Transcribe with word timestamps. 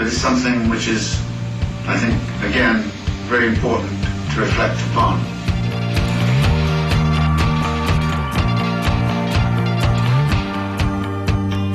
that 0.00 0.06
is 0.06 0.18
something 0.18 0.70
which 0.70 0.88
is, 0.88 1.20
I 1.86 1.94
think, 1.98 2.14
again, 2.50 2.80
very 3.28 3.48
important 3.48 3.92
to 4.32 4.40
reflect 4.40 4.80
upon. 4.92 5.20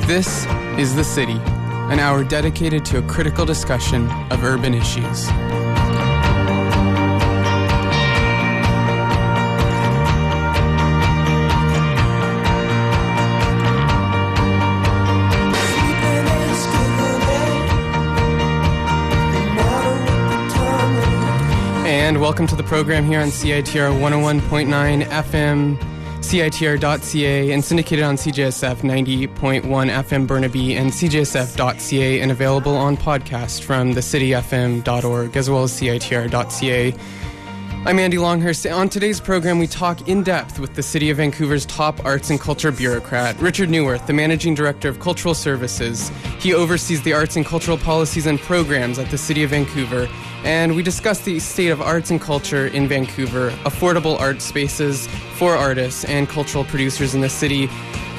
This 0.08 0.44
is 0.76 0.96
The 0.96 1.04
City, 1.04 1.38
an 1.92 2.00
hour 2.00 2.24
dedicated 2.24 2.84
to 2.86 2.98
a 2.98 3.02
critical 3.02 3.46
discussion 3.46 4.10
of 4.32 4.42
urban 4.42 4.74
issues. 4.74 5.28
And 22.16 22.22
welcome 22.22 22.46
to 22.46 22.56
the 22.56 22.62
program 22.62 23.04
here 23.04 23.20
on 23.20 23.28
CITR 23.28 24.00
101.9 24.00 25.04
FM, 25.04 25.76
CITR.ca, 26.20 27.52
and 27.52 27.62
syndicated 27.62 28.06
on 28.06 28.16
CJSF 28.16 28.76
90.1 28.76 29.60
FM 29.60 30.26
Burnaby 30.26 30.76
and 30.76 30.90
CJSF.ca, 30.90 32.20
and 32.22 32.32
available 32.32 32.74
on 32.74 32.96
podcast 32.96 33.64
from 33.64 33.92
thecityfm.org 33.92 35.36
as 35.36 35.50
well 35.50 35.64
as 35.64 35.72
CITR.ca. 35.78 36.94
I'm 37.84 37.98
Andy 37.98 38.16
Longhurst. 38.16 38.66
On 38.66 38.88
today's 38.88 39.20
program, 39.20 39.58
we 39.58 39.66
talk 39.66 40.08
in 40.08 40.22
depth 40.22 40.58
with 40.58 40.74
the 40.74 40.82
City 40.82 41.10
of 41.10 41.18
Vancouver's 41.18 41.66
top 41.66 42.02
arts 42.06 42.30
and 42.30 42.40
culture 42.40 42.72
bureaucrat, 42.72 43.38
Richard 43.42 43.68
Newirth, 43.68 44.06
the 44.06 44.14
Managing 44.14 44.54
Director 44.54 44.88
of 44.88 45.00
Cultural 45.00 45.34
Services. 45.34 46.08
He 46.40 46.54
oversees 46.54 47.02
the 47.02 47.12
arts 47.12 47.36
and 47.36 47.44
cultural 47.44 47.76
policies 47.76 48.24
and 48.24 48.40
programs 48.40 48.98
at 48.98 49.10
the 49.10 49.18
City 49.18 49.44
of 49.44 49.50
Vancouver. 49.50 50.08
And 50.46 50.76
we 50.76 50.84
discuss 50.84 51.22
the 51.22 51.40
state 51.40 51.70
of 51.70 51.82
arts 51.82 52.12
and 52.12 52.20
culture 52.20 52.68
in 52.68 52.86
Vancouver, 52.86 53.50
affordable 53.64 54.16
art 54.20 54.40
spaces 54.40 55.08
for 55.34 55.56
artists 55.56 56.04
and 56.04 56.28
cultural 56.28 56.62
producers 56.62 57.16
in 57.16 57.20
the 57.20 57.28
city, 57.28 57.68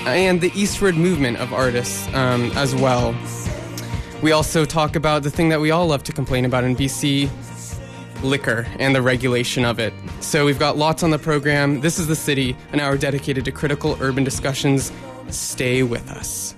and 0.05 0.41
the 0.41 0.51
eastward 0.53 0.97
movement 0.97 1.37
of 1.37 1.53
artists 1.53 2.05
um, 2.13 2.51
as 2.57 2.75
well. 2.75 3.15
We 4.21 4.33
also 4.33 4.65
talk 4.65 4.97
about 4.97 5.23
the 5.23 5.31
thing 5.31 5.47
that 5.47 5.61
we 5.61 5.71
all 5.71 5.87
love 5.87 6.03
to 6.03 6.11
complain 6.11 6.43
about 6.43 6.65
in 6.65 6.75
BC 6.75 7.29
liquor 8.21 8.67
and 8.77 8.93
the 8.93 9.01
regulation 9.01 9.63
of 9.63 9.79
it. 9.79 9.93
So 10.19 10.45
we've 10.45 10.59
got 10.59 10.75
lots 10.75 11.03
on 11.03 11.11
the 11.11 11.19
program. 11.19 11.79
This 11.79 11.97
is 11.97 12.07
The 12.07 12.15
City, 12.15 12.57
an 12.73 12.81
hour 12.81 12.97
dedicated 12.97 13.45
to 13.45 13.53
critical 13.53 13.97
urban 14.01 14.25
discussions. 14.25 14.91
Stay 15.29 15.81
with 15.81 16.11
us. 16.11 16.55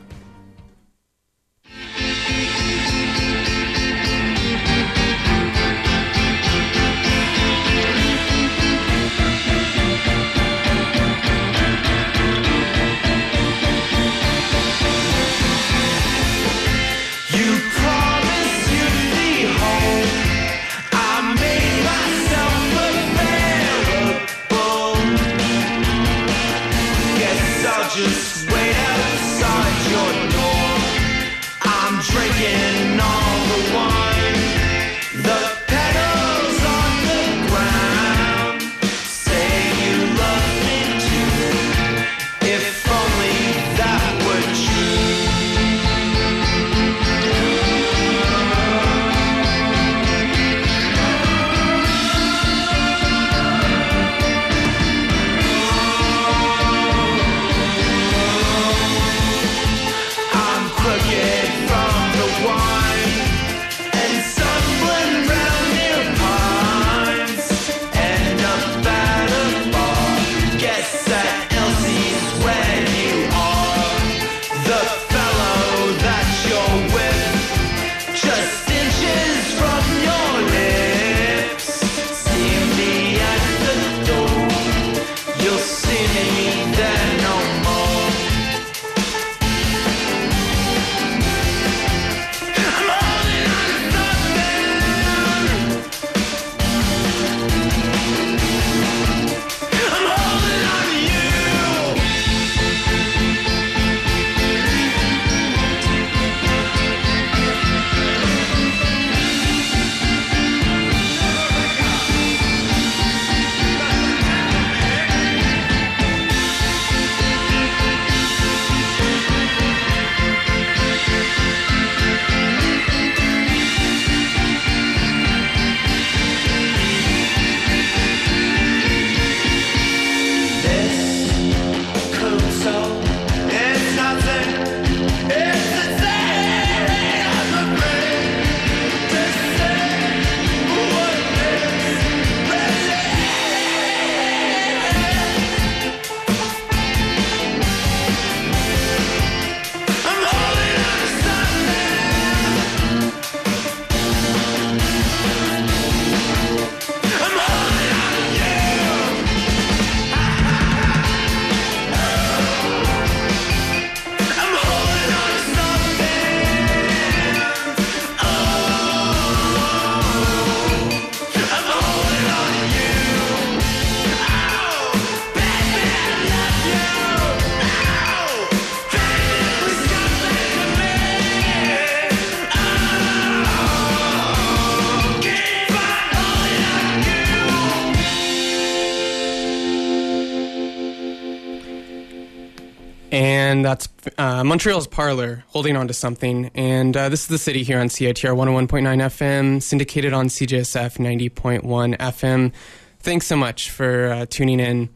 Uh, 194.39 194.43
Montreal's 194.45 194.87
Parlor, 194.87 195.43
holding 195.47 195.75
on 195.75 195.89
to 195.89 195.93
something. 195.93 196.49
And 196.55 196.95
uh, 196.95 197.09
this 197.09 197.23
is 197.23 197.27
the 197.27 197.37
city 197.37 197.63
here 197.63 197.77
on 197.77 197.89
CITR 197.89 198.33
101.9 198.37 198.67
FM, 198.69 199.61
syndicated 199.61 200.13
on 200.13 200.27
CJSF 200.27 200.97
90.1 200.97 201.97
FM. 201.97 202.53
Thanks 202.99 203.27
so 203.27 203.35
much 203.35 203.69
for 203.69 204.07
uh, 204.07 204.25
tuning 204.29 204.61
in. 204.61 204.89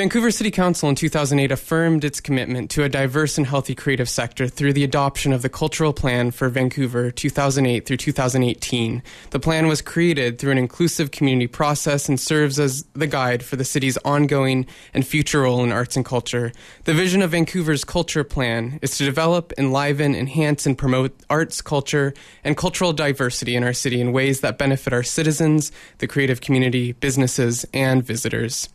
Vancouver 0.00 0.30
City 0.30 0.50
Council 0.50 0.88
in 0.88 0.94
2008 0.94 1.52
affirmed 1.52 2.06
its 2.06 2.22
commitment 2.22 2.70
to 2.70 2.84
a 2.84 2.88
diverse 2.88 3.36
and 3.36 3.46
healthy 3.46 3.74
creative 3.74 4.08
sector 4.08 4.48
through 4.48 4.72
the 4.72 4.82
adoption 4.82 5.30
of 5.30 5.42
the 5.42 5.50
Cultural 5.50 5.92
Plan 5.92 6.30
for 6.30 6.48
Vancouver 6.48 7.10
2008 7.10 7.84
through 7.84 7.98
2018. 7.98 9.02
The 9.28 9.38
plan 9.38 9.68
was 9.68 9.82
created 9.82 10.38
through 10.38 10.52
an 10.52 10.56
inclusive 10.56 11.10
community 11.10 11.48
process 11.48 12.08
and 12.08 12.18
serves 12.18 12.58
as 12.58 12.86
the 12.94 13.06
guide 13.06 13.42
for 13.42 13.56
the 13.56 13.64
city's 13.64 13.98
ongoing 13.98 14.64
and 14.94 15.06
future 15.06 15.42
role 15.42 15.62
in 15.62 15.70
arts 15.70 15.96
and 15.96 16.04
culture. 16.06 16.50
The 16.84 16.94
vision 16.94 17.20
of 17.20 17.32
Vancouver's 17.32 17.84
Culture 17.84 18.24
Plan 18.24 18.78
is 18.80 18.96
to 18.96 19.04
develop, 19.04 19.52
enliven, 19.58 20.14
enhance, 20.14 20.64
and 20.64 20.78
promote 20.78 21.14
arts, 21.28 21.60
culture, 21.60 22.14
and 22.42 22.56
cultural 22.56 22.94
diversity 22.94 23.54
in 23.54 23.64
our 23.64 23.74
city 23.74 24.00
in 24.00 24.12
ways 24.12 24.40
that 24.40 24.56
benefit 24.56 24.94
our 24.94 25.02
citizens, 25.02 25.70
the 25.98 26.08
creative 26.08 26.40
community, 26.40 26.92
businesses, 26.92 27.66
and 27.74 28.02
visitors. 28.02 28.70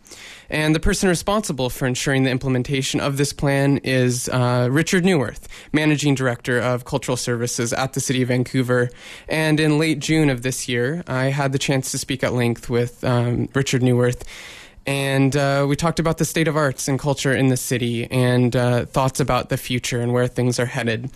And 0.49 0.75
the 0.75 0.79
person 0.79 1.09
responsible 1.09 1.69
for 1.69 1.85
ensuring 1.85 2.23
the 2.23 2.31
implementation 2.31 2.99
of 2.99 3.17
this 3.17 3.33
plan 3.33 3.77
is 3.83 4.29
uh, 4.29 4.67
Richard 4.71 5.03
Newirth, 5.03 5.47
Managing 5.73 6.15
Director 6.15 6.59
of 6.59 6.85
Cultural 6.85 7.17
Services 7.17 7.73
at 7.73 7.93
the 7.93 7.99
City 7.99 8.21
of 8.21 8.27
Vancouver. 8.29 8.89
And 9.27 9.59
in 9.59 9.79
late 9.79 9.99
June 9.99 10.29
of 10.29 10.41
this 10.41 10.67
year, 10.67 11.03
I 11.07 11.25
had 11.25 11.51
the 11.51 11.59
chance 11.59 11.91
to 11.91 11.97
speak 11.97 12.23
at 12.23 12.33
length 12.33 12.69
with 12.69 13.03
um, 13.03 13.49
Richard 13.53 13.81
Newirth. 13.81 14.23
And 14.87 15.35
uh, 15.35 15.65
we 15.67 15.75
talked 15.75 15.99
about 15.99 16.19
the 16.19 16.25
state 16.25 16.47
of 16.47 16.55
arts 16.55 16.87
and 16.87 16.99
culture 16.99 17.33
in 17.33 17.47
the 17.47 17.57
city 17.57 18.05
and 18.11 18.55
uh, 18.55 18.85
thoughts 18.85 19.19
about 19.19 19.49
the 19.49 19.57
future 19.57 19.99
and 19.99 20.13
where 20.13 20.27
things 20.27 20.59
are 20.59 20.67
headed. 20.67 21.09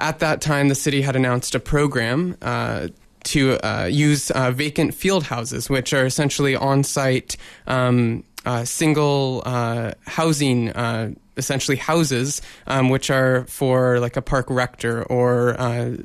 At 0.00 0.18
that 0.18 0.40
time, 0.40 0.68
the 0.68 0.74
city 0.74 1.02
had 1.02 1.14
announced 1.14 1.54
a 1.54 1.60
program 1.60 2.36
uh, 2.42 2.88
to 3.24 3.64
uh, 3.64 3.84
use 3.84 4.32
uh, 4.32 4.50
vacant 4.50 4.94
field 4.94 5.22
houses, 5.22 5.70
which 5.70 5.92
are 5.92 6.04
essentially 6.04 6.56
on 6.56 6.82
site. 6.82 7.36
Um, 7.68 8.24
single 8.64 9.42
uh, 9.44 9.92
housing, 10.06 10.70
uh, 10.70 11.12
essentially 11.36 11.76
houses, 11.76 12.42
um, 12.66 12.88
which 12.88 13.10
are 13.10 13.44
for 13.46 13.98
like 14.00 14.16
a 14.16 14.22
park 14.22 14.46
rector 14.48 15.02
or 15.04 15.58
uh, 15.60 15.96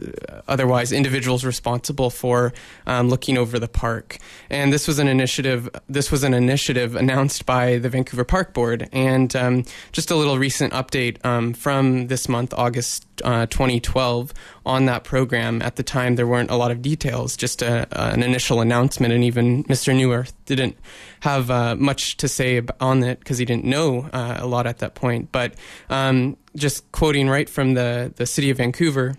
otherwise 0.47 0.91
individuals 0.91 1.43
responsible 1.43 2.09
for 2.09 2.53
um, 2.85 3.09
looking 3.09 3.37
over 3.37 3.59
the 3.59 3.67
park. 3.67 4.17
And 4.49 4.71
this 4.71 4.87
was 4.87 4.99
an 4.99 5.07
initiative. 5.07 5.69
This 5.87 6.11
was 6.11 6.23
an 6.23 6.33
initiative 6.33 6.95
announced 6.95 7.45
by 7.45 7.77
the 7.77 7.89
Vancouver 7.89 8.23
Park 8.23 8.53
Board. 8.53 8.89
And 8.91 9.35
um, 9.35 9.63
just 9.91 10.11
a 10.11 10.15
little 10.15 10.37
recent 10.37 10.73
update 10.73 11.23
um, 11.25 11.53
from 11.53 12.07
this 12.07 12.29
month, 12.29 12.53
August 12.53 13.05
uh, 13.23 13.45
2012 13.47 14.33
on 14.65 14.85
that 14.85 15.03
program. 15.03 15.61
At 15.61 15.75
the 15.75 15.83
time, 15.83 16.15
there 16.15 16.27
weren't 16.27 16.51
a 16.51 16.55
lot 16.55 16.71
of 16.71 16.81
details, 16.81 17.35
just 17.35 17.61
a, 17.61 17.87
uh, 17.91 18.11
an 18.13 18.23
initial 18.23 18.61
announcement, 18.61 19.13
and 19.13 19.23
even 19.23 19.63
Mr. 19.65 19.95
Newirth 19.95 20.33
didn't 20.45 20.77
have 21.21 21.49
uh, 21.49 21.75
much 21.75 22.17
to 22.17 22.27
say 22.27 22.61
on 22.79 23.03
it 23.03 23.19
because 23.19 23.37
he 23.37 23.45
didn't 23.45 23.65
know 23.65 24.09
uh, 24.13 24.37
a 24.39 24.47
lot 24.47 24.67
at 24.67 24.79
that 24.79 24.95
point. 24.95 25.16
But 25.23 25.55
um, 25.89 26.37
just 26.55 26.91
quoting 26.91 27.29
right 27.29 27.49
from 27.49 27.73
the, 27.73 28.13
the 28.15 28.25
city 28.25 28.49
of 28.49 28.57
Vancouver. 28.57 29.15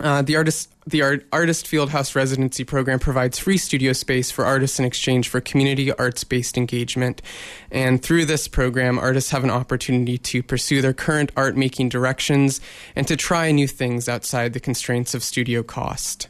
Uh, 0.00 0.22
the 0.22 0.36
artist 0.36 0.72
the 0.86 1.02
Art, 1.02 1.26
artist 1.32 1.66
fieldhouse 1.66 2.16
residency 2.16 2.64
program 2.64 2.98
provides 2.98 3.38
free 3.38 3.56
studio 3.56 3.92
space 3.92 4.30
for 4.30 4.44
artists 4.44 4.78
in 4.78 4.84
exchange 4.84 5.28
for 5.28 5.40
community 5.40 5.92
arts 5.92 6.24
based 6.24 6.56
engagement 6.56 7.22
and 7.70 8.02
through 8.02 8.24
this 8.24 8.48
program 8.48 8.98
artists 8.98 9.30
have 9.30 9.44
an 9.44 9.50
opportunity 9.50 10.18
to 10.18 10.42
pursue 10.42 10.82
their 10.82 10.92
current 10.92 11.30
art 11.36 11.56
making 11.56 11.88
directions 11.88 12.60
and 12.96 13.06
to 13.06 13.16
try 13.16 13.52
new 13.52 13.68
things 13.68 14.08
outside 14.08 14.54
the 14.54 14.60
constraints 14.60 15.14
of 15.14 15.22
studio 15.22 15.62
cost 15.62 16.26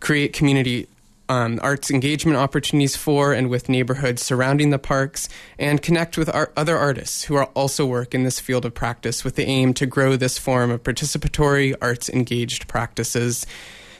create 0.00 0.32
community 0.32 0.88
um, 1.28 1.58
arts 1.62 1.90
engagement 1.90 2.36
opportunities 2.36 2.96
for 2.96 3.32
and 3.32 3.48
with 3.48 3.68
neighborhoods 3.68 4.22
surrounding 4.22 4.70
the 4.70 4.78
parks, 4.78 5.28
and 5.58 5.82
connect 5.82 6.18
with 6.18 6.28
our 6.34 6.52
other 6.56 6.76
artists 6.76 7.24
who 7.24 7.38
also 7.38 7.86
work 7.86 8.14
in 8.14 8.24
this 8.24 8.40
field 8.40 8.64
of 8.64 8.74
practice 8.74 9.24
with 9.24 9.36
the 9.36 9.44
aim 9.44 9.74
to 9.74 9.86
grow 9.86 10.16
this 10.16 10.38
form 10.38 10.70
of 10.70 10.82
participatory 10.82 11.74
arts 11.80 12.08
engaged 12.08 12.68
practices. 12.68 13.46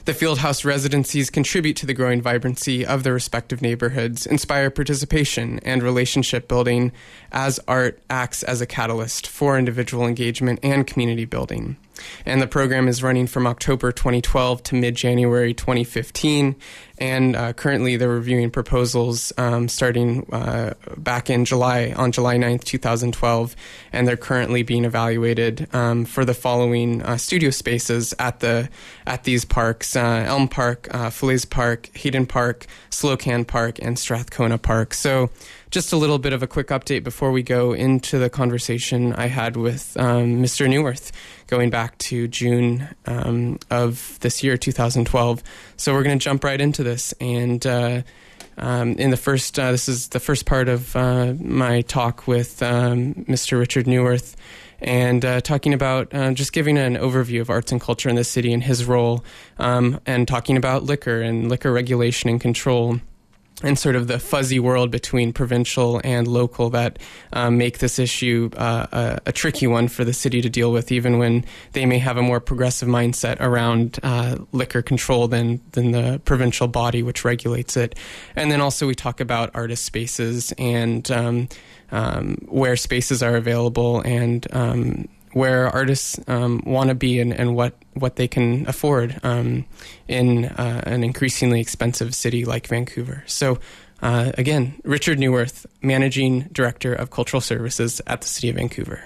The 0.04 0.12
Fieldhouse 0.12 0.66
residencies 0.66 1.30
contribute 1.30 1.76
to 1.76 1.86
the 1.86 1.94
growing 1.94 2.20
vibrancy 2.20 2.84
of 2.84 3.04
their 3.04 3.14
respective 3.14 3.62
neighborhoods, 3.62 4.26
inspire 4.26 4.68
participation 4.68 5.60
and 5.60 5.82
relationship 5.82 6.46
building 6.46 6.92
as 7.32 7.58
art 7.66 7.98
acts 8.10 8.42
as 8.42 8.60
a 8.60 8.66
catalyst 8.66 9.26
for 9.26 9.58
individual 9.58 10.06
engagement 10.06 10.60
and 10.62 10.86
community 10.86 11.24
building 11.24 11.78
and 12.26 12.40
the 12.40 12.46
program 12.46 12.88
is 12.88 13.02
running 13.02 13.26
from 13.26 13.46
October 13.46 13.92
2012 13.92 14.62
to 14.64 14.74
mid 14.74 14.94
January 14.94 15.54
2015. 15.54 16.56
And 16.98 17.34
uh, 17.34 17.52
currently, 17.54 17.96
they're 17.96 18.08
reviewing 18.08 18.50
proposals 18.50 19.32
um, 19.36 19.68
starting 19.68 20.32
uh, 20.32 20.74
back 20.96 21.28
in 21.28 21.44
July, 21.44 21.92
on 21.96 22.12
July 22.12 22.36
9th, 22.36 22.62
2012. 22.62 23.56
And 23.92 24.06
they're 24.06 24.16
currently 24.16 24.62
being 24.62 24.84
evaluated 24.84 25.68
um, 25.74 26.04
for 26.04 26.24
the 26.24 26.34
following 26.34 27.02
uh, 27.02 27.16
studio 27.16 27.50
spaces 27.50 28.14
at 28.20 28.40
the 28.40 28.68
at 29.06 29.24
these 29.24 29.44
parks: 29.44 29.96
uh, 29.96 30.24
Elm 30.26 30.46
Park, 30.46 30.86
uh, 30.92 31.10
Falaise 31.10 31.44
Park, 31.44 31.90
Hadden 31.96 32.26
Park, 32.26 32.66
Slocan 32.90 33.44
Park, 33.44 33.78
and 33.82 33.98
Strathcona 33.98 34.58
Park. 34.58 34.94
So 34.94 35.30
just 35.74 35.92
a 35.92 35.96
little 35.96 36.20
bit 36.20 36.32
of 36.32 36.40
a 36.40 36.46
quick 36.46 36.68
update 36.68 37.02
before 37.02 37.32
we 37.32 37.42
go 37.42 37.72
into 37.72 38.16
the 38.16 38.30
conversation 38.30 39.12
I 39.14 39.26
had 39.26 39.56
with 39.56 39.96
um, 39.98 40.40
Mr. 40.40 40.68
Newirth 40.68 41.10
going 41.48 41.68
back 41.68 41.98
to 41.98 42.28
June 42.28 42.88
um, 43.06 43.58
of 43.72 44.16
this 44.20 44.44
year, 44.44 44.56
2012. 44.56 45.42
So 45.76 45.92
we're 45.92 46.04
going 46.04 46.16
to 46.16 46.22
jump 46.22 46.44
right 46.44 46.60
into 46.60 46.84
this. 46.84 47.12
And 47.20 47.66
uh, 47.66 48.02
um, 48.56 48.92
in 48.92 49.10
the 49.10 49.16
first, 49.16 49.58
uh, 49.58 49.72
this 49.72 49.88
is 49.88 50.10
the 50.10 50.20
first 50.20 50.46
part 50.46 50.68
of 50.68 50.94
uh, 50.94 51.34
my 51.40 51.80
talk 51.80 52.28
with 52.28 52.62
um, 52.62 53.14
Mr. 53.28 53.58
Richard 53.58 53.88
Newirth 53.88 54.36
and 54.80 55.24
uh, 55.24 55.40
talking 55.40 55.74
about 55.74 56.14
uh, 56.14 56.32
just 56.34 56.52
giving 56.52 56.78
an 56.78 56.94
overview 56.94 57.40
of 57.40 57.50
arts 57.50 57.72
and 57.72 57.80
culture 57.80 58.08
in 58.08 58.14
the 58.14 58.22
city 58.22 58.52
and 58.52 58.62
his 58.62 58.84
role, 58.84 59.24
um, 59.58 59.98
and 60.06 60.28
talking 60.28 60.56
about 60.56 60.84
liquor 60.84 61.20
and 61.20 61.48
liquor 61.48 61.72
regulation 61.72 62.30
and 62.30 62.40
control 62.40 63.00
and 63.62 63.78
sort 63.78 63.94
of 63.94 64.08
the 64.08 64.18
fuzzy 64.18 64.58
world 64.58 64.90
between 64.90 65.32
provincial 65.32 66.00
and 66.02 66.26
local 66.26 66.70
that 66.70 66.98
um, 67.32 67.56
make 67.56 67.78
this 67.78 67.98
issue 67.98 68.50
uh, 68.56 68.86
a, 68.90 69.20
a, 69.26 69.32
tricky 69.32 69.66
one 69.66 69.86
for 69.86 70.04
the 70.04 70.12
city 70.12 70.42
to 70.42 70.50
deal 70.50 70.72
with, 70.72 70.90
even 70.90 71.18
when 71.18 71.44
they 71.72 71.86
may 71.86 71.98
have 71.98 72.16
a 72.16 72.22
more 72.22 72.40
progressive 72.40 72.88
mindset 72.88 73.36
around 73.40 74.00
uh, 74.02 74.36
liquor 74.52 74.82
control 74.82 75.28
than 75.28 75.60
than 75.72 75.92
the 75.92 76.20
provincial 76.24 76.66
body 76.66 77.02
which 77.02 77.24
regulates 77.24 77.76
it. 77.76 77.96
And 78.34 78.50
then 78.50 78.60
also 78.60 78.86
we 78.86 78.94
talk 78.94 79.20
about 79.20 79.50
artist 79.54 79.84
spaces 79.84 80.52
and 80.58 81.08
um, 81.12 81.48
um, 81.92 82.36
where 82.48 82.76
spaces 82.76 83.22
are 83.22 83.36
available 83.36 84.00
and 84.00 84.46
um, 84.52 85.08
where 85.34 85.68
artists 85.68 86.18
um, 86.28 86.62
want 86.64 86.88
to 86.88 86.94
be 86.94 87.20
and, 87.20 87.32
and, 87.32 87.54
what, 87.54 87.74
what 87.94 88.16
they 88.16 88.28
can 88.28 88.66
afford 88.68 89.20
um, 89.22 89.66
in 90.08 90.46
uh, 90.46 90.82
an 90.86 91.02
increasingly 91.02 91.60
expensive 91.60 92.14
city 92.14 92.44
like 92.44 92.68
Vancouver. 92.68 93.24
So, 93.26 93.58
uh, 94.00 94.32
again, 94.38 94.80
Richard 94.84 95.18
Newirth, 95.18 95.66
Managing 95.82 96.42
Director 96.52 96.94
of 96.94 97.10
Cultural 97.10 97.40
Services 97.40 98.00
at 98.06 98.20
the 98.20 98.28
City 98.28 98.48
of 98.48 98.56
Vancouver. 98.56 99.04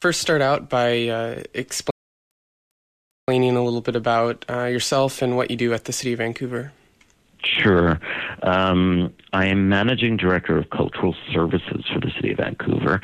First, 0.00 0.20
start 0.20 0.40
out 0.40 0.68
by 0.68 1.08
uh, 1.08 1.42
explaining 1.54 3.56
a 3.56 3.62
little 3.62 3.82
bit 3.82 3.94
about 3.94 4.44
uh, 4.48 4.64
yourself 4.64 5.22
and 5.22 5.36
what 5.36 5.50
you 5.50 5.56
do 5.56 5.74
at 5.74 5.84
the 5.84 5.92
City 5.92 6.12
of 6.12 6.18
Vancouver. 6.18 6.72
Sure. 7.44 7.98
Um, 8.42 9.12
I 9.32 9.46
am 9.46 9.68
managing 9.68 10.16
director 10.16 10.58
of 10.58 10.70
cultural 10.70 11.14
services 11.32 11.84
for 11.92 11.98
the 12.00 12.10
city 12.14 12.32
of 12.32 12.38
Vancouver, 12.38 13.00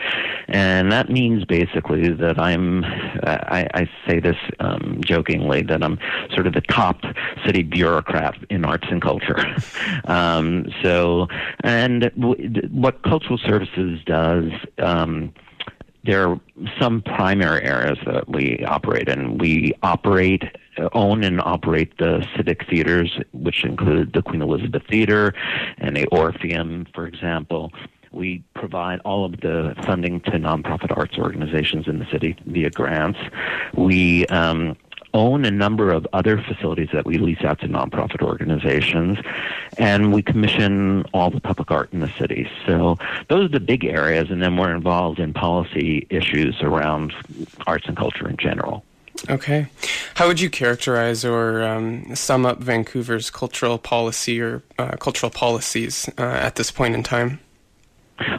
and 0.47 0.93
that 0.93 1.11
means 1.11 1.45
basically 1.45 2.13
that 2.13 2.39
I'm. 2.39 2.85
I, 2.85 3.69
I 3.75 3.91
say 4.07 4.21
this 4.21 4.37
um, 4.61 5.01
jokingly 5.05 5.63
that 5.63 5.83
I'm 5.83 5.99
sort 6.35 6.47
of 6.47 6.53
the 6.55 6.61
top 6.61 7.01
city 7.45 7.63
bureaucrat 7.63 8.37
in 8.49 8.65
arts 8.65 8.87
and 8.91 9.03
culture. 9.03 9.39
um, 10.05 10.67
so, 10.83 11.27
and 11.65 12.13
w- 12.17 12.69
what 12.71 13.03
cultural 13.03 13.39
services 13.39 14.01
does. 14.07 14.53
Um, 14.79 15.33
there 16.09 16.27
are 16.27 16.41
some 16.81 17.03
primary 17.03 17.63
areas 17.63 17.99
that 18.07 18.27
we 18.31 18.65
operate 18.65 19.11
in. 19.11 19.37
We 19.37 19.75
operate 19.83 20.43
own 20.95 21.23
and 21.23 21.39
operate 21.43 21.99
the 21.99 22.27
civic 22.35 22.67
theaters, 22.67 23.21
which 23.33 23.63
include 23.63 24.15
the 24.15 24.23
Queen 24.23 24.41
Elizabeth 24.41 24.83
Theater 24.89 25.35
and 25.77 25.95
the 25.95 26.07
Orpheum, 26.07 26.87
for 26.95 27.07
example. 27.07 27.73
We 28.11 28.43
provide 28.55 29.01
all 29.05 29.27
of 29.27 29.33
the 29.43 29.75
funding 29.85 30.21
to 30.23 30.31
nonprofit 30.31 30.97
arts 30.97 31.19
organizations 31.19 31.87
in 31.87 31.99
the 31.99 32.07
city 32.11 32.37
via 32.47 32.71
grants. 32.71 33.19
We 33.75 34.25
um, 34.29 34.79
own 35.19 35.45
a 35.45 35.51
number 35.51 35.91
of 35.91 36.07
other 36.13 36.41
facilities 36.41 36.91
that 36.93 37.05
we 37.05 37.19
lease 37.19 37.43
out 37.43 37.59
to 37.61 37.69
nonprofit 37.69 38.23
organizations, 38.23 39.19
and 39.77 40.13
we 40.13 40.23
commission 40.23 41.05
all 41.13 41.29
the 41.29 41.41
public 41.41 41.71
art 41.73 41.93
in 41.93 41.99
the 41.99 42.13
city. 42.17 42.49
So 42.67 42.97
those 43.29 43.47
are 43.47 43.53
the 43.59 43.61
big 43.61 43.85
areas, 43.85 44.31
and 44.31 44.41
then 44.41 44.57
we're 44.57 44.75
involved 44.75 45.19
in 45.19 45.35
policy 45.35 46.07
issues 46.09 46.63
around 46.63 47.13
arts 47.67 47.87
and 47.89 47.97
culture 47.97 48.29
in 48.29 48.37
general. 48.37 48.85
Okay. 49.29 49.67
How 50.15 50.29
would 50.29 50.39
you 50.39 50.49
characterize 50.49 51.25
or 51.25 51.63
um, 51.63 52.15
sum 52.15 52.47
up 52.47 52.61
Vancouver's 52.61 53.31
cultural 53.31 53.77
policy 53.77 54.41
or 54.41 54.63
uh, 54.79 54.97
cultural 54.99 55.31
policies 55.31 56.09
uh, 56.17 56.23
at 56.23 56.55
this 56.55 56.71
point 56.71 56.95
in 56.95 57.03
time? 57.03 57.41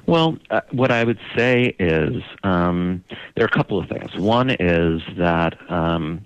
Well, 0.05 0.37
uh, 0.49 0.61
what 0.71 0.91
I 0.91 1.03
would 1.03 1.19
say 1.35 1.75
is 1.79 2.23
um, 2.43 3.03
there 3.35 3.43
are 3.43 3.47
a 3.47 3.57
couple 3.57 3.77
of 3.79 3.87
things. 3.89 4.15
One 4.15 4.49
is 4.49 5.01
that 5.17 5.57
um, 5.69 6.25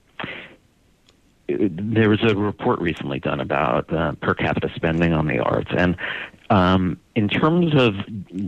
there 1.47 2.09
was 2.09 2.23
a 2.23 2.35
report 2.35 2.79
recently 2.79 3.19
done 3.19 3.39
about 3.39 3.91
uh, 3.93 4.13
per 4.13 4.33
capita 4.33 4.71
spending 4.75 5.13
on 5.13 5.27
the 5.27 5.39
arts, 5.39 5.71
and 5.75 5.97
um, 6.50 7.00
in 7.15 7.27
terms 7.27 7.73
of 7.75 7.95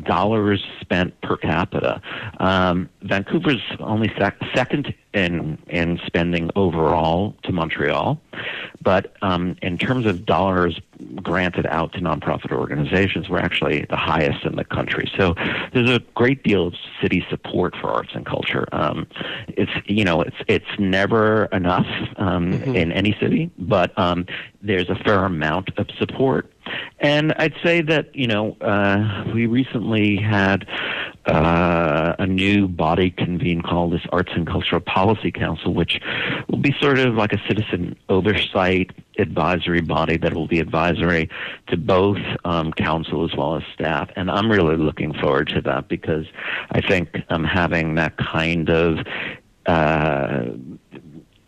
dollars 0.04 0.64
spent 0.80 1.20
per 1.22 1.38
capita, 1.38 2.02
um, 2.40 2.90
Vancouver's 3.02 3.62
only 3.80 4.12
sec- 4.18 4.40
second 4.54 4.94
in 5.14 5.58
in 5.68 6.00
spending 6.06 6.50
overall 6.56 7.36
to 7.44 7.52
Montreal, 7.52 8.20
but 8.82 9.16
um, 9.22 9.56
in 9.62 9.78
terms 9.78 10.06
of 10.06 10.26
dollars 10.26 10.80
granted 11.24 11.66
out 11.68 11.94
to 11.94 12.00
nonprofit 12.00 12.52
organizations, 12.52 13.30
we're 13.30 13.40
actually 13.40 13.86
the 13.90 13.98
highest 13.98 14.46
in 14.46 14.56
the 14.56 14.66
country. 14.66 15.12
So 15.18 15.36
there's 15.74 15.90
a 15.90 16.00
great 16.16 16.44
deal 16.44 16.68
of 16.68 16.74
city 17.02 17.26
support 17.30 17.76
for 17.80 17.90
arts 17.90 18.12
and 18.14 18.26
culture. 18.26 18.66
Um, 18.72 19.08
it's 19.50 19.72
you 19.86 20.04
know 20.04 20.22
it's 20.22 20.38
it's 20.48 20.80
never 20.80 21.46
enough 21.46 21.88
um, 22.18 22.54
mm-hmm. 22.54 22.76
in 22.76 22.92
any 22.92 23.16
city, 23.20 23.52
but 23.58 23.98
um, 23.98 24.26
there's 24.62 24.90
a 24.90 24.96
fair 24.96 25.26
amount 25.26 25.70
of 25.78 25.88
support. 25.98 26.52
And 27.00 27.34
I'd 27.34 27.56
say 27.64 27.82
that 27.82 28.16
you 28.16 28.28
know 28.28 28.54
uh, 28.62 29.26
we 29.34 29.46
recently 29.46 30.18
had 30.18 30.68
uh, 31.26 32.16
a 32.20 32.26
new 32.26 32.68
body 32.68 33.12
convened 33.12 33.64
called 33.64 33.94
this 33.94 34.02
Arts 34.12 34.32
and 34.36 34.48
Cultural 34.48 34.82
Policy 34.82 35.32
Council, 35.32 35.74
which 35.74 36.00
will 36.48 36.60
be 36.60 36.76
sort 36.80 37.00
of 37.00 37.16
like 37.16 37.34
a 37.34 37.42
citizen 37.48 37.96
oversight 38.10 38.92
advisory 39.18 39.82
body 39.82 40.18
that 40.18 40.34
will 40.34 40.48
be 40.48 40.60
advisory 40.60 41.30
to 41.68 41.78
both 41.78 42.20
um, 42.44 42.72
council 42.74 43.26
as 43.26 43.36
well 43.36 43.56
as 43.56 43.64
staff. 43.74 44.10
And 44.16 44.30
I'm 44.30 44.52
really 44.52 44.78
looking 44.78 45.14
forward 45.14 45.50
to 45.50 45.62
that 45.62 45.88
because 45.88 46.26
I 46.72 46.82
think 46.82 47.10
um, 47.30 47.44
having 47.44 47.96
that 47.96 48.18
kind 48.18 48.70
of 48.70 49.00
uh, 49.66 50.46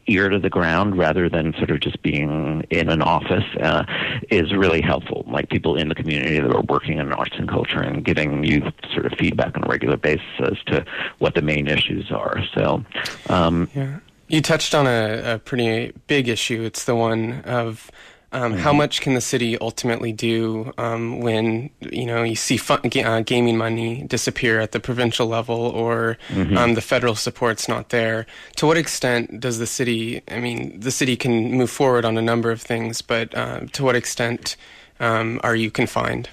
ear 0.07 0.29
to 0.29 0.39
the 0.39 0.49
ground 0.49 0.97
rather 0.97 1.29
than 1.29 1.53
sort 1.53 1.69
of 1.69 1.79
just 1.79 2.01
being 2.01 2.65
in 2.69 2.89
an 2.89 3.01
office 3.01 3.43
uh, 3.61 3.83
is 4.29 4.53
really 4.53 4.81
helpful. 4.81 5.25
Like 5.27 5.49
people 5.49 5.75
in 5.77 5.89
the 5.89 5.95
community 5.95 6.39
that 6.39 6.51
are 6.51 6.61
working 6.63 6.97
in 6.97 7.11
arts 7.13 7.35
and 7.37 7.47
culture 7.47 7.81
and 7.81 8.03
giving 8.03 8.43
you 8.43 8.71
sort 8.93 9.05
of 9.05 9.13
feedback 9.17 9.55
on 9.57 9.63
a 9.63 9.67
regular 9.67 9.97
basis 9.97 10.25
as 10.39 10.57
to 10.67 10.85
what 11.19 11.35
the 11.35 11.41
main 11.41 11.67
issues 11.67 12.11
are. 12.11 12.39
So, 12.53 12.83
um, 13.29 13.69
yeah. 13.75 13.99
You 14.29 14.41
touched 14.41 14.75
on 14.75 14.87
a, 14.87 15.35
a 15.35 15.39
pretty 15.39 15.93
big 16.07 16.27
issue. 16.27 16.63
It's 16.63 16.83
the 16.83 16.95
one 16.95 17.41
of 17.45 17.89
um, 18.33 18.51
mm-hmm. 18.51 18.61
How 18.61 18.73
much 18.73 18.99
can 18.99 19.13
the 19.13 19.21
city 19.21 19.57
ultimately 19.59 20.11
do 20.11 20.73
um, 20.77 21.21
when 21.21 21.69
you 21.79 22.05
know 22.05 22.23
you 22.23 22.35
see 22.35 22.57
fun, 22.57 22.81
uh, 22.83 23.21
gaming 23.21 23.57
money 23.57 24.03
disappear 24.03 24.59
at 24.59 24.73
the 24.73 24.81
provincial 24.81 25.27
level 25.27 25.55
or 25.55 26.17
mm-hmm. 26.29 26.57
um, 26.57 26.73
the 26.73 26.81
federal 26.81 27.15
support's 27.15 27.69
not 27.69 27.89
there? 27.89 28.25
To 28.57 28.65
what 28.65 28.75
extent 28.75 29.39
does 29.39 29.59
the 29.59 29.67
city? 29.67 30.21
I 30.27 30.41
mean, 30.41 30.77
the 30.77 30.91
city 30.91 31.15
can 31.15 31.53
move 31.53 31.69
forward 31.69 32.03
on 32.03 32.17
a 32.17 32.21
number 32.21 32.51
of 32.51 32.61
things, 32.61 33.01
but 33.01 33.33
uh, 33.33 33.61
to 33.71 33.83
what 33.83 33.95
extent 33.95 34.57
um, 34.99 35.39
are 35.43 35.55
you 35.55 35.71
confined? 35.71 36.29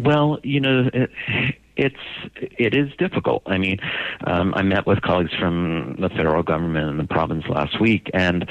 Well, 0.00 0.38
you 0.42 0.60
know. 0.60 0.88
It, 0.92 1.10
it's 1.80 1.94
it 2.34 2.74
is 2.74 2.90
difficult. 2.98 3.44
I 3.46 3.56
mean, 3.56 3.78
um, 4.26 4.52
I 4.56 4.62
met 4.62 4.84
with 4.84 5.00
colleagues 5.00 5.32
from 5.38 5.94
the 6.00 6.08
federal 6.08 6.42
government 6.42 6.90
and 6.90 6.98
the 6.98 7.04
province 7.04 7.44
last 7.46 7.80
week, 7.80 8.10
and 8.12 8.50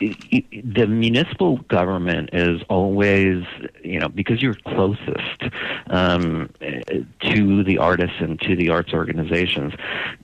the 0.00 0.86
municipal 0.86 1.58
government 1.68 2.30
is 2.32 2.62
always, 2.68 3.44
you 3.84 4.00
know, 4.00 4.08
because 4.08 4.42
you're 4.42 4.56
closest 4.66 5.42
um, 5.88 6.48
to 7.20 7.62
the 7.64 7.76
artists 7.78 8.16
and 8.20 8.40
to 8.40 8.56
the 8.56 8.70
arts 8.70 8.92
organizations, 8.94 9.74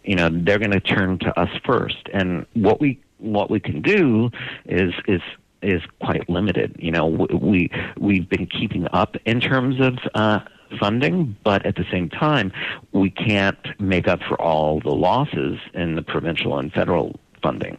you 0.04 0.16
know, 0.16 0.30
they're 0.33 0.59
going 0.59 0.71
to 0.71 0.80
turn 0.80 1.18
to 1.18 1.38
us 1.38 1.50
first. 1.64 2.09
And 2.12 2.47
what 2.54 2.80
we 2.80 2.99
what 3.18 3.50
we 3.50 3.61
can 3.61 3.83
do 3.83 4.30
is 4.64 4.95
is 5.06 5.21
is 5.62 5.83
quite 6.00 6.28
limited. 6.28 6.76
You 6.78 6.92
know, 6.92 7.06
we 7.06 7.71
we've 7.99 8.28
been 8.28 8.47
keeping 8.47 8.88
up 8.92 9.16
in 9.25 9.40
terms 9.40 9.80
of. 9.80 9.99
Uh, 10.14 10.40
funding, 10.80 11.37
but 11.45 11.64
at 11.64 11.76
the 11.76 11.85
same 11.92 12.09
time, 12.09 12.52
we 12.92 13.09
can't 13.09 13.59
make 13.78 14.09
up 14.09 14.21
for 14.28 14.40
all 14.40 14.80
the 14.80 14.90
losses 14.90 15.59
in 15.75 15.95
the 15.95 16.02
provincial 16.02 16.59
and 16.59 16.73
federal 16.73 17.21
funding. 17.46 17.78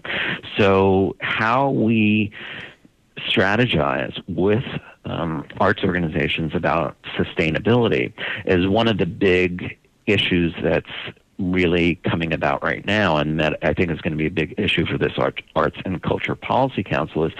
So, 0.57 1.15
how 1.19 1.71
we 1.71 2.31
strategize 3.17 4.21
with 4.27 4.63
um, 5.05 5.45
arts 5.59 5.83
organizations 5.83 6.53
about 6.55 6.95
sustainability 7.17 8.13
is 8.45 8.67
one 8.67 8.87
of 8.87 8.97
the 8.97 9.05
big 9.05 9.77
issues 10.05 10.53
that's 10.63 10.89
really 11.37 11.95
coming 12.09 12.33
about 12.33 12.63
right 12.63 12.85
now, 12.85 13.17
and 13.17 13.39
that 13.41 13.57
I 13.61 13.73
think 13.73 13.91
is 13.91 13.99
going 13.99 14.13
to 14.13 14.17
be 14.17 14.27
a 14.27 14.31
big 14.31 14.55
issue 14.57 14.85
for 14.85 14.97
this 14.97 15.13
Art, 15.17 15.41
Arts 15.55 15.77
and 15.83 16.01
Culture 16.01 16.35
Policy 16.35 16.83
Council 16.83 17.25
is, 17.25 17.33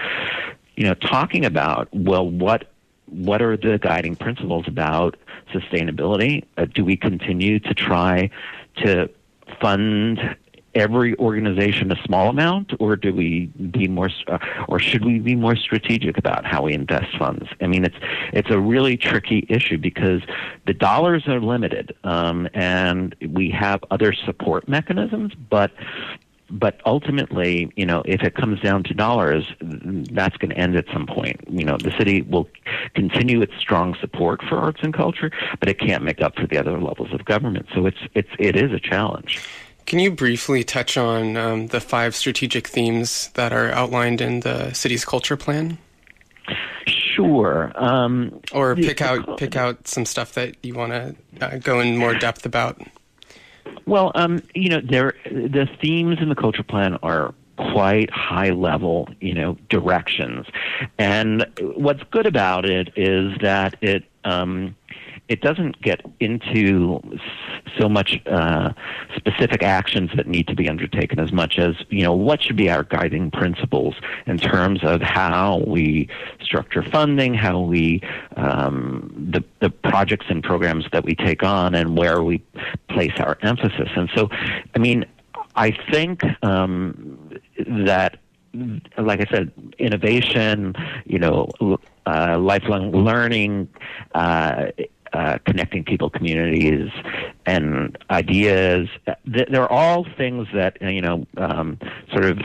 you 0.76 0.84
know, 0.84 0.96
talking 0.96 1.46
about 1.46 1.88
well, 1.94 2.30
what 2.30 2.72
what 3.06 3.42
are 3.42 3.56
the 3.56 3.80
guiding 3.82 4.18
principles 4.18 4.66
about 4.68 5.16
sustainability? 5.54 6.44
Uh, 6.58 6.66
do 6.66 6.84
we 6.84 6.98
continue 6.98 7.58
to 7.60 7.74
try 7.74 8.30
to 8.84 9.10
fund 9.62 10.20
every 10.78 11.18
organization 11.18 11.92
a 11.92 12.02
small 12.04 12.30
amount, 12.30 12.74
or 12.80 12.96
do 12.96 13.14
we 13.14 13.48
be 13.72 13.88
more, 13.88 14.10
uh, 14.28 14.38
or 14.68 14.80
should 14.80 15.04
we 15.04 15.20
be 15.20 15.36
more 15.36 15.56
strategic 15.56 16.18
about 16.18 16.46
how 16.46 16.64
we 16.64 16.74
invest 16.74 17.18
funds? 17.18 17.48
I 17.62 17.68
mean, 17.68 17.84
it's 17.84 17.98
it's 18.32 18.50
a 18.50 18.60
really 18.60 18.96
tricky 18.96 19.46
issue 19.50 19.78
because 19.78 20.22
the 20.66 20.74
dollars 20.74 21.28
are 21.28 21.42
limited, 21.42 21.96
um, 22.04 22.48
and 22.54 23.16
we 23.28 23.50
have 23.50 23.84
other 23.92 24.14
support 24.14 24.70
mechanisms, 24.70 25.34
but 25.50 25.72
but 26.50 26.80
ultimately, 26.86 27.72
you 27.76 27.86
know, 27.86 28.02
if 28.06 28.22
it 28.22 28.36
comes 28.36 28.62
down 28.62 28.84
to 28.84 28.94
dollars, 28.94 29.46
that's 29.60 30.38
going 30.38 30.52
to 30.52 30.58
end 30.58 30.78
at 30.78 30.86
some 30.94 31.06
point. 31.06 31.42
You 31.50 31.66
know, 31.66 31.78
the 31.78 31.92
city 31.98 32.22
will 32.22 32.48
continue 32.94 33.42
its 33.42 33.54
strong 33.60 33.96
support 34.00 34.42
for 34.44 34.58
arts 34.58 34.80
and 34.82 34.94
culture, 34.94 35.32
but 35.60 35.68
it 35.68 35.78
can't 35.80 36.04
make 36.04 36.22
up 36.22 36.36
for 36.38 36.48
the 36.48 36.58
other 36.58 36.80
levels 36.80 37.12
of 37.12 37.26
government. 37.26 37.68
So 37.74 37.86
it's 37.86 37.98
it's 38.14 38.30
it 38.40 38.56
is 38.56 38.72
a 38.72 38.80
challenge. 38.80 39.42
Can 39.88 40.00
you 40.00 40.12
briefly 40.12 40.66
touch 40.66 40.98
on 40.98 41.38
um, 41.38 41.68
the 41.68 41.80
five 41.80 42.14
strategic 42.14 42.68
themes 42.68 43.30
that 43.36 43.54
are 43.54 43.72
outlined 43.72 44.20
in 44.20 44.42
the 44.42 44.74
city's 44.74 45.06
culture 45.06 45.38
plan? 45.38 45.78
Sure. 46.86 47.72
Um, 47.74 48.42
or 48.52 48.76
pick 48.76 49.02
out 49.02 49.38
pick 49.38 49.56
out 49.56 49.88
some 49.88 50.06
stuff 50.06 50.34
that 50.34 50.58
you 50.62 50.74
want 50.74 50.92
to 50.92 51.16
uh, 51.40 51.58
go 51.60 51.80
in 51.80 51.96
more 51.96 52.14
depth 52.14 52.46
about. 52.46 52.82
Well, 53.86 54.12
um, 54.14 54.44
you 54.54 54.68
know, 54.68 54.82
there 54.82 55.14
the 55.26 55.70
themes 55.82 56.18
in 56.20 56.28
the 56.28 56.36
culture 56.36 56.64
plan 56.64 56.96
are 57.02 57.34
quite 57.56 58.10
high 58.12 58.50
level, 58.50 59.08
you 59.22 59.34
know, 59.34 59.58
directions, 59.70 60.48
and 61.00 61.46
what's 61.62 62.04
good 62.12 62.26
about 62.26 62.66
it 62.66 62.92
is 62.98 63.38
that 63.42 63.78
it 63.82 64.04
um, 64.26 64.76
it 65.30 65.42
doesn't 65.42 65.82
get 65.82 66.02
into 66.20 67.02
so 67.78 67.90
much 67.90 68.20
uh, 68.28 68.72
specific 69.16 69.62
actions 69.62 70.10
that 70.16 70.28
need 70.28 70.48
to 70.48 70.56
be 70.56 70.70
undertaken 70.70 71.20
as 71.20 71.32
much 71.32 71.60
as 71.60 71.76
you 71.90 72.04
know 72.04 72.14
what 72.14 72.42
should 72.42 72.56
be 72.56 72.70
our 72.70 72.84
guiding 72.84 73.30
principles 73.32 73.96
in 74.26 74.38
terms 74.38 74.80
of 74.84 75.02
how 75.02 75.64
we 75.68 76.08
structure 76.42 76.82
funding, 76.82 77.34
how 77.34 77.60
we 77.60 78.02
um, 78.38 79.30
the 79.32 79.44
the 79.60 79.70
projects 79.70 80.28
and 80.30 80.44
programs 80.44 80.86
that 80.92 81.04
we 81.04 81.16
take 81.16 81.44
on, 81.44 81.76
and 81.76 81.98
where 81.98 82.24
we 82.24 82.42
place 82.90 83.14
our 83.20 83.38
emphasis. 83.42 83.90
And 83.96 84.10
so, 84.16 84.30
I 84.76 84.80
mean, 84.80 85.06
I 85.56 85.72
think 85.92 86.24
um, 86.44 87.40
that 87.86 88.20
like 88.98 89.22
I 89.22 89.26
said, 89.30 89.52
innovation, 89.78 90.74
you 91.06 91.20
know, 91.20 91.50
uh, 92.06 92.38
lifelong 92.40 92.92
learning, 92.92 93.68
uh, 94.16 94.68
uh, 95.14 95.38
connecting 95.46 95.84
people, 95.84 96.10
communities, 96.10 96.90
and 97.46 97.98
ideas. 98.10 98.90
They're 99.26 99.72
all 99.72 100.06
things 100.18 100.48
that 100.54 100.82
you 100.82 101.02
know, 101.02 101.26
um, 101.38 101.80
sort 102.12 102.26
of 102.26 102.40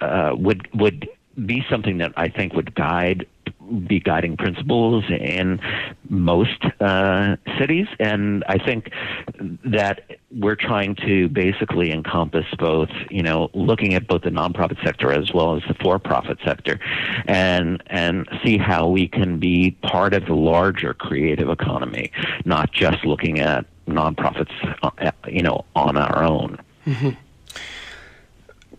uh, 0.00 0.34
would 0.36 0.68
would 0.74 1.08
be 1.46 1.64
something 1.70 1.98
that 1.98 2.12
I 2.16 2.28
think 2.28 2.52
would 2.54 2.74
guide 2.74 3.26
be 3.86 4.00
guiding 4.00 4.36
principles 4.36 5.04
in 5.08 5.60
most 6.08 6.64
uh, 6.80 7.36
cities, 7.58 7.86
and 7.98 8.44
I 8.48 8.58
think 8.58 8.90
that 9.64 10.02
we're 10.30 10.56
trying 10.56 10.94
to 11.06 11.28
basically 11.28 11.92
encompass 11.92 12.46
both, 12.58 12.90
you 13.10 13.22
know, 13.22 13.50
looking 13.54 13.94
at 13.94 14.06
both 14.06 14.22
the 14.22 14.30
nonprofit 14.30 14.82
sector 14.84 15.12
as 15.12 15.32
well 15.32 15.56
as 15.56 15.62
the 15.68 15.74
for-profit 15.74 16.38
sector, 16.44 16.78
and 17.26 17.82
and 17.86 18.28
see 18.44 18.58
how 18.58 18.88
we 18.88 19.08
can 19.08 19.38
be 19.38 19.72
part 19.82 20.14
of 20.14 20.26
the 20.26 20.34
larger 20.34 20.94
creative 20.94 21.48
economy, 21.48 22.10
not 22.44 22.72
just 22.72 23.04
looking 23.04 23.40
at 23.40 23.66
nonprofits, 23.86 24.52
uh, 24.82 25.10
you 25.28 25.42
know, 25.42 25.64
on 25.74 25.96
our 25.96 26.22
own. 26.22 26.58
Mm-hmm. 26.86 27.10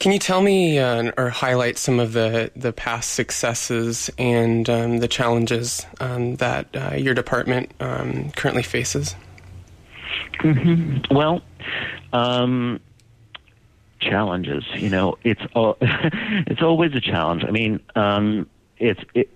Can 0.02 0.12
you 0.12 0.18
tell 0.18 0.42
me 0.42 0.80
uh, 0.80 1.12
or 1.16 1.30
highlight 1.30 1.78
some 1.78 2.00
of 2.00 2.14
the, 2.14 2.52
the 2.56 2.74
past 2.74 3.12
successes 3.12 4.10
and 4.18 4.68
um, 4.68 4.98
the 4.98 5.08
challenges 5.08 5.86
um, 6.00 6.38
that 6.38 6.76
uh, 6.76 6.96
your 6.96 7.14
department 7.14 7.72
um, 7.80 8.32
currently 8.32 8.64
faces? 8.64 9.16
Mm-hmm. 10.40 11.14
Well, 11.16 11.44
um, 12.14 12.80
challenges. 14.00 14.64
You 14.74 14.90
know, 14.90 15.20
it's 15.24 15.44
all, 15.54 15.78
it's 15.82 16.64
always 16.64 16.96
a 16.96 17.02
challenge. 17.02 17.44
I 17.48 17.52
mean, 17.52 17.80
um, 17.96 18.50
it's 18.80 19.02
it, 19.14 19.30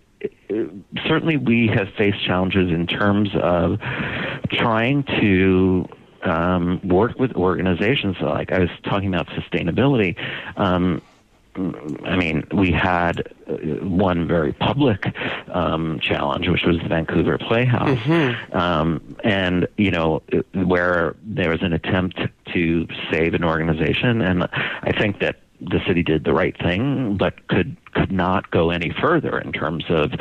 it, 0.49 0.71
certainly 1.07 1.37
we 1.37 1.67
have 1.67 1.89
faced 1.95 2.25
challenges 2.25 2.71
in 2.71 2.87
terms 2.87 3.29
of 3.35 3.79
trying 4.49 5.03
to 5.21 5.87
um, 6.27 6.79
work 6.83 7.17
with 7.19 7.33
organizations. 7.33 8.17
Like 8.21 8.51
I 8.51 8.59
was 8.59 8.69
talking 8.83 9.13
about 9.13 9.27
sustainability. 9.27 10.15
Um, 10.57 11.01
I 11.55 12.17
mean, 12.17 12.43
we 12.51 12.71
had 12.71 13.33
uh, 13.47 13.53
one 13.85 14.27
very 14.27 14.51
public 14.51 15.15
um, 15.47 15.99
challenge, 16.01 16.49
which 16.49 16.63
was 16.65 16.77
the 16.79 16.89
Vancouver 16.89 17.37
Playhouse, 17.37 17.97
mm-hmm. 17.99 18.57
um, 18.57 19.15
and 19.23 19.67
you 19.77 19.89
know, 19.89 20.21
where 20.53 21.15
there 21.23 21.49
was 21.49 21.61
an 21.61 21.71
attempt 21.71 22.19
to 22.53 22.87
save 23.09 23.33
an 23.35 23.45
organization, 23.45 24.21
and 24.21 24.43
I 24.43 24.91
think 24.99 25.19
that 25.19 25.37
the 25.61 25.79
city 25.87 26.03
did 26.03 26.23
the 26.23 26.33
right 26.33 26.55
thing, 26.57 27.17
but 27.17 27.47
could 27.47 27.77
could 27.93 28.11
not 28.11 28.51
go 28.51 28.71
any 28.71 28.93
further 29.01 29.39
in 29.39 29.53
terms 29.53 29.85
of, 29.87 30.11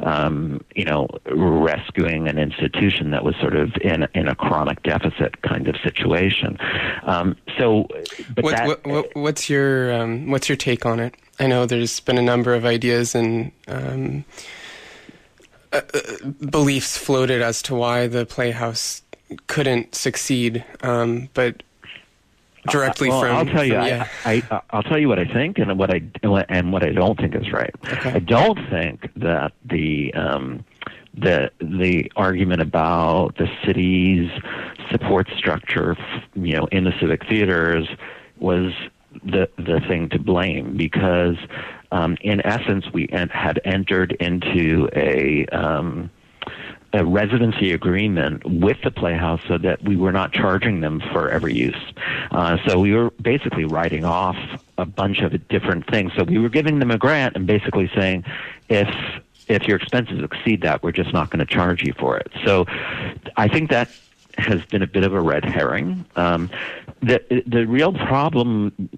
um, 0.00 0.64
you 0.74 0.84
know, 0.84 1.06
rescuing 1.26 2.26
an 2.26 2.38
institution 2.38 3.10
that 3.10 3.22
was 3.22 3.34
sort 3.36 3.54
of 3.54 3.72
in 3.82 4.08
in 4.14 4.28
a 4.28 4.34
chronic 4.34 4.82
deficit 4.82 5.42
kind 5.42 5.68
of 5.68 5.76
situation. 5.82 6.58
Um, 7.02 7.36
so, 7.58 7.86
but 8.34 8.44
what, 8.44 8.56
that, 8.56 8.66
what, 8.66 8.86
what, 8.86 9.16
what's 9.16 9.50
your 9.50 9.92
um, 9.92 10.30
what's 10.30 10.48
your 10.48 10.56
take 10.56 10.86
on 10.86 11.00
it? 11.00 11.14
I 11.38 11.46
know 11.46 11.66
there's 11.66 12.00
been 12.00 12.18
a 12.18 12.22
number 12.22 12.54
of 12.54 12.64
ideas 12.64 13.14
and. 13.14 13.52
Um, 13.66 14.24
uh, 15.70 15.82
uh 15.92 16.00
beliefs 16.50 16.96
floated 16.96 17.42
as 17.42 17.60
to 17.60 17.74
why 17.74 18.06
the 18.06 18.24
Playhouse 18.24 19.02
couldn't 19.48 19.94
succeed, 19.94 20.64
um, 20.80 21.28
but 21.34 21.62
directly 22.70 23.08
well, 23.08 23.20
from. 23.20 23.36
I'll 23.36 23.46
tell 23.46 23.64
you. 23.64 23.74
From, 23.74 23.86
yeah. 23.86 24.08
I, 24.24 24.42
I 24.50 24.60
I'll 24.70 24.82
tell 24.82 24.98
you 24.98 25.08
what 25.08 25.18
I 25.18 25.24
think 25.24 25.58
and 25.58 25.78
what 25.78 25.90
I 25.90 26.02
and 26.48 26.72
what 26.72 26.82
I 26.82 26.92
don't 26.92 27.18
think 27.18 27.34
is 27.34 27.52
right. 27.52 27.74
Okay. 27.92 28.12
I 28.12 28.18
don't 28.18 28.58
think 28.70 29.10
that 29.16 29.52
the 29.64 30.12
um, 30.14 30.64
the 31.14 31.50
the 31.60 32.10
argument 32.16 32.60
about 32.60 33.36
the 33.36 33.48
city's 33.64 34.30
support 34.90 35.28
structure, 35.36 35.96
you 36.34 36.56
know, 36.56 36.66
in 36.72 36.84
the 36.84 36.92
civic 37.00 37.26
theaters 37.28 37.88
was 38.38 38.72
the 39.24 39.48
the 39.56 39.80
thing 39.88 40.08
to 40.10 40.18
blame 40.18 40.76
because 40.76 41.36
um, 41.92 42.16
in 42.20 42.44
essence 42.46 42.84
we 42.92 43.08
en- 43.08 43.30
had 43.30 43.60
entered 43.64 44.12
into 44.20 44.88
a 44.94 45.46
um, 45.46 46.10
a 46.92 47.04
residency 47.04 47.72
agreement 47.72 48.44
with 48.44 48.78
the 48.82 48.90
Playhouse 48.90 49.40
so 49.46 49.58
that 49.58 49.82
we 49.82 49.96
were 49.96 50.12
not 50.12 50.32
charging 50.32 50.80
them 50.80 51.00
for 51.12 51.30
every 51.30 51.54
use. 51.54 51.92
Uh, 52.30 52.56
so 52.66 52.78
we 52.78 52.92
were 52.94 53.10
basically 53.22 53.64
writing 53.64 54.04
off 54.04 54.36
a 54.78 54.86
bunch 54.86 55.20
of 55.20 55.48
different 55.48 55.86
things. 55.88 56.12
So 56.16 56.24
we 56.24 56.38
were 56.38 56.48
giving 56.48 56.78
them 56.78 56.90
a 56.90 56.98
grant 56.98 57.36
and 57.36 57.46
basically 57.46 57.90
saying, 57.94 58.24
if 58.68 58.88
if 59.48 59.62
your 59.66 59.78
expenses 59.78 60.22
exceed 60.22 60.60
that, 60.62 60.82
we're 60.82 60.92
just 60.92 61.12
not 61.12 61.30
going 61.30 61.38
to 61.44 61.46
charge 61.46 61.82
you 61.82 61.94
for 61.94 62.18
it. 62.18 62.30
So 62.44 62.66
I 63.36 63.48
think 63.48 63.70
that 63.70 63.88
has 64.36 64.64
been 64.66 64.82
a 64.82 64.86
bit 64.86 65.04
of 65.04 65.14
a 65.14 65.20
red 65.20 65.44
herring. 65.44 66.04
Um, 66.16 66.50
the 67.00 67.42
the 67.46 67.66
real 67.66 67.92
problem 67.92 68.88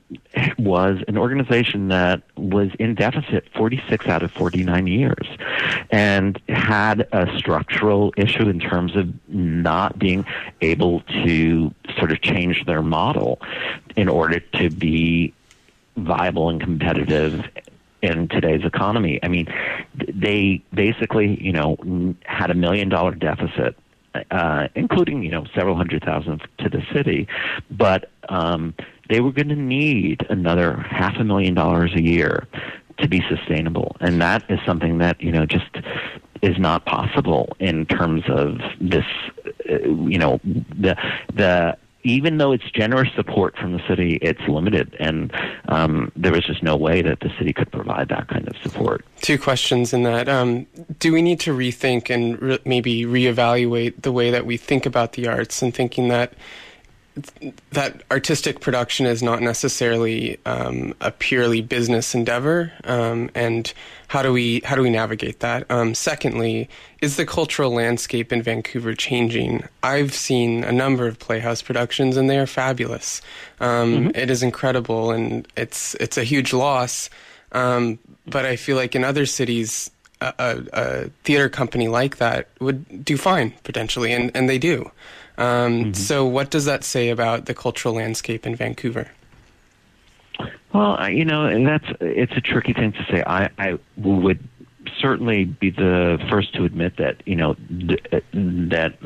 was 0.58 0.98
an 1.08 1.18
organization 1.18 1.88
that 1.88 2.22
was 2.36 2.70
in 2.78 2.94
deficit 2.94 3.46
46 3.54 4.06
out 4.06 4.22
of 4.22 4.30
49 4.32 4.86
years, 4.86 5.26
and 5.90 6.40
had 6.48 7.06
a 7.12 7.36
structural 7.38 8.12
issue 8.16 8.48
in 8.48 8.58
terms 8.58 8.96
of 8.96 9.12
not 9.28 9.98
being 9.98 10.24
able 10.60 11.00
to 11.24 11.74
sort 11.98 12.12
of 12.12 12.20
change 12.22 12.64
their 12.66 12.82
model 12.82 13.40
in 13.96 14.08
order 14.08 14.40
to 14.40 14.70
be 14.70 15.34
viable 15.96 16.48
and 16.48 16.60
competitive 16.60 17.44
in 18.02 18.28
today's 18.28 18.64
economy. 18.64 19.20
I 19.22 19.28
mean, 19.28 19.46
they 19.94 20.62
basically, 20.72 21.42
you 21.42 21.52
know, 21.52 21.76
had 22.24 22.50
a 22.50 22.54
million 22.54 22.88
dollar 22.88 23.14
deficit 23.14 23.76
uh, 24.30 24.68
including 24.74 25.22
you 25.22 25.30
know 25.30 25.44
several 25.54 25.76
hundred 25.76 26.04
thousand 26.04 26.42
to 26.58 26.68
the 26.68 26.82
city, 26.92 27.26
but 27.70 28.10
um, 28.28 28.74
they 29.08 29.20
were 29.20 29.32
going 29.32 29.48
to 29.48 29.56
need 29.56 30.26
another 30.30 30.76
half 30.76 31.16
a 31.18 31.24
million 31.24 31.54
dollars 31.54 31.92
a 31.94 32.02
year 32.02 32.46
to 32.98 33.08
be 33.08 33.22
sustainable, 33.28 33.96
and 34.00 34.20
that 34.20 34.44
is 34.50 34.58
something 34.66 34.98
that 34.98 35.20
you 35.20 35.32
know 35.32 35.46
just 35.46 35.76
is 36.42 36.58
not 36.58 36.84
possible 36.86 37.56
in 37.58 37.86
terms 37.86 38.22
of 38.28 38.58
this. 38.80 39.04
Uh, 39.68 39.78
you 40.06 40.18
know 40.18 40.40
the 40.44 40.96
the 41.34 41.76
even 42.02 42.38
though 42.38 42.52
it's 42.52 42.68
generous 42.70 43.08
support 43.14 43.56
from 43.56 43.72
the 43.72 43.80
city, 43.88 44.18
it's 44.22 44.40
limited, 44.48 44.96
and 44.98 45.32
um, 45.68 46.10
there 46.16 46.32
was 46.32 46.44
just 46.44 46.62
no 46.62 46.76
way 46.76 47.02
that 47.02 47.20
the 47.20 47.30
city 47.38 47.52
could 47.52 47.70
provide 47.70 48.08
that 48.08 48.28
kind 48.28 48.48
of 48.48 48.56
support. 48.62 49.04
Two 49.20 49.38
questions 49.38 49.92
in 49.92 50.02
that: 50.04 50.28
um, 50.28 50.66
Do 50.98 51.12
we 51.12 51.22
need 51.22 51.40
to 51.40 51.54
rethink 51.54 52.10
and 52.10 52.40
re- 52.40 52.58
maybe 52.64 53.04
reevaluate 53.04 54.02
the 54.02 54.12
way 54.12 54.30
that 54.30 54.46
we 54.46 54.56
think 54.56 54.86
about 54.86 55.12
the 55.12 55.28
arts, 55.28 55.62
and 55.62 55.74
thinking 55.74 56.08
that 56.08 56.32
that 57.72 58.02
artistic 58.10 58.60
production 58.60 59.06
is 59.06 59.22
not 59.22 59.42
necessarily 59.42 60.38
um, 60.46 60.94
a 61.00 61.10
purely 61.10 61.60
business 61.60 62.14
endeavor, 62.14 62.72
um, 62.84 63.30
and 63.34 63.72
how 64.08 64.22
do 64.22 64.32
we 64.32 64.60
how 64.64 64.76
do 64.76 64.82
we 64.82 64.90
navigate 64.90 65.40
that? 65.40 65.68
Um, 65.70 65.94
secondly, 65.94 66.68
is 67.00 67.16
the 67.16 67.26
cultural 67.26 67.72
landscape 67.72 68.32
in 68.32 68.42
Vancouver 68.42 68.94
changing? 68.94 69.64
I've 69.82 70.14
seen 70.14 70.62
a 70.62 70.72
number 70.72 71.06
of 71.06 71.18
Playhouse 71.18 71.62
productions, 71.62 72.16
and 72.16 72.30
they 72.30 72.38
are 72.38 72.46
fabulous. 72.46 73.22
Um, 73.60 73.94
mm-hmm. 73.94 74.10
It 74.14 74.30
is 74.30 74.42
incredible, 74.42 75.10
and 75.10 75.46
it's 75.56 75.94
it's 75.96 76.16
a 76.16 76.24
huge 76.24 76.52
loss. 76.52 77.10
Um, 77.52 77.98
but 78.26 78.46
I 78.46 78.54
feel 78.56 78.76
like 78.76 78.94
in 78.94 79.02
other 79.02 79.26
cities, 79.26 79.90
a, 80.20 80.32
a, 80.38 80.62
a 80.72 81.04
theater 81.24 81.48
company 81.48 81.88
like 81.88 82.18
that 82.18 82.48
would 82.60 83.04
do 83.04 83.16
fine 83.16 83.52
potentially, 83.64 84.12
and, 84.12 84.30
and 84.34 84.48
they 84.48 84.58
do. 84.58 84.90
Um, 85.40 85.46
mm-hmm. 85.46 85.92
So, 85.94 86.26
what 86.26 86.50
does 86.50 86.66
that 86.66 86.84
say 86.84 87.08
about 87.08 87.46
the 87.46 87.54
cultural 87.54 87.94
landscape 87.94 88.46
in 88.46 88.54
Vancouver? 88.54 89.08
Well, 90.74 91.10
you 91.10 91.24
know, 91.24 91.46
and 91.46 91.66
that's 91.66 91.86
it's 92.00 92.32
a 92.36 92.40
tricky 92.40 92.74
thing 92.74 92.92
to 92.92 93.04
say. 93.10 93.24
I, 93.26 93.48
I 93.58 93.78
would 93.96 94.46
certainly 94.98 95.44
be 95.44 95.70
the 95.70 96.18
first 96.30 96.54
to 96.54 96.64
admit 96.64 96.98
that 96.98 97.22
you 97.26 97.36
know 97.36 97.54
th- 97.54 98.04
that 98.32 98.98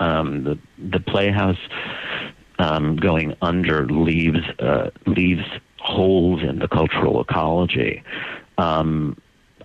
um, 0.00 0.44
the 0.44 0.58
the 0.78 1.00
Playhouse 1.00 1.56
um, 2.58 2.96
going 2.96 3.36
under 3.40 3.86
leaves 3.86 4.44
uh, 4.58 4.90
leaves 5.06 5.44
holes 5.78 6.42
in 6.42 6.58
the 6.58 6.68
cultural 6.68 7.20
ecology. 7.20 8.02
Um, 8.58 9.16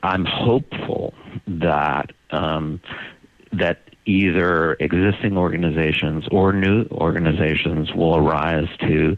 I'm 0.03 0.25
hopeful 0.25 1.15
that 1.47 2.11
um, 2.29 2.79
that 3.53 3.90
either 4.05 4.73
existing 4.79 5.37
organizations 5.37 6.25
or 6.31 6.53
new 6.53 6.85
organizations 6.91 7.93
will 7.93 8.15
arise 8.15 8.67
to 8.79 9.15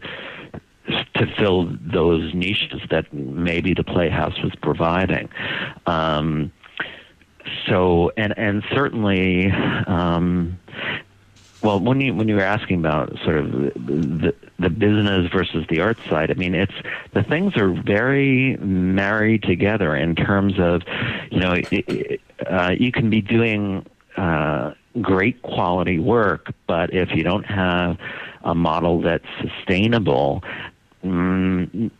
to 1.14 1.26
fill 1.38 1.74
those 1.80 2.34
niches 2.34 2.82
that 2.90 3.12
maybe 3.12 3.72
the 3.72 3.84
Playhouse 3.84 4.38
was 4.42 4.52
providing. 4.60 5.28
Um, 5.86 6.52
so, 7.66 8.10
and 8.16 8.36
and 8.36 8.62
certainly, 8.70 9.50
um, 9.50 10.58
well, 11.62 11.80
when 11.80 12.00
you 12.00 12.14
when 12.14 12.28
you 12.28 12.36
were 12.36 12.42
asking 12.42 12.80
about 12.80 13.16
sort 13.24 13.38
of 13.38 13.50
the 13.52 14.34
the 14.58 14.70
business 14.70 15.30
versus 15.32 15.64
the 15.68 15.80
art 15.80 15.98
side, 16.08 16.30
I 16.30 16.34
mean, 16.34 16.54
it's 16.54 16.74
the 17.12 17.22
things 17.22 17.56
are 17.56 17.70
very 17.70 18.56
married 18.58 19.42
together 19.42 19.96
in 19.96 20.14
terms 20.14 20.54
of, 20.58 20.82
you 21.30 21.40
know, 21.40 21.54
it, 21.70 22.20
uh, 22.46 22.74
you 22.78 22.92
can 22.92 23.10
be 23.10 23.20
doing 23.20 23.86
uh, 24.16 24.72
great 25.00 25.42
quality 25.42 25.98
work, 25.98 26.52
but 26.66 26.92
if 26.94 27.10
you 27.14 27.22
don't 27.22 27.44
have 27.44 27.98
a 28.42 28.54
model 28.54 29.00
that's 29.00 29.26
sustainable, 29.40 30.42
mm, 31.04 31.90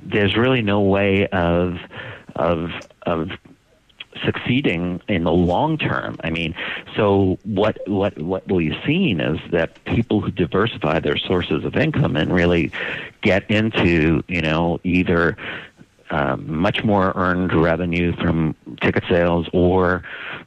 there's 0.00 0.36
really 0.36 0.62
no 0.62 0.80
way 0.80 1.26
of 1.28 1.78
of 2.36 2.70
of 3.02 3.30
succeeding 4.24 5.00
in 5.08 5.24
the 5.24 5.32
long 5.32 5.78
term. 5.78 6.16
I 6.24 6.30
mean, 6.30 6.54
so 6.96 7.38
what 7.44 7.78
what 7.86 8.18
what 8.18 8.50
we've 8.50 8.76
seen 8.86 9.20
is 9.20 9.38
that 9.50 9.82
people 9.84 10.20
who 10.20 10.30
diversify 10.30 11.00
their 11.00 11.16
sources 11.16 11.64
of 11.64 11.76
income 11.76 12.16
and 12.16 12.32
really 12.32 12.72
get 13.22 13.48
into 13.50 14.22
you 14.28 14.42
know 14.42 14.80
either 14.84 15.36
um, 16.10 16.52
much 16.52 16.82
more 16.84 17.12
earned 17.14 17.52
revenue 17.52 18.14
from 18.16 18.54
ticket 18.82 19.04
sales 19.08 19.48
or 19.52 20.02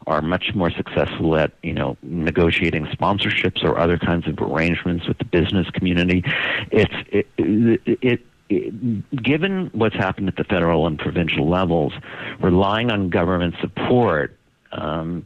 are 0.07 0.21
much 0.21 0.53
more 0.53 0.69
successful 0.71 1.35
at 1.37 1.51
you 1.63 1.73
know 1.73 1.97
negotiating 2.01 2.85
sponsorships 2.87 3.63
or 3.63 3.77
other 3.77 3.97
kinds 3.97 4.27
of 4.27 4.37
arrangements 4.39 5.07
with 5.07 5.17
the 5.17 5.25
business 5.25 5.69
community 5.69 6.23
it's 6.71 6.93
it, 7.11 7.27
it, 7.37 7.97
it 8.01 8.21
given 8.49 9.69
what's 9.73 9.95
happened 9.95 10.27
at 10.27 10.35
the 10.35 10.43
federal 10.43 10.87
and 10.87 10.99
provincial 10.99 11.49
levels, 11.49 11.93
relying 12.39 12.91
on 12.91 13.09
government 13.09 13.55
support 13.61 14.37
um, 14.71 15.25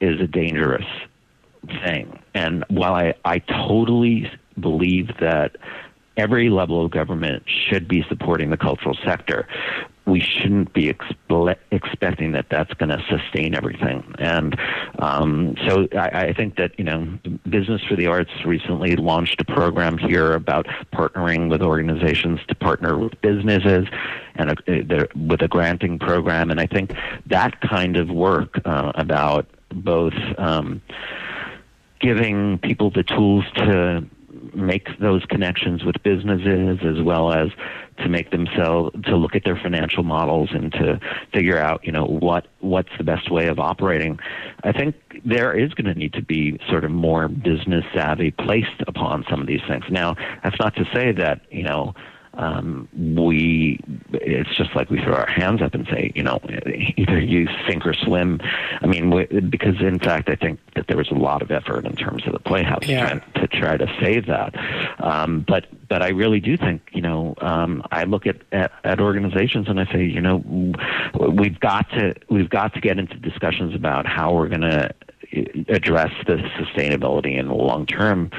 is 0.00 0.20
a 0.20 0.26
dangerous 0.26 0.86
thing. 1.84 2.18
And 2.34 2.64
while 2.68 2.94
I, 2.94 3.14
I 3.24 3.38
totally 3.38 4.30
believe 4.58 5.10
that 5.20 5.56
every 6.16 6.48
level 6.48 6.84
of 6.84 6.90
government 6.90 7.44
should 7.46 7.86
be 7.86 8.04
supporting 8.08 8.50
the 8.50 8.56
cultural 8.56 8.96
sector, 9.04 9.46
we 10.06 10.20
shouldn't 10.20 10.72
be 10.72 10.92
expe- 10.92 11.56
expecting 11.72 12.32
that 12.32 12.46
that's 12.48 12.72
going 12.74 12.90
to 12.90 13.04
sustain 13.08 13.54
everything. 13.54 14.14
And 14.18 14.56
um, 15.00 15.56
so 15.66 15.88
I, 15.92 16.26
I, 16.28 16.32
think 16.32 16.56
that, 16.56 16.78
you 16.78 16.84
know, 16.84 17.18
Business 17.48 17.82
for 17.82 17.96
the 17.96 18.06
Arts 18.06 18.30
recently 18.44 18.94
launched 18.94 19.40
a 19.40 19.44
program 19.44 19.98
here 19.98 20.32
about 20.34 20.66
partnering 20.94 21.50
with 21.50 21.60
organizations 21.60 22.38
to 22.48 22.54
partner 22.54 22.96
with 22.96 23.20
businesses 23.20 23.88
and 24.36 24.50
a, 24.50 25.08
with 25.16 25.42
a 25.42 25.48
granting 25.48 25.98
program. 25.98 26.50
And 26.50 26.60
I 26.60 26.66
think 26.66 26.92
that 27.26 27.60
kind 27.60 27.96
of 27.96 28.08
work 28.08 28.60
uh, 28.64 28.92
about 28.94 29.48
both 29.70 30.14
um, 30.38 30.80
giving 32.00 32.58
people 32.58 32.90
the 32.90 33.02
tools 33.02 33.44
to 33.56 34.06
make 34.56 34.88
those 34.98 35.24
connections 35.26 35.84
with 35.84 35.96
businesses 36.02 36.78
as 36.82 37.02
well 37.02 37.32
as 37.32 37.48
to 37.98 38.08
make 38.08 38.30
themselves 38.30 38.90
to 39.04 39.16
look 39.16 39.34
at 39.34 39.44
their 39.44 39.56
financial 39.56 40.02
models 40.02 40.50
and 40.52 40.72
to 40.72 40.98
figure 41.32 41.58
out 41.58 41.84
you 41.84 41.92
know 41.92 42.04
what 42.04 42.46
what's 42.60 42.90
the 42.98 43.04
best 43.04 43.30
way 43.30 43.46
of 43.46 43.58
operating. 43.58 44.18
I 44.64 44.72
think 44.72 44.96
there 45.24 45.56
is 45.56 45.72
going 45.74 45.92
to 45.92 45.98
need 45.98 46.12
to 46.14 46.22
be 46.22 46.58
sort 46.68 46.84
of 46.84 46.90
more 46.90 47.28
business 47.28 47.84
savvy 47.94 48.30
placed 48.30 48.82
upon 48.86 49.24
some 49.30 49.40
of 49.40 49.46
these 49.46 49.62
things. 49.68 49.84
Now 49.90 50.16
that's 50.42 50.58
not 50.58 50.74
to 50.76 50.84
say 50.94 51.12
that 51.12 51.42
you 51.50 51.62
know 51.62 51.94
um, 52.36 52.88
we 52.94 53.80
it's 54.12 54.54
just 54.56 54.74
like 54.76 54.90
we 54.90 55.02
throw 55.02 55.14
our 55.14 55.26
hands 55.26 55.62
up 55.62 55.74
and 55.74 55.86
say, 55.86 56.12
you 56.14 56.22
know, 56.22 56.40
either 56.96 57.18
you 57.18 57.48
sink 57.68 57.86
or 57.86 57.94
swim. 57.94 58.40
I 58.80 58.86
mean, 58.86 59.10
we, 59.10 59.24
because 59.26 59.80
in 59.80 59.98
fact, 59.98 60.28
I 60.28 60.36
think 60.36 60.60
that 60.74 60.86
there 60.86 60.96
was 60.96 61.10
a 61.10 61.14
lot 61.14 61.42
of 61.42 61.50
effort 61.50 61.86
in 61.86 61.96
terms 61.96 62.26
of 62.26 62.32
the 62.32 62.38
Playhouse 62.38 62.86
yeah. 62.86 63.14
to, 63.14 63.40
to 63.40 63.46
try 63.48 63.76
to 63.76 63.86
save 64.00 64.26
that. 64.26 64.54
Um, 65.00 65.44
but 65.46 65.66
but 65.88 66.02
I 66.02 66.08
really 66.08 66.40
do 66.40 66.56
think, 66.56 66.82
you 66.92 67.02
know, 67.02 67.34
um, 67.38 67.82
I 67.90 68.04
look 68.04 68.26
at, 68.26 68.36
at 68.52 68.72
at 68.84 69.00
organizations 69.00 69.68
and 69.68 69.80
I 69.80 69.90
say, 69.92 70.04
you 70.04 70.20
know, 70.20 70.38
we've 71.18 71.58
got 71.60 71.88
to 71.90 72.14
we've 72.28 72.50
got 72.50 72.74
to 72.74 72.80
get 72.80 72.98
into 72.98 73.16
discussions 73.16 73.74
about 73.74 74.06
how 74.06 74.34
we're 74.34 74.48
going 74.48 74.60
to 74.62 74.94
address 75.68 76.12
the 76.26 76.36
sustainability 76.58 77.38
in 77.38 77.48
the 77.48 77.54
long 77.54 77.86
term, 77.86 78.30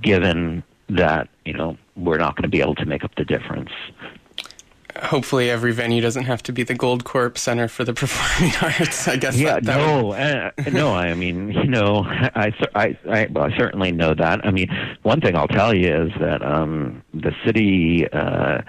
given 0.00 0.62
that 0.88 1.28
you 1.44 1.52
know 1.52 1.76
we're 1.96 2.18
not 2.18 2.36
going 2.36 2.42
to 2.42 2.48
be 2.48 2.60
able 2.60 2.74
to 2.76 2.86
make 2.86 3.04
up 3.04 3.14
the 3.16 3.24
difference. 3.24 3.70
Hopefully, 5.02 5.50
every 5.50 5.72
venue 5.72 6.00
doesn't 6.00 6.24
have 6.24 6.42
to 6.44 6.52
be 6.52 6.62
the 6.62 6.74
Goldcorp 6.74 7.36
Center 7.36 7.68
for 7.68 7.84
the 7.84 7.92
Performing 7.94 8.54
Arts. 8.62 9.06
I 9.08 9.16
guess. 9.16 9.36
Yeah, 9.36 9.54
that, 9.54 9.64
that 9.64 9.78
no, 9.78 10.06
would... 10.06 10.18
uh, 10.18 10.50
no. 10.70 10.94
I 10.94 11.14
mean, 11.14 11.50
you 11.52 11.64
know, 11.66 12.04
I, 12.06 12.52
I, 12.74 12.98
I, 13.08 13.26
well, 13.30 13.44
I 13.44 13.56
certainly 13.56 13.92
know 13.92 14.14
that. 14.14 14.44
I 14.46 14.50
mean, 14.50 14.68
one 15.02 15.20
thing 15.20 15.36
I'll 15.36 15.48
tell 15.48 15.74
you 15.74 15.94
is 15.94 16.12
that 16.20 16.42
um, 16.42 17.02
the 17.12 17.32
city 17.44 18.08
uh, 18.10 18.62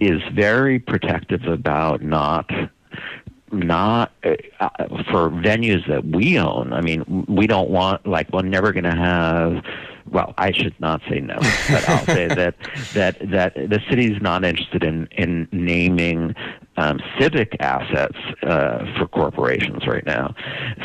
is 0.00 0.20
very 0.34 0.78
protective 0.78 1.44
about 1.44 2.02
not 2.02 2.50
not 3.52 4.12
uh, 4.24 4.68
for 5.10 5.30
venues 5.30 5.86
that 5.88 6.04
we 6.04 6.38
own. 6.38 6.72
I 6.72 6.80
mean, 6.80 7.26
we 7.28 7.46
don't 7.46 7.70
want 7.70 8.06
like 8.06 8.30
we're 8.32 8.42
never 8.42 8.72
going 8.72 8.84
to 8.84 8.96
have 8.96 9.62
well, 10.10 10.34
I 10.38 10.52
should 10.52 10.78
not 10.80 11.00
say 11.08 11.20
no, 11.20 11.36
but 11.36 11.88
I'll 11.88 12.06
say 12.06 12.28
that 12.28 12.54
that 12.94 13.18
that 13.30 13.54
the 13.54 13.80
city's 13.88 14.20
not 14.20 14.44
interested 14.44 14.84
in 14.84 15.08
in 15.12 15.48
naming 15.52 16.34
um, 16.76 17.00
civic 17.18 17.56
assets 17.60 18.18
uh, 18.42 18.86
for 18.96 19.06
corporations 19.08 19.86
right 19.86 20.04
now. 20.06 20.34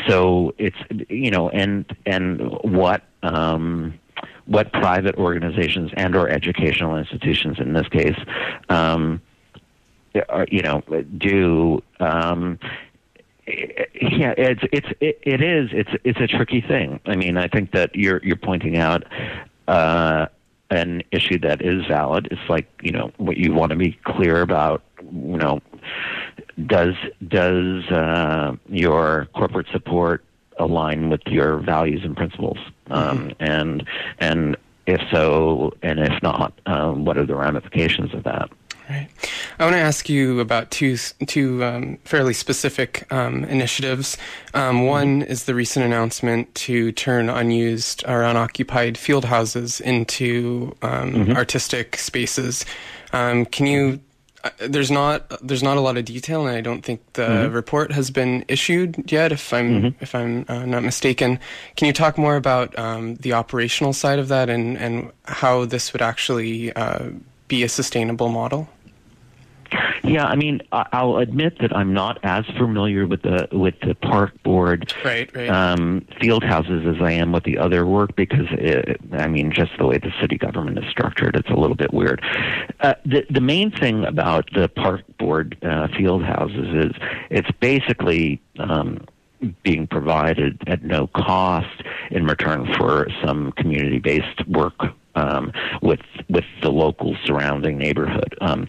So 0.08 0.54
it's 0.58 0.76
you 1.08 1.30
know, 1.30 1.48
and 1.50 1.84
and 2.06 2.40
what. 2.62 3.02
Um, 3.22 3.98
what 4.46 4.72
private 4.72 5.14
organizations 5.16 5.92
and 5.96 6.16
or 6.16 6.28
educational 6.28 6.96
institutions 6.96 7.60
in 7.60 7.74
this 7.74 7.86
case 7.88 8.18
um, 8.68 9.22
are, 10.28 10.46
you 10.50 10.62
know 10.62 10.82
do 11.16 11.80
um, 12.00 12.58
yeah, 13.46 14.34
it's 14.36 14.62
it's 14.72 14.86
it, 15.00 15.18
it 15.22 15.42
is 15.42 15.70
it's 15.72 15.90
it's 16.04 16.20
a 16.20 16.26
tricky 16.26 16.60
thing. 16.60 17.00
I 17.06 17.16
mean, 17.16 17.36
I 17.36 17.48
think 17.48 17.72
that 17.72 17.94
you're 17.94 18.20
you're 18.22 18.36
pointing 18.36 18.78
out 18.78 19.04
uh, 19.66 20.26
an 20.70 21.02
issue 21.10 21.38
that 21.40 21.62
is 21.62 21.84
valid. 21.86 22.28
It's 22.30 22.48
like 22.48 22.68
you 22.82 22.92
know 22.92 23.10
what 23.16 23.36
you 23.36 23.52
want 23.52 23.70
to 23.70 23.76
be 23.76 23.98
clear 24.04 24.42
about. 24.42 24.82
You 25.00 25.36
know, 25.36 25.60
does 26.66 26.94
does 27.26 27.84
uh, 27.90 28.54
your 28.68 29.28
corporate 29.34 29.66
support 29.72 30.24
align 30.58 31.10
with 31.10 31.22
your 31.26 31.58
values 31.58 32.04
and 32.04 32.16
principles? 32.16 32.58
Um, 32.90 33.30
mm-hmm. 33.30 33.44
And 33.44 33.86
and 34.18 34.56
if 34.86 35.00
so, 35.10 35.72
and 35.82 35.98
if 35.98 36.22
not, 36.22 36.52
um, 36.66 37.04
what 37.04 37.16
are 37.16 37.26
the 37.26 37.36
ramifications 37.36 38.14
of 38.14 38.22
that? 38.24 38.50
Right. 38.92 39.08
I 39.58 39.64
want 39.64 39.74
to 39.74 39.80
ask 39.80 40.10
you 40.10 40.40
about 40.40 40.70
two 40.70 40.98
two 41.26 41.64
um, 41.64 41.96
fairly 42.04 42.34
specific 42.34 43.10
um, 43.10 43.44
initiatives. 43.44 44.18
Um, 44.52 44.84
one 44.84 45.22
is 45.22 45.44
the 45.44 45.54
recent 45.54 45.86
announcement 45.86 46.54
to 46.66 46.92
turn 46.92 47.30
unused 47.30 48.04
or 48.06 48.22
unoccupied 48.22 48.98
field 48.98 49.24
houses 49.24 49.80
into 49.80 50.76
um, 50.82 51.14
mm-hmm. 51.14 51.32
artistic 51.32 51.96
spaces. 51.96 52.66
Um, 53.14 53.46
can 53.46 53.64
you? 53.64 54.00
Uh, 54.44 54.50
there's 54.58 54.90
not 54.90 55.32
there's 55.40 55.62
not 55.62 55.78
a 55.78 55.80
lot 55.80 55.96
of 55.96 56.04
detail, 56.04 56.46
and 56.46 56.54
I 56.54 56.60
don't 56.60 56.82
think 56.82 57.00
the 57.14 57.22
mm-hmm. 57.22 57.54
report 57.54 57.92
has 57.92 58.10
been 58.10 58.44
issued 58.46 59.10
yet. 59.10 59.32
If 59.32 59.54
I'm 59.54 59.70
mm-hmm. 59.70 60.02
if 60.02 60.14
I'm 60.14 60.44
uh, 60.48 60.66
not 60.66 60.82
mistaken, 60.82 61.38
can 61.76 61.86
you 61.86 61.94
talk 61.94 62.18
more 62.18 62.36
about 62.36 62.78
um, 62.78 63.14
the 63.16 63.32
operational 63.32 63.94
side 63.94 64.18
of 64.18 64.28
that 64.28 64.50
and 64.50 64.76
and 64.76 65.12
how 65.24 65.64
this 65.64 65.94
would 65.94 66.02
actually 66.02 66.74
uh, 66.74 67.08
be 67.48 67.62
a 67.62 67.70
sustainable 67.70 68.28
model? 68.28 68.68
Yeah, 70.04 70.26
I 70.26 70.34
mean, 70.34 70.60
I'll 70.72 71.18
admit 71.18 71.58
that 71.60 71.74
I'm 71.76 71.94
not 71.94 72.18
as 72.24 72.44
familiar 72.58 73.06
with 73.06 73.22
the 73.22 73.48
with 73.52 73.74
the 73.80 73.94
park 73.94 74.42
board 74.42 74.92
right, 75.04 75.30
right. 75.34 75.48
Um, 75.48 76.06
field 76.20 76.42
houses 76.42 76.84
as 76.86 77.00
I 77.00 77.12
am 77.12 77.30
with 77.30 77.44
the 77.44 77.58
other 77.58 77.86
work 77.86 78.16
because 78.16 78.46
it, 78.50 79.00
I 79.12 79.28
mean, 79.28 79.52
just 79.52 79.70
the 79.78 79.86
way 79.86 79.98
the 79.98 80.12
city 80.20 80.38
government 80.38 80.78
is 80.78 80.90
structured, 80.90 81.36
it's 81.36 81.50
a 81.50 81.54
little 81.54 81.76
bit 81.76 81.94
weird. 81.94 82.20
Uh, 82.80 82.94
the 83.06 83.24
the 83.30 83.40
main 83.40 83.70
thing 83.70 84.04
about 84.04 84.48
the 84.54 84.68
park 84.68 85.02
board 85.18 85.56
uh, 85.62 85.86
field 85.96 86.24
houses 86.24 86.68
is 86.74 86.92
it's 87.30 87.50
basically 87.60 88.40
um, 88.58 89.06
being 89.62 89.86
provided 89.86 90.60
at 90.66 90.82
no 90.82 91.06
cost 91.08 91.82
in 92.10 92.26
return 92.26 92.72
for 92.76 93.08
some 93.24 93.52
community 93.52 93.98
based 93.98 94.46
work 94.48 94.74
um, 95.14 95.52
with 95.82 96.00
with 96.28 96.44
the 96.62 96.70
local 96.70 97.16
surrounding 97.24 97.78
neighborhood. 97.78 98.34
Um, 98.40 98.66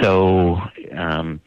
so 0.00 0.60
um, 0.96 1.40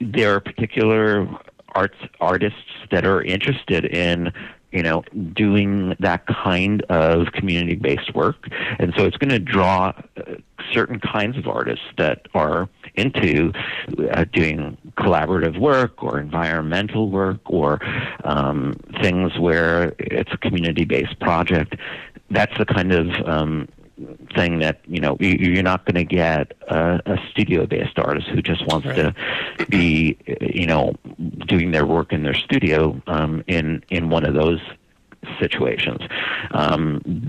there 0.00 0.34
are 0.34 0.40
particular 0.40 1.28
arts 1.74 1.98
artists 2.20 2.58
that 2.90 3.04
are 3.04 3.22
interested 3.22 3.84
in 3.84 4.32
you 4.72 4.82
know 4.82 5.02
doing 5.34 5.94
that 6.00 6.26
kind 6.26 6.82
of 6.82 7.32
community 7.32 7.76
based 7.76 8.14
work 8.14 8.48
and 8.78 8.92
so 8.96 9.04
it's 9.04 9.16
going 9.16 9.30
to 9.30 9.38
draw 9.38 9.92
uh, 10.16 10.34
certain 10.72 10.98
kinds 10.98 11.36
of 11.36 11.46
artists 11.46 11.84
that 11.96 12.26
are 12.34 12.68
into 12.94 13.52
uh, 14.10 14.24
doing 14.32 14.76
collaborative 14.98 15.58
work 15.60 16.02
or 16.02 16.18
environmental 16.18 17.10
work 17.10 17.40
or 17.46 17.78
um, 18.24 18.74
things 19.00 19.38
where 19.38 19.94
it's 19.98 20.32
a 20.32 20.38
community 20.38 20.84
based 20.84 21.18
project 21.20 21.76
that's 22.30 22.56
the 22.58 22.66
kind 22.66 22.92
of 22.92 23.08
um, 23.26 23.68
thing 24.34 24.58
that 24.58 24.80
you 24.86 25.00
know 25.00 25.16
you're 25.20 25.62
not 25.62 25.84
going 25.86 25.94
to 25.94 26.04
get 26.04 26.52
a, 26.68 27.00
a 27.06 27.16
studio-based 27.30 27.98
artist 27.98 28.28
who 28.28 28.42
just 28.42 28.66
wants 28.66 28.86
right. 28.86 28.96
to 28.96 29.66
be 29.68 30.18
you 30.40 30.66
know 30.66 30.94
doing 31.46 31.70
their 31.70 31.86
work 31.86 32.12
in 32.12 32.22
their 32.22 32.34
studio 32.34 33.00
um, 33.06 33.42
in 33.46 33.82
in 33.88 34.10
one 34.10 34.24
of 34.24 34.34
those 34.34 34.60
situations. 35.40 36.00
Um, 36.52 37.28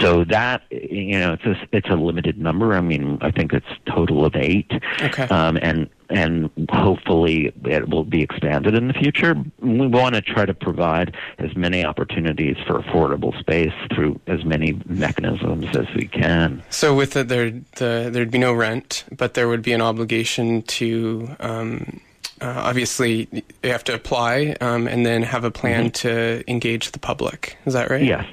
so 0.00 0.24
that 0.24 0.62
you 0.70 1.18
know, 1.18 1.34
it's 1.34 1.44
a, 1.44 1.56
it's 1.72 1.88
a 1.88 1.94
limited 1.94 2.38
number. 2.38 2.74
I 2.74 2.80
mean, 2.80 3.18
I 3.20 3.30
think 3.30 3.52
it's 3.52 3.66
total 3.86 4.24
of 4.24 4.34
eight. 4.36 4.70
Okay. 5.00 5.24
Um, 5.24 5.58
and 5.62 5.88
and 6.10 6.50
hopefully 6.70 7.52
it 7.64 7.88
will 7.88 8.04
be 8.04 8.22
expanded 8.22 8.74
in 8.74 8.88
the 8.88 8.94
future. 8.94 9.34
We 9.60 9.86
want 9.86 10.14
to 10.14 10.22
try 10.22 10.46
to 10.46 10.54
provide 10.54 11.16
as 11.38 11.54
many 11.56 11.84
opportunities 11.84 12.56
for 12.66 12.80
affordable 12.80 13.38
space 13.38 13.72
through 13.94 14.18
as 14.26 14.44
many 14.44 14.80
mechanisms 14.86 15.66
as 15.76 15.86
we 15.94 16.06
can. 16.08 16.62
So 16.70 16.94
with 16.94 17.16
it, 17.16 17.28
there, 17.28 17.50
the, 17.76 18.08
there'd 18.12 18.30
be 18.30 18.38
no 18.38 18.52
rent, 18.52 19.04
but 19.16 19.34
there 19.34 19.48
would 19.48 19.62
be 19.62 19.72
an 19.72 19.82
obligation 19.82 20.62
to. 20.62 21.28
Um, 21.40 22.00
uh, 22.40 22.54
obviously, 22.66 23.28
you 23.64 23.70
have 23.70 23.82
to 23.82 23.94
apply 23.94 24.54
um, 24.60 24.86
and 24.86 25.04
then 25.04 25.22
have 25.24 25.42
a 25.42 25.50
plan 25.50 25.86
Mm-hmm. 25.90 26.08
to 26.08 26.44
engage 26.50 26.92
the 26.92 26.98
public. 27.00 27.56
Is 27.66 27.72
that 27.74 27.90
right? 27.90 28.04
Yes, 28.04 28.26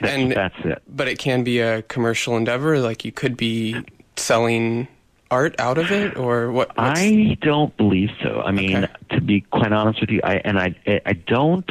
that's, 0.00 0.12
And- 0.14 0.32
that's 0.32 0.58
it. 0.64 0.82
But 0.88 1.08
it 1.08 1.18
can 1.18 1.44
be 1.44 1.60
a 1.60 1.82
commercial 1.82 2.36
endeavor. 2.38 2.78
Like 2.78 3.04
you 3.04 3.12
could 3.12 3.36
be 3.36 3.76
selling 4.16 4.88
art 5.32 5.54
out 5.58 5.78
of 5.78 5.90
it, 5.90 6.16
or 6.16 6.52
what? 6.52 6.68
what's- 6.76 7.00
I 7.00 7.36
don't 7.40 7.74
believe 7.76 8.10
so. 8.22 8.42
I 8.44 8.52
mean, 8.52 8.84
Okay. 8.84 8.92
to 9.16 9.20
be 9.20 9.40
quite 9.40 9.72
honest 9.72 10.00
with 10.00 10.10
you, 10.10 10.20
I 10.22 10.34
and 10.44 10.58
I 10.58 10.74
I 11.06 11.14
don't. 11.14 11.68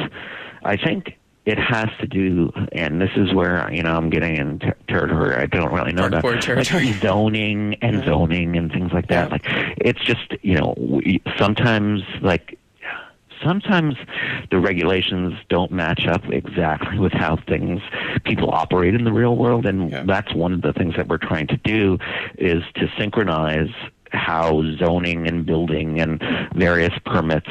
I 0.64 0.76
think 0.76 1.16
it 1.44 1.58
has 1.58 1.88
to 2.00 2.06
do, 2.06 2.52
and 2.72 3.00
this 3.00 3.10
is 3.16 3.32
where 3.34 3.68
you 3.72 3.82
know 3.82 3.96
I'm 3.96 4.10
getting 4.10 4.36
in 4.36 4.58
ter- 4.60 4.76
territory 4.88 5.34
I 5.36 5.46
don't 5.46 5.72
really 5.72 5.92
know 5.92 6.06
about, 6.06 6.22
Hardcore 6.22 6.40
territory. 6.40 6.86
like 6.86 6.94
zoning 7.02 7.76
and 7.82 8.04
zoning 8.04 8.56
and 8.56 8.70
things 8.70 8.92
like 8.92 9.08
that. 9.08 9.28
Yeah. 9.28 9.32
Like 9.36 9.46
it's 9.78 10.00
just 10.04 10.34
you 10.42 10.54
know 10.58 10.74
we, 10.76 11.20
sometimes 11.38 12.02
like 12.20 12.58
sometimes 13.44 13.94
the 14.50 14.58
regulations 14.58 15.34
don't 15.48 15.70
match 15.72 16.06
up 16.06 16.22
exactly 16.30 16.98
with 16.98 17.12
how 17.12 17.36
things 17.48 17.80
people 18.24 18.50
operate 18.50 18.94
in 18.94 19.04
the 19.04 19.12
real 19.12 19.36
world 19.36 19.66
and 19.66 19.90
Yeah. 19.90 20.02
that's 20.04 20.32
one 20.34 20.52
of 20.52 20.62
the 20.62 20.72
things 20.72 20.94
that 20.96 21.08
we're 21.08 21.18
trying 21.18 21.46
to 21.48 21.56
do 21.58 21.98
is 22.38 22.62
to 22.76 22.88
synchronize 22.98 23.70
how 24.10 24.62
zoning 24.76 25.26
and 25.26 25.46
building 25.46 25.98
and 26.00 26.22
various 26.54 26.92
permits 27.06 27.48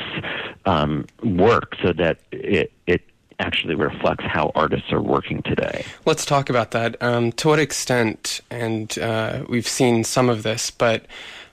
um, 0.66 1.06
work 1.24 1.76
so 1.84 1.92
that 1.94 2.20
it 2.32 2.72
it 2.86 3.02
actually 3.40 3.74
reflects 3.74 4.24
how 4.28 4.52
artists 4.54 4.92
are 4.92 5.02
working 5.02 5.42
today. 5.42 5.84
Let's 6.06 6.26
talk 6.26 6.52
about 6.52 6.70
that. 6.72 7.02
Um, 7.02 7.32
to 7.34 7.48
what 7.48 7.58
extent, 7.58 8.42
and 8.52 8.96
uh, 9.00 9.44
we've 9.50 9.68
seen 9.68 10.04
some 10.04 10.30
of 10.30 10.44
this, 10.44 10.70
but 10.70 11.06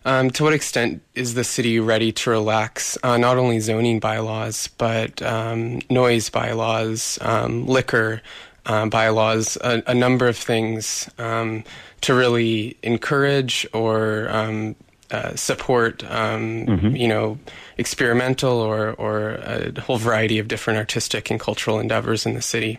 um, 0.08 0.30
to 0.30 0.42
what 0.44 0.52
extent 0.54 1.02
is 1.14 1.34
the 1.34 1.44
city 1.44 1.78
ready 1.80 2.10
to 2.12 2.30
relax 2.30 2.96
uh, 3.02 3.16
not 3.18 3.36
only 3.36 3.60
zoning 3.60 4.00
bylaws, 4.00 4.68
but 4.78 5.20
um, 5.22 5.80
noise 5.90 6.30
bylaws, 6.30 7.18
um, 7.22 7.66
liquor 7.66 8.22
uh, 8.66 8.86
bylaws, 8.86 9.56
a, 9.62 9.82
a 9.86 9.94
number 9.94 10.26
of 10.28 10.36
things 10.36 11.08
um, 11.18 11.62
to 12.00 12.14
really 12.14 12.76
encourage 12.82 13.66
or 13.72 14.28
um, 14.30 14.74
uh, 15.10 15.34
support, 15.36 16.04
um, 16.10 16.66
you 16.96 17.08
know, 17.08 17.38
experimental 17.78 18.56
or, 18.60 18.92
or 18.94 19.30
a 19.42 19.80
whole 19.80 19.98
variety 19.98 20.38
of 20.38 20.48
different 20.48 20.78
artistic 20.78 21.30
and 21.30 21.38
cultural 21.40 21.78
endeavors 21.80 22.26
in 22.26 22.34
the 22.34 22.42
city. 22.42 22.78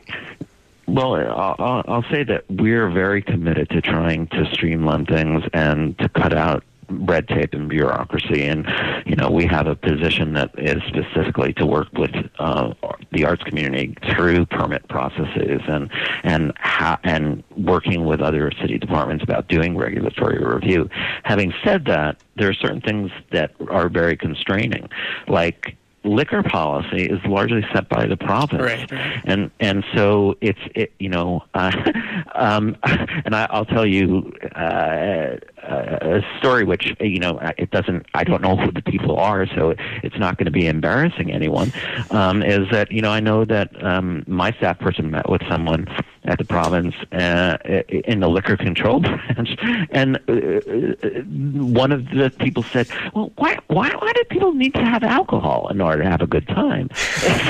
Well, 0.88 1.16
I'll- 1.16 1.84
I'll 1.88 2.06
say 2.12 2.24
that 2.24 2.46
we're 2.50 2.90
very 2.90 3.22
committed 3.22 3.70
to 3.72 3.82
trying 3.82 4.28
to 4.28 4.50
streamline 4.54 5.06
things 5.06 5.44
and 5.54 5.98
to 6.00 6.10
cut 6.10 6.34
out 6.34 6.64
red 6.90 7.28
tape 7.28 7.54
and 7.54 7.70
bureaucracy. 7.70 8.46
And 8.46 8.68
you 9.06 9.16
know, 9.16 9.30
we 9.30 9.46
have 9.46 9.68
a 9.68 9.76
position 9.76 10.34
that 10.34 10.52
is 10.58 10.82
specifically 10.88 11.54
to 11.54 11.66
work 11.66 11.88
with 11.94 12.12
uh, 12.40 12.74
the 13.12 13.26
arts 13.26 13.44
community 13.44 13.96
through 14.16 14.46
permit 14.48 14.88
processes 14.88 15.62
and 15.68 15.90
and 16.24 16.54
how, 16.58 16.98
and 17.04 17.44
working 17.58 18.06
with 18.06 18.22
other 18.22 18.52
city 18.62 18.78
departments 18.78 19.24
about 19.24 19.48
doing 19.48 19.78
regulatory 19.78 20.44
review. 20.44 20.90
Having 21.24 21.54
said 21.64 21.86
that, 21.86 22.22
there 22.36 22.50
are 22.50 22.54
certain 22.54 22.82
things 22.82 23.12
that 23.32 23.54
are 23.70 23.90
very 23.90 24.18
constraining, 24.18 24.90
like 25.28 25.76
liquor 26.04 26.42
policy 26.44 27.04
is 27.06 27.20
largely 27.26 27.62
set 27.74 27.90
by 27.90 28.06
the 28.06 28.16
province 28.16 28.62
Right, 28.62 28.92
right. 28.92 29.22
and 29.26 29.52
and 29.60 29.84
so 29.94 30.36
it's 30.42 30.60
it 30.76 30.94
you 31.00 31.10
know 31.10 31.44
uh, 31.54 31.72
um, 32.36 32.78
and 32.84 33.36
I, 33.36 33.48
I'll 33.50 33.66
tell 33.66 33.86
you 33.86 34.32
uh, 34.56 35.38
a 35.64 36.22
story 36.38 36.64
which 36.64 36.94
you 37.00 37.20
know 37.20 37.40
it 37.58 37.72
doesn't 37.72 38.06
I 38.14 38.24
don't 38.24 38.42
know 38.42 38.56
who 38.56 38.72
the 38.72 38.82
people 38.82 39.18
are 39.18 39.46
so 39.48 39.76
it's 40.04 40.18
not 40.18 40.38
going 40.38 40.46
to 40.46 40.52
be 40.52 40.68
embarrassing 40.68 41.32
anyone 41.32 41.72
um, 42.12 42.42
is 42.44 42.70
that 42.72 42.92
you 42.92 43.02
know 43.02 43.12
I 43.12 43.20
know 43.20 43.46
that 43.46 43.84
um, 43.84 44.24
my 44.28 44.52
staff 44.54 44.80
person 44.80 45.12
met 45.12 45.30
with 45.30 45.42
someone 45.50 45.88
at 46.26 46.38
the 46.38 46.46
province 46.46 46.96
uh, 47.12 47.58
in 47.90 48.20
the 48.20 48.28
liquor 48.28 48.58
control 48.58 49.00
branch 49.00 49.50
and 49.92 50.18
uh, 50.28 50.34
uh, 50.34 51.22
one 51.64 51.92
of 51.92 52.06
the 52.10 52.32
people 52.40 52.64
said 52.64 52.88
well 53.14 53.32
why 53.36 53.58
why 53.68 53.90
why 53.90 54.14
do 54.14 54.24
people 54.30 54.54
need 54.54 54.74
to 54.74 54.84
have 54.84 55.04
alcohol 55.04 55.68
in 55.70 55.82
order 55.82 56.04
to 56.04 56.10
have 56.10 56.22
a 56.22 56.28
good 56.28 56.48
time? 56.48 56.90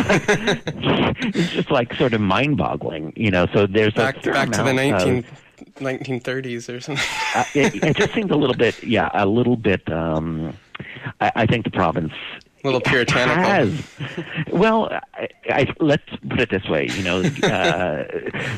It's, 0.09 0.85
like, 0.85 1.35
it's 1.35 1.49
just 1.51 1.71
like 1.71 1.93
sort 1.93 2.13
of 2.13 2.21
mind 2.21 2.57
boggling 2.57 3.13
you 3.15 3.31
know 3.31 3.47
so 3.53 3.67
there's 3.67 3.93
back 3.93 4.21
back 4.23 4.51
to 4.51 4.63
the 4.63 4.69
amount 4.69 5.01
of- 5.01 5.07
19, 5.07 5.25
1930s 5.79 6.73
or 6.73 6.79
something. 6.79 7.05
uh, 7.35 7.43
it, 7.55 7.83
it 7.83 7.95
just 7.97 8.13
seems 8.13 8.31
a 8.31 8.35
little 8.35 8.55
bit, 8.55 8.81
yeah, 8.83 9.09
a 9.13 9.25
little 9.25 9.55
bit. 9.55 9.91
Um, 9.91 10.57
I, 11.21 11.31
I 11.35 11.45
think 11.45 11.65
the 11.65 11.71
province 11.71 12.13
A 12.63 12.67
little 12.67 12.81
puritanical. 12.81 13.43
has. 13.43 13.87
Well, 14.51 14.89
I, 15.13 15.27
I, 15.49 15.67
let's 15.79 16.03
put 16.29 16.39
it 16.39 16.49
this 16.49 16.67
way. 16.67 16.87
You 16.87 17.03
know, 17.03 17.19
uh, 17.19 18.03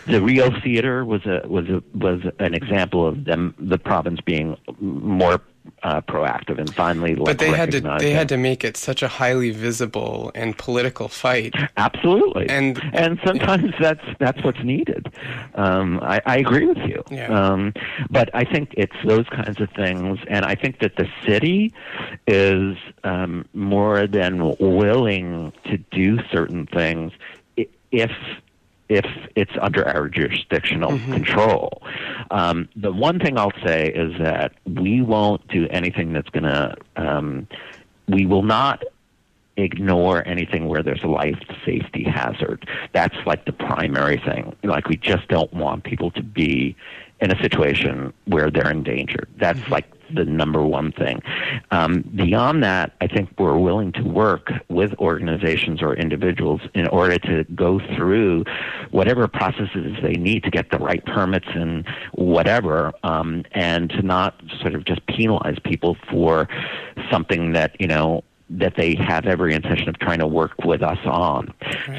the 0.07 0.21
Rio 0.21 0.49
Theater 0.61 1.05
was 1.05 1.25
a 1.25 1.41
was 1.47 1.67
a 1.69 1.81
was 1.95 2.21
an 2.39 2.53
example 2.53 3.05
of 3.07 3.25
them, 3.25 3.53
the 3.59 3.77
province 3.77 4.19
being 4.21 4.57
more 4.79 5.41
uh, 5.83 6.01
proactive 6.01 6.57
and 6.59 6.73
finally. 6.73 7.15
Like, 7.15 7.25
But 7.25 7.39
they 7.39 7.51
had 7.51 7.71
to 7.71 7.81
they 7.99 8.11
had 8.11 8.29
to 8.29 8.37
make 8.37 8.63
it 8.63 8.77
such 8.77 9.01
a 9.03 9.07
highly 9.07 9.51
visible 9.51 10.31
and 10.35 10.57
political 10.57 11.07
fight. 11.07 11.53
Absolutely, 11.77 12.49
And- 12.49 12.81
and 12.93 13.19
sometimes 13.25 13.73
that's 13.79 14.03
that's 14.19 14.43
what's 14.43 14.63
needed. 14.63 15.13
Um, 15.55 15.99
I, 16.01 16.21
I 16.25 16.37
agree 16.37 16.65
with 16.65 16.77
you. 16.79 17.03
Yeah. 17.09 17.27
Um, 17.27 17.73
but 18.09 18.29
I 18.33 18.43
think 18.43 18.73
it's 18.77 18.95
those 19.05 19.27
kinds 19.29 19.59
of 19.59 19.69
things, 19.71 20.19
and 20.27 20.45
I 20.45 20.55
think 20.55 20.79
that 20.79 20.95
the 20.97 21.07
city 21.25 21.73
is 22.27 22.77
um, 23.03 23.45
more 23.53 24.07
than 24.07 24.55
willing 24.59 25.53
to 25.65 25.77
do 25.91 26.19
certain 26.31 26.67
things 26.67 27.11
if 27.91 28.11
if 28.91 29.05
it's 29.37 29.53
under 29.61 29.87
our 29.87 30.09
jurisdictional 30.09 30.99
control. 31.13 31.81
Um, 32.29 32.67
the 32.75 32.91
one 32.91 33.19
thing 33.19 33.37
I'll 33.37 33.57
say 33.65 33.87
is 33.87 34.11
that 34.19 34.51
we 34.65 35.01
won't 35.01 35.47
do 35.47 35.65
anything 35.69 36.11
that's 36.11 36.29
going 36.29 36.43
to. 36.43 36.75
Um, 36.97 37.47
we 38.09 38.25
will 38.25 38.43
not 38.43 38.83
ignore 39.55 40.27
anything 40.27 40.67
where 40.67 40.83
there's 40.83 41.03
a 41.03 41.07
life 41.07 41.39
safety 41.65 42.03
hazard. 42.03 42.67
That's 42.91 43.15
like 43.25 43.45
the 43.45 43.53
primary 43.53 44.17
thing. 44.17 44.53
Like 44.61 44.89
we 44.89 44.97
just 44.97 45.25
don't 45.29 45.53
want 45.53 45.85
people 45.85 46.11
to 46.11 46.23
be 46.23 46.75
in 47.21 47.31
a 47.31 47.41
situation 47.41 48.11
where 48.25 48.51
they're 48.51 48.71
endangered. 48.71 49.29
That's 49.37 49.65
like 49.69 49.85
the 50.15 50.25
number 50.25 50.63
one 50.63 50.91
thing. 50.91 51.21
Um, 51.71 52.01
beyond 52.15 52.63
that, 52.63 52.93
I 53.01 53.07
think 53.07 53.29
we're 53.37 53.57
willing 53.57 53.91
to 53.93 54.03
work 54.03 54.51
with 54.69 54.93
organizations 54.95 55.81
or 55.81 55.95
individuals 55.95 56.61
in 56.73 56.87
order 56.87 57.17
to 57.19 57.43
go 57.55 57.79
through 57.95 58.45
whatever 58.91 59.27
processes 59.27 59.97
they 60.01 60.13
need 60.13 60.43
to 60.43 60.51
get 60.51 60.71
the 60.71 60.79
right 60.79 61.03
permits 61.05 61.47
and 61.53 61.87
whatever, 62.13 62.93
um, 63.03 63.43
and 63.51 63.89
to 63.91 64.01
not 64.01 64.41
sort 64.61 64.75
of 64.75 64.85
just 64.85 65.05
penalize 65.07 65.57
people 65.63 65.97
for 66.09 66.47
something 67.09 67.53
that 67.53 67.75
you 67.79 67.87
know 67.87 68.23
that 68.49 68.75
they 68.75 68.95
have 68.95 69.25
every 69.25 69.53
intention 69.53 69.87
of 69.87 69.97
trying 69.99 70.19
to 70.19 70.27
work 70.27 70.51
with 70.65 70.83
us 70.83 70.97
on. 71.05 71.53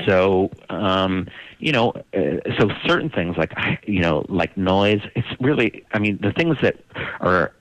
So, 0.07 0.51
um, 0.68 1.27
you 1.59 1.72
know, 1.72 1.92
uh, 2.14 2.20
so 2.59 2.68
certain 2.87 3.09
things 3.09 3.37
like, 3.37 3.53
you 3.87 4.01
know, 4.01 4.27
like 4.29 4.57
noise, 4.57 5.01
it's 5.14 5.29
really, 5.40 5.85
I 5.92 5.98
mean, 5.98 6.18
the 6.20 6.33
things 6.33 6.59
that 6.61 6.77
are, 7.20 7.53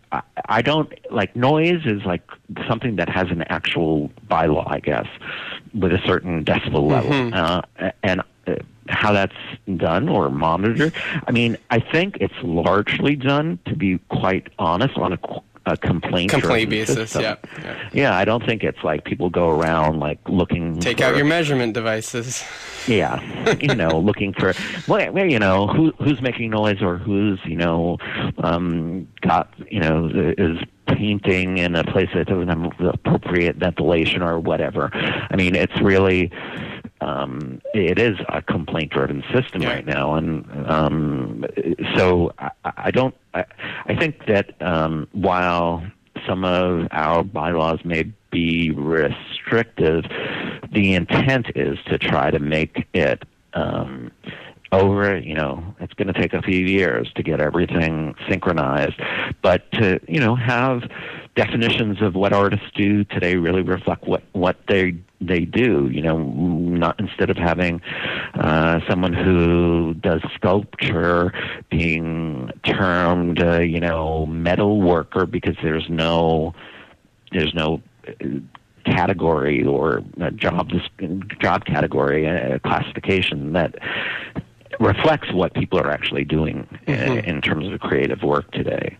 I, 0.45 0.61
don't, 0.61 0.91
like 1.11 1.35
noise 1.35 1.85
is 1.85 2.03
like 2.05 2.23
something 2.67 2.95
that 2.97 3.09
has 3.09 3.29
an 3.29 3.43
actual 3.43 4.09
bylaw, 4.29 4.69
I 4.69 4.79
guess, 4.79 5.07
with 5.73 5.91
a 5.93 5.99
certain 6.05 6.43
decibel 6.43 6.89
level. 6.89 7.11
Uh, 7.33 7.91
and, 8.03 8.21
uh, 8.47 8.55
how 8.89 9.13
that's 9.13 9.35
done 9.77 10.09
or 10.09 10.29
monitored. 10.29 10.93
I 11.27 11.31
mean, 11.31 11.57
I 11.69 11.79
think 11.79 12.17
it's 12.19 12.33
largely 12.43 13.15
done, 13.15 13.59
to 13.65 13.75
be 13.75 13.99
quite 14.09 14.47
honest, 14.59 14.97
on 14.97 15.13
a, 15.13 15.17
qu- 15.17 15.41
a 15.65 15.77
complaint 15.77 16.31
Complaint 16.31 16.69
basis, 16.69 17.15
yeah, 17.15 17.35
yeah. 17.59 17.89
Yeah, 17.93 18.17
I 18.17 18.25
don't 18.25 18.43
think 18.45 18.63
it's 18.63 18.83
like 18.83 19.05
people 19.05 19.29
go 19.29 19.49
around 19.49 19.99
like 19.99 20.19
looking. 20.27 20.79
Take 20.79 20.97
for, 20.97 21.05
out 21.05 21.15
your 21.15 21.25
measurement 21.25 21.73
devices. 21.73 22.43
Yeah, 22.87 23.21
you 23.59 23.75
know, 23.75 23.99
looking 23.99 24.33
for 24.33 24.55
well, 24.87 25.11
well, 25.13 25.29
you 25.29 25.37
know, 25.37 25.67
who 25.67 25.91
who's 25.99 26.19
making 26.19 26.49
noise 26.49 26.81
or 26.81 26.97
who's 26.97 27.39
you 27.45 27.55
know, 27.55 27.99
um, 28.39 29.07
got 29.21 29.53
you 29.69 29.79
know 29.79 30.09
is 30.39 30.57
painting 30.87 31.59
in 31.59 31.75
a 31.75 31.83
place 31.83 32.09
that 32.15 32.25
doesn't 32.25 32.47
have 32.47 32.71
appropriate 32.79 33.57
ventilation 33.57 34.23
or 34.23 34.39
whatever. 34.39 34.89
I 34.93 35.35
mean, 35.35 35.55
it's 35.55 35.79
really. 35.79 36.31
Um, 37.01 37.61
it 37.73 37.97
is 37.99 38.17
a 38.29 38.41
complaint-driven 38.43 39.23
system 39.33 39.63
Yeah. 39.63 39.69
right 39.73 39.85
now, 39.85 40.13
and 40.15 40.45
um, 40.69 41.45
so 41.97 42.31
I, 42.37 42.51
I 42.63 42.91
don't. 42.91 43.15
I, 43.33 43.45
I 43.87 43.95
think 43.95 44.25
that 44.27 44.53
um, 44.61 45.07
while 45.11 45.83
some 46.27 46.45
of 46.45 46.87
our 46.91 47.23
bylaws 47.23 47.79
may 47.83 48.03
be 48.29 48.69
restrictive, 48.71 50.05
the 50.71 50.93
intent 50.93 51.47
is 51.55 51.79
to 51.87 51.97
try 51.97 52.29
to 52.29 52.39
make 52.39 52.85
it 52.93 53.23
um, 53.53 54.11
over, 54.71 55.17
you 55.17 55.33
know, 55.33 55.63
it's 55.79 55.93
going 55.93 56.07
to 56.07 56.19
take 56.19 56.33
a 56.33 56.41
few 56.41 56.65
years 56.65 57.11
to 57.15 57.23
get 57.23 57.41
everything 57.41 58.15
synchronized, 58.29 58.99
but 59.41 59.69
to, 59.73 59.99
you 60.07 60.19
know, 60.19 60.35
have 60.35 60.83
definitions 61.35 62.01
of 62.01 62.15
what 62.15 62.33
artists 62.33 62.67
do 62.75 63.03
today 63.05 63.35
really 63.35 63.61
reflect 63.61 64.05
what, 64.05 64.23
what 64.33 64.57
they 64.67 64.95
they 65.19 65.41
do. 65.41 65.87
You 65.91 66.01
know, 66.01 66.17
not 66.17 66.99
instead 66.99 67.29
of 67.29 67.37
having 67.37 67.81
uh, 68.33 68.79
someone 68.89 69.13
who 69.13 69.93
does 69.95 70.21
sculpture 70.35 71.31
being 71.69 72.49
termed, 72.63 73.41
uh, 73.41 73.59
you 73.59 73.79
know, 73.79 74.25
metal 74.25 74.81
worker 74.81 75.25
because 75.25 75.55
there's 75.61 75.87
no 75.89 76.53
there's 77.31 77.53
no 77.53 77.81
uh, 78.07 78.25
category 78.85 79.63
or 79.63 80.01
job 80.35 80.71
job 81.39 81.65
category 81.65 82.27
uh, 82.27 82.57
classification 82.59 83.53
that 83.53 83.75
reflects 84.81 85.31
what 85.31 85.53
people 85.53 85.79
are 85.79 85.91
actually 85.91 86.23
doing 86.25 86.67
uh, 86.87 86.91
Mhm. 86.91 87.23
in 87.23 87.41
terms 87.41 87.67
of 87.67 87.79
creative 87.79 88.23
work 88.23 88.51
today. 88.51 88.97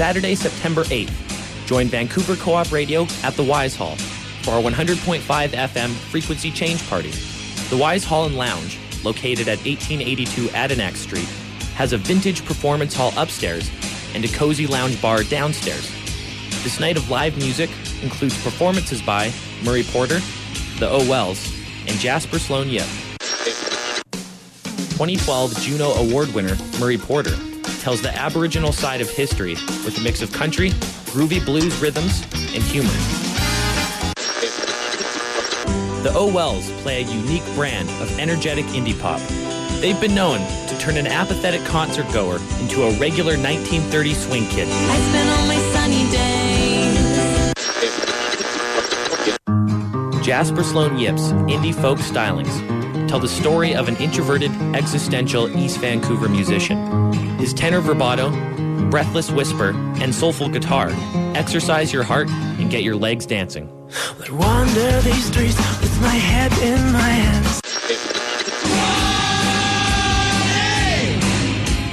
Saturday, 0.00 0.34
September 0.34 0.84
8th, 0.84 1.12
join 1.66 1.86
Vancouver 1.86 2.34
Co 2.34 2.54
op 2.54 2.72
Radio 2.72 3.06
at 3.22 3.34
the 3.34 3.44
Wise 3.44 3.76
Hall 3.76 3.96
for 4.40 4.52
our 4.52 4.62
100.5 4.62 5.20
FM 5.20 5.90
frequency 5.90 6.50
change 6.50 6.88
party. 6.88 7.10
The 7.68 7.76
Wise 7.76 8.02
Hall 8.02 8.24
and 8.24 8.34
Lounge, 8.34 8.78
located 9.04 9.46
at 9.46 9.58
1882 9.58 10.46
Adanac 10.54 10.96
Street, 10.96 11.28
has 11.74 11.92
a 11.92 11.98
vintage 11.98 12.46
performance 12.46 12.94
hall 12.94 13.12
upstairs 13.14 13.70
and 14.14 14.24
a 14.24 14.28
cozy 14.28 14.66
lounge 14.66 15.02
bar 15.02 15.22
downstairs. 15.22 15.92
This 16.62 16.80
night 16.80 16.96
of 16.96 17.10
live 17.10 17.36
music 17.36 17.68
includes 18.02 18.42
performances 18.42 19.02
by 19.02 19.30
Murray 19.62 19.82
Porter, 19.82 20.20
the 20.78 20.88
O 20.88 21.06
Wells, 21.10 21.52
and 21.86 21.98
Jasper 21.98 22.38
Sloan 22.38 22.70
Yip. 22.70 22.86
2012 24.96 25.60
Juno 25.60 25.90
Award 25.90 26.32
winner 26.32 26.56
Murray 26.78 26.96
Porter 26.96 27.36
tells 27.80 28.02
the 28.02 28.14
Aboriginal 28.14 28.72
side 28.72 29.00
of 29.00 29.08
history 29.08 29.54
with 29.84 29.96
a 29.98 30.00
mix 30.02 30.20
of 30.20 30.30
country, 30.32 30.70
groovy 31.12 31.44
blues 31.44 31.74
rhythms, 31.80 32.22
and 32.54 32.62
humor. 32.62 32.92
The 36.02 36.12
O 36.14 36.30
Wells 36.32 36.70
play 36.82 37.02
a 37.02 37.06
unique 37.06 37.44
brand 37.54 37.88
of 38.02 38.18
energetic 38.18 38.66
indie 38.66 38.98
pop. 39.00 39.20
They've 39.80 40.00
been 40.00 40.14
known 40.14 40.40
to 40.68 40.78
turn 40.78 40.98
an 40.98 41.06
apathetic 41.06 41.64
concert 41.64 42.06
goer 42.12 42.38
into 42.60 42.82
a 42.82 42.92
regular 42.98 43.32
1930 43.38 44.14
swing 44.14 44.46
kid. 44.48 44.68
I 44.68 44.96
spend 45.08 45.30
all 45.30 45.46
my 45.46 45.58
sunny 45.72 46.10
days. 46.10 46.50
Jasper 50.24 50.62
Sloan 50.62 50.98
Yip's 50.98 51.32
indie 51.32 51.74
folk 51.74 51.98
stylings 51.98 52.79
tell 53.10 53.18
the 53.18 53.26
story 53.26 53.74
of 53.74 53.88
an 53.88 53.96
introverted, 53.96 54.52
existential 54.72 55.50
East 55.58 55.78
Vancouver 55.78 56.28
musician. 56.28 57.12
His 57.40 57.52
tenor 57.52 57.80
vibrato, 57.80 58.30
breathless 58.88 59.32
whisper, 59.32 59.70
and 60.00 60.14
soulful 60.14 60.48
guitar 60.48 60.90
exercise 61.34 61.92
your 61.92 62.04
heart 62.04 62.30
and 62.30 62.70
get 62.70 62.84
your 62.84 62.94
legs 62.94 63.26
dancing. 63.26 63.68
Would 64.20 64.28
wander 64.28 65.00
these 65.00 65.24
streets 65.24 65.56
with 65.80 66.00
my 66.00 66.14
head 66.14 66.52
in 66.62 66.92
my 66.92 67.00
hands. 67.00 67.60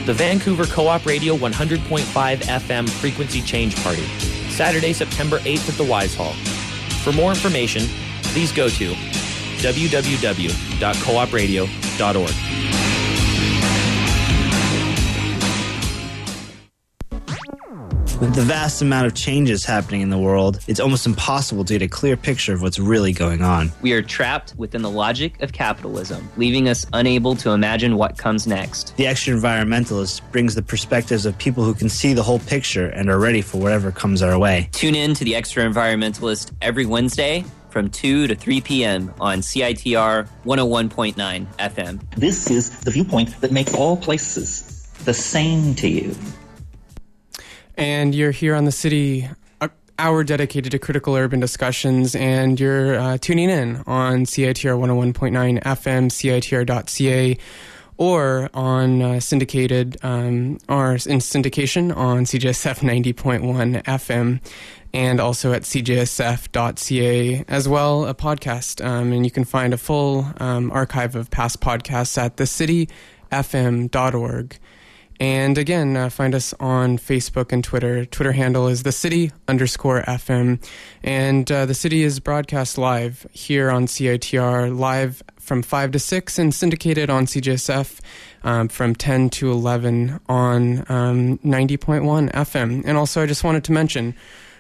The 0.06 0.14
Vancouver 0.14 0.68
Co-op 0.68 1.04
Radio 1.04 1.36
100.5 1.36 2.38
FM 2.38 2.88
frequency 2.88 3.42
change 3.42 3.76
party, 3.84 4.06
Saturday, 4.52 4.94
September 4.94 5.40
8th 5.40 5.68
at 5.68 5.76
the 5.78 5.84
Wise 5.84 6.14
Hall. 6.14 6.34
For 7.02 7.12
more 7.12 7.32
information, 7.32 7.88
please 8.22 8.52
go 8.52 8.70
to 8.70 9.17
www.coopradio.org. 9.58 12.58
With 18.20 18.34
the 18.34 18.42
vast 18.42 18.82
amount 18.82 19.06
of 19.06 19.14
changes 19.14 19.64
happening 19.64 20.02
in 20.02 20.10
the 20.10 20.18
world, 20.18 20.60
it's 20.68 20.80
almost 20.80 21.06
impossible 21.06 21.64
to 21.66 21.74
get 21.74 21.84
a 21.84 21.88
clear 21.88 22.18
picture 22.18 22.52
of 22.52 22.64
what's 22.64 22.80
really 22.80 23.14
going 23.14 23.44
on. 23.44 23.72
We 23.84 23.94
are 23.94 24.02
trapped 24.02 24.56
within 24.58 24.82
the 24.82 24.90
logic 24.90 25.40
of 25.44 25.54
capitalism, 25.54 26.28
leaving 26.36 26.68
us 26.68 26.84
unable 26.94 27.36
to 27.36 27.52
imagine 27.52 27.96
what 27.96 28.18
comes 28.18 28.48
next. 28.48 28.98
The 28.98 29.06
extra 29.06 29.36
environmentalist 29.36 30.22
brings 30.32 30.56
the 30.56 30.64
perspectives 30.64 31.28
of 31.28 31.38
people 31.38 31.64
who 31.64 31.76
can 31.76 31.90
see 31.90 32.14
the 32.14 32.24
whole 32.24 32.40
picture 32.40 32.88
and 32.88 33.08
are 33.12 33.20
ready 33.20 33.44
for 33.44 33.60
whatever 33.60 33.92
comes 33.92 34.24
our 34.24 34.40
way. 34.40 34.70
Tune 34.72 34.96
in 34.96 35.14
to 35.14 35.24
the 35.24 35.36
Extra 35.36 35.64
Environmentalist 35.64 36.54
every 36.60 36.88
Wednesday 36.88 37.46
from 37.78 37.92
2 37.92 38.26
to 38.26 38.34
3 38.34 38.62
p.m. 38.62 39.14
on 39.22 39.42
CITR 39.42 40.28
101.9 40.48 41.46
FM. 41.58 42.02
This 42.16 42.50
is 42.50 42.72
the 42.80 42.90
viewpoint 42.90 43.40
that 43.42 43.52
makes 43.52 43.76
all 43.76 43.96
places 43.96 44.90
the 45.06 45.14
same 45.14 45.76
to 45.76 45.88
you. 45.88 46.16
And 47.76 48.16
you're 48.16 48.32
here 48.32 48.56
on 48.56 48.66
the 48.66 48.72
city 48.72 49.30
uh, 49.62 49.68
hour 50.00 50.24
dedicated 50.24 50.72
to 50.72 50.80
critical 50.80 51.16
urban 51.16 51.40
discussions, 51.40 52.16
and 52.16 52.60
you're 52.60 52.96
uh, 52.96 53.20
tuning 53.20 53.52
in 53.52 53.84
on 53.86 54.26
CITR 54.26 54.76
101.9 55.14 55.62
FM, 55.62 56.10
CITR.ca, 56.10 57.38
or 57.98 58.50
on 58.56 59.02
uh, 59.04 59.20
syndicated 59.20 59.98
um, 60.02 60.58
or 60.70 60.94
in 60.94 61.20
syndication 61.20 61.96
on 61.96 62.26
CJSF 62.26 62.80
90.1 62.80 63.84
FM 63.84 64.40
and 64.98 65.20
also 65.20 65.54
at 65.54 65.62
cjsf.ca 65.62 67.46
as 67.48 67.70
well, 67.70 68.08
a 68.08 68.16
podcast. 68.16 68.84
Um, 68.84 69.14
and 69.14 69.24
you 69.24 69.30
can 69.30 69.44
find 69.44 69.72
a 69.72 69.78
full 69.78 70.26
um, 70.38 70.72
archive 70.72 71.16
of 71.16 71.30
past 71.30 71.62
podcasts 71.62 72.18
at 72.18 72.38
thecityfm.org. 72.38 74.58
And 75.20 75.58
again, 75.60 75.96
uh, 75.96 76.10
find 76.10 76.34
us 76.34 76.56
on 76.60 76.98
Facebook 76.98 77.52
and 77.52 77.64
Twitter. 77.64 78.06
Twitter 78.06 78.32
handle 78.32 78.68
is 78.68 78.82
the 78.82 78.92
city 78.92 79.32
underscore 79.48 80.02
FM. 80.02 80.68
And 81.04 81.52
uh, 81.52 81.68
the 81.68 81.76
city 81.76 82.02
is 82.02 82.20
broadcast 82.20 82.80
live 82.80 83.28
here 83.34 83.70
on 83.70 83.86
CITR, 83.86 84.76
live 84.76 85.22
from 85.40 85.62
5 85.62 85.92
to 85.92 86.00
6, 86.00 86.40
and 86.40 86.56
syndicated 86.56 87.12
on 87.12 87.28
CJSF 87.28 88.00
um, 88.44 88.68
from 88.68 88.96
10 88.96 89.30
to 89.30 89.52
11 89.52 90.22
on 90.28 90.80
um, 90.90 91.38
90.1 91.38 92.32
FM. 92.32 92.82
And 92.84 92.98
also, 92.98 93.22
I 93.22 93.28
just 93.28 93.44
wanted 93.44 93.64
to 93.66 93.72
mention 93.72 94.16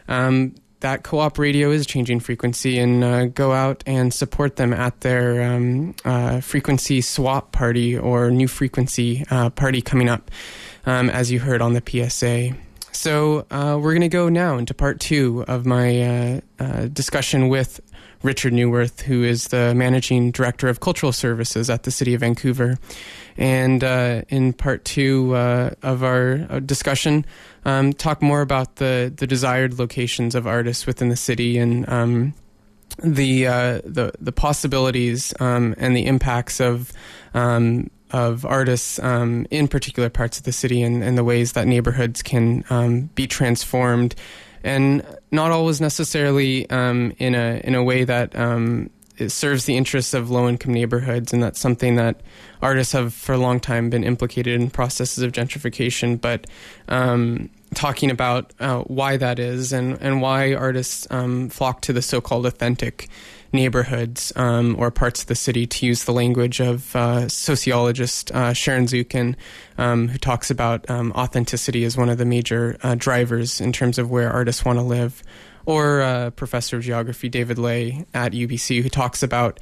um, 0.08 0.55
that 0.80 1.03
co-op 1.03 1.39
radio 1.39 1.72
is 1.72 1.86
changing 1.86 2.20
frequency 2.20 2.78
and 2.78 3.03
uh, 3.03 3.26
go 3.26 3.51
out 3.51 3.84
and 3.88 4.14
support 4.14 4.58
them 4.58 4.74
at 4.74 5.01
their 5.01 5.41
um, 5.43 5.95
uh, 6.05 6.39
frequency 6.39 7.01
swap 7.01 7.51
party 7.51 7.97
or 7.97 8.30
new 8.30 8.47
frequency 8.47 9.26
uh, 9.32 9.49
party 9.49 9.82
coming 9.82 10.08
up 10.10 10.30
um, 10.86 11.10
as 11.10 11.32
you 11.32 11.39
heard 11.39 11.62
on 11.62 11.74
the 11.74 12.10
psa 12.10 12.55
so 12.92 13.46
uh, 13.52 13.78
we're 13.82 13.94
going 13.94 14.02
to 14.02 14.10
go 14.10 14.30
now 14.30 14.58
into 14.58 14.74
part 14.74 15.00
two 15.00 15.46
of 15.48 15.66
my 15.66 16.02
uh, 16.02 16.42
uh, 16.60 16.86
discussion 16.88 17.50
with 17.50 17.80
richard 18.24 18.54
Newirth, 18.54 19.02
who 19.02 19.24
is 19.24 19.50
the 19.50 19.76
managing 19.76 20.32
director 20.32 20.68
of 20.68 20.80
cultural 20.80 21.12
services 21.12 21.70
at 21.70 21.84
the 21.84 21.92
city 21.92 22.14
of 22.14 22.22
vancouver. 22.22 22.78
And 23.38 23.84
in 23.84 24.54
part 24.54 24.84
two 24.86 25.36
of 25.36 26.04
our 26.04 26.38
discussion 26.62 27.26
um, 27.68 27.92
talk 27.92 28.22
more 28.22 28.42
about 28.42 28.78
the 28.78 29.14
the 29.16 29.28
desired 29.28 29.78
locations 29.78 30.36
of 30.36 30.48
artists 30.48 30.88
within 30.88 31.10
the 31.10 31.18
city 31.18 31.58
and 31.58 31.88
um, 31.90 32.34
the 33.04 33.46
uh, 33.46 33.82
the 33.84 34.14
the 34.20 34.32
possibilities 34.32 35.34
um, 35.40 35.76
and 35.78 35.96
the 35.96 36.06
impacts 36.06 36.62
of 36.62 36.94
um, 37.34 37.90
of 38.12 38.45
artists 38.45 38.99
um, 38.99 39.45
in 39.51 39.68
particular 39.68 40.10
parts 40.10 40.38
of 40.38 40.43
the 40.43 40.51
city 40.51 40.82
and, 40.82 41.03
and 41.03 41.18
the 41.18 41.24
ways 41.24 41.53
that 41.53 41.68
neighborhoods 41.68 42.22
can 42.22 42.64
um, 42.70 43.10
be 43.16 43.28
transformed 43.28 44.16
and 44.64 45.05
not 45.32 45.51
always 45.51 45.80
necessarily 45.80 46.62
in 46.62 47.36
a 47.36 47.62
in 47.64 47.76
a 47.76 47.84
way 47.84 48.03
that 48.03 48.36
it 49.18 49.30
serves 49.30 49.66
the 49.66 49.76
interests 49.76 50.14
of 50.14 50.30
low 50.30 50.47
income 50.47 50.74
neighborhoods, 50.74 51.34
and 51.34 51.41
that's 51.41 51.60
something 51.60 51.95
that 51.95 52.22
artists 52.62 52.93
have 52.93 53.14
for 53.14 53.34
a 53.34 53.38
long 53.38 53.60
time 53.60 53.89
been 53.89 54.03
implicated 54.03 54.60
in 54.60 54.70
processes 54.70 55.24
of 55.24 55.32
gentrification. 55.32 56.20
But 56.20 56.47
um, 56.88 57.49
talking 57.74 58.12
about 58.12 58.53
uh, 58.60 58.82
why 58.82 59.18
that 59.18 59.39
is 59.39 59.74
and, 59.74 59.97
and 60.01 60.22
why 60.22 60.53
artists 60.53 61.08
um, 61.10 61.49
flock 61.49 61.82
to 61.82 61.93
the 61.93 62.01
so 62.01 62.22
called 62.22 62.45
authentic 62.45 63.10
neighborhoods 63.52 64.34
um, 64.36 64.76
or 64.78 64.91
parts 64.91 65.22
of 65.22 65.28
the 65.28 65.36
city, 65.36 65.66
to 65.66 65.86
use 65.86 66.04
the 66.04 66.12
language 66.12 66.60
of 66.60 66.95
uh, 66.95 67.28
sociologist 67.28 68.32
uh, 68.32 68.54
Sharon 68.54 68.86
Zukin, 68.86 69.36
um, 69.78 70.08
who 70.08 70.18
talks 70.18 70.50
about 70.50 70.89
um, 70.89 71.12
authenticity 71.14 71.84
as 71.84 71.98
one 71.98 72.10
of 72.10 72.18
the 72.18 72.26
major 72.26 72.78
uh, 72.84 72.95
drivers 72.95 73.62
in 73.62 73.72
terms 73.72 73.98
of 73.98 74.10
where 74.10 74.32
artists 74.32 74.66
want 74.66 74.80
to 74.80 74.84
live 74.84 75.24
or 75.66 76.02
uh, 76.02 76.30
professor 76.32 76.78
of 76.78 76.84
geography 76.84 77.28
David 77.28 77.60
Ley 77.60 78.06
at 78.14 78.32
UBC, 78.32 78.82
who 78.82 78.89
talks 78.89 79.22
about 79.22 79.60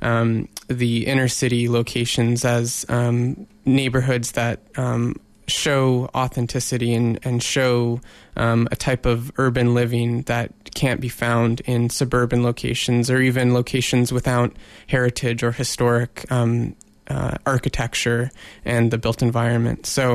um, 0.00 0.48
the 0.68 1.06
inner 1.06 1.26
city 1.26 1.68
locations 1.68 2.44
as 2.44 2.86
um, 2.88 3.46
neighborhoods 3.64 4.32
that 4.32 4.60
um, 4.76 5.16
show 5.48 6.10
authenticity 6.14 6.94
and, 6.94 7.18
and 7.24 7.42
show 7.42 8.00
um, 8.36 8.68
a 8.70 8.76
type 8.76 9.06
of 9.06 9.32
urban 9.38 9.74
living 9.74 10.22
that 10.22 10.52
can't 10.74 11.00
be 11.00 11.08
found 11.08 11.60
in 11.60 11.90
suburban 11.90 12.42
locations 12.42 13.10
or 13.10 13.20
even 13.20 13.52
locations 13.52 14.12
without 14.12 14.54
heritage 14.86 15.42
or 15.42 15.52
historic 15.52 16.30
um, 16.30 16.76
uh, 17.08 17.36
architecture 17.46 18.30
and 18.64 18.90
the 18.90 18.98
built 18.98 19.22
environment. 19.22 19.86
So, 19.86 20.14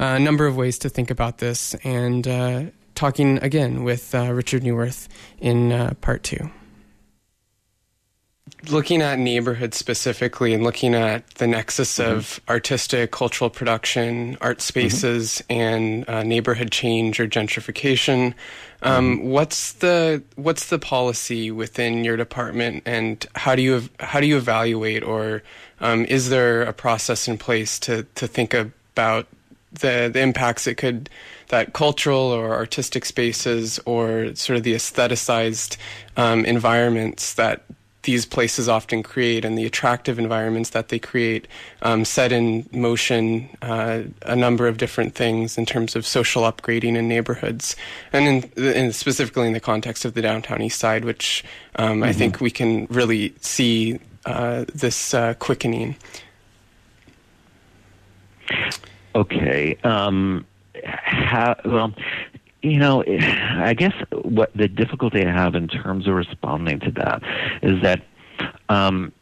uh, 0.00 0.16
a 0.16 0.18
number 0.18 0.46
of 0.46 0.56
ways 0.56 0.78
to 0.80 0.88
think 0.88 1.10
about 1.10 1.38
this, 1.38 1.74
and 1.84 2.26
uh, 2.26 2.64
talking 2.94 3.38
again 3.38 3.84
with 3.84 4.14
uh, 4.14 4.32
Richard 4.32 4.62
Newirth 4.62 5.08
in 5.38 5.72
uh, 5.72 5.94
part 6.00 6.22
two. 6.24 6.50
Looking 8.70 9.02
at 9.02 9.18
neighborhoods 9.18 9.76
specifically 9.76 10.54
and 10.54 10.62
looking 10.62 10.94
at 10.94 11.26
the 11.34 11.48
nexus 11.48 11.98
mm-hmm. 11.98 12.12
of 12.12 12.40
artistic, 12.48 13.10
cultural 13.10 13.50
production, 13.50 14.38
art 14.40 14.60
spaces, 14.60 15.42
mm-hmm. 15.48 15.60
and 15.60 16.08
uh, 16.08 16.22
neighborhood 16.22 16.70
change 16.70 17.18
or 17.18 17.26
gentrification, 17.26 18.34
um, 18.82 19.18
mm-hmm. 19.18 19.28
what's 19.28 19.72
the 19.74 20.22
what's 20.36 20.68
the 20.68 20.78
policy 20.78 21.50
within 21.50 22.04
your 22.04 22.16
department, 22.16 22.84
and 22.86 23.26
how 23.34 23.56
do 23.56 23.62
you 23.62 23.88
how 23.98 24.20
do 24.20 24.26
you 24.26 24.36
evaluate, 24.36 25.02
or 25.02 25.42
um, 25.80 26.04
is 26.04 26.28
there 26.30 26.62
a 26.62 26.72
process 26.72 27.26
in 27.26 27.38
place 27.38 27.78
to 27.80 28.04
to 28.14 28.26
think 28.28 28.54
about 28.54 29.26
the 29.72 30.10
the 30.12 30.20
impacts 30.20 30.66
it 30.66 30.76
could 30.76 31.08
that 31.48 31.72
cultural 31.72 32.18
or 32.18 32.54
artistic 32.54 33.04
spaces 33.04 33.78
or 33.84 34.34
sort 34.34 34.56
of 34.56 34.62
the 34.62 34.74
aestheticized 34.74 35.76
um, 36.16 36.44
environments 36.44 37.34
that 37.34 37.64
these 38.02 38.26
places 38.26 38.68
often 38.68 39.02
create 39.02 39.44
and 39.44 39.56
the 39.56 39.64
attractive 39.64 40.18
environments 40.18 40.70
that 40.70 40.88
they 40.88 40.98
create 40.98 41.46
um, 41.82 42.04
set 42.04 42.32
in 42.32 42.68
motion 42.72 43.48
uh, 43.62 44.02
a 44.22 44.36
number 44.36 44.66
of 44.66 44.76
different 44.76 45.14
things 45.14 45.56
in 45.56 45.66
terms 45.66 45.94
of 45.94 46.06
social 46.06 46.42
upgrading 46.42 46.96
in 46.96 47.08
neighborhoods 47.08 47.76
and, 48.12 48.26
in, 48.56 48.64
in 48.64 48.92
specifically 48.92 49.46
in 49.46 49.52
the 49.52 49.60
context 49.60 50.04
of 50.04 50.14
the 50.14 50.22
downtown 50.22 50.60
east 50.62 50.78
side 50.78 51.04
which 51.04 51.44
um, 51.76 51.94
mm-hmm. 51.94 52.04
i 52.04 52.12
think 52.12 52.40
we 52.40 52.50
can 52.50 52.86
really 52.86 53.34
see 53.40 53.98
uh, 54.26 54.64
this 54.74 55.14
uh, 55.14 55.34
quickening 55.34 55.96
okay 59.14 59.76
um, 59.84 60.44
how, 60.84 61.56
well, 61.64 61.94
you 62.62 62.78
know, 62.78 63.04
I 63.08 63.74
guess 63.74 63.94
what 64.22 64.50
the 64.54 64.68
difficulty 64.68 65.24
I 65.24 65.30
have 65.30 65.54
in 65.54 65.68
terms 65.68 66.06
of 66.06 66.14
responding 66.14 66.80
to 66.80 66.90
that 66.92 67.22
is 67.62 67.82
that 67.82 68.02
um, 68.68 69.12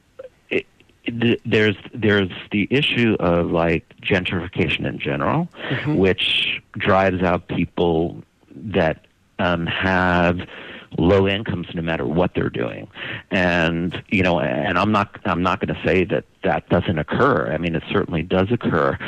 it, 0.51 0.67
it, 1.05 1.41
there's 1.45 1.77
there's 1.93 2.31
the 2.53 2.69
issue 2.71 3.17
of 3.19 3.51
like 3.51 3.89
gentrification 4.03 4.87
in 4.87 4.99
general, 4.99 5.49
mm-hmm. 5.69 5.97
which 5.97 6.61
drives 6.73 7.23
out 7.23 7.49
people 7.49 8.23
that 8.55 9.07
um, 9.39 9.67
have 9.67 10.41
low 10.99 11.29
incomes 11.29 11.69
no 11.75 11.83
matter 11.83 12.05
what 12.05 12.35
they're 12.35 12.51
doing. 12.51 12.89
And 13.31 14.03
you 14.09 14.23
know 14.23 14.41
and 14.41 14.77
i'm 14.77 14.91
not 14.91 15.19
i'm 15.25 15.43
not 15.43 15.65
going 15.65 15.73
to 15.75 15.81
say 15.87 16.05
that 16.05 16.25
that 16.43 16.69
doesn't 16.69 16.99
occur. 16.99 17.51
I 17.53 17.59
mean 17.59 17.75
it 17.77 17.85
certainly 17.91 18.23
does 18.23 18.51
occur. 18.51 18.99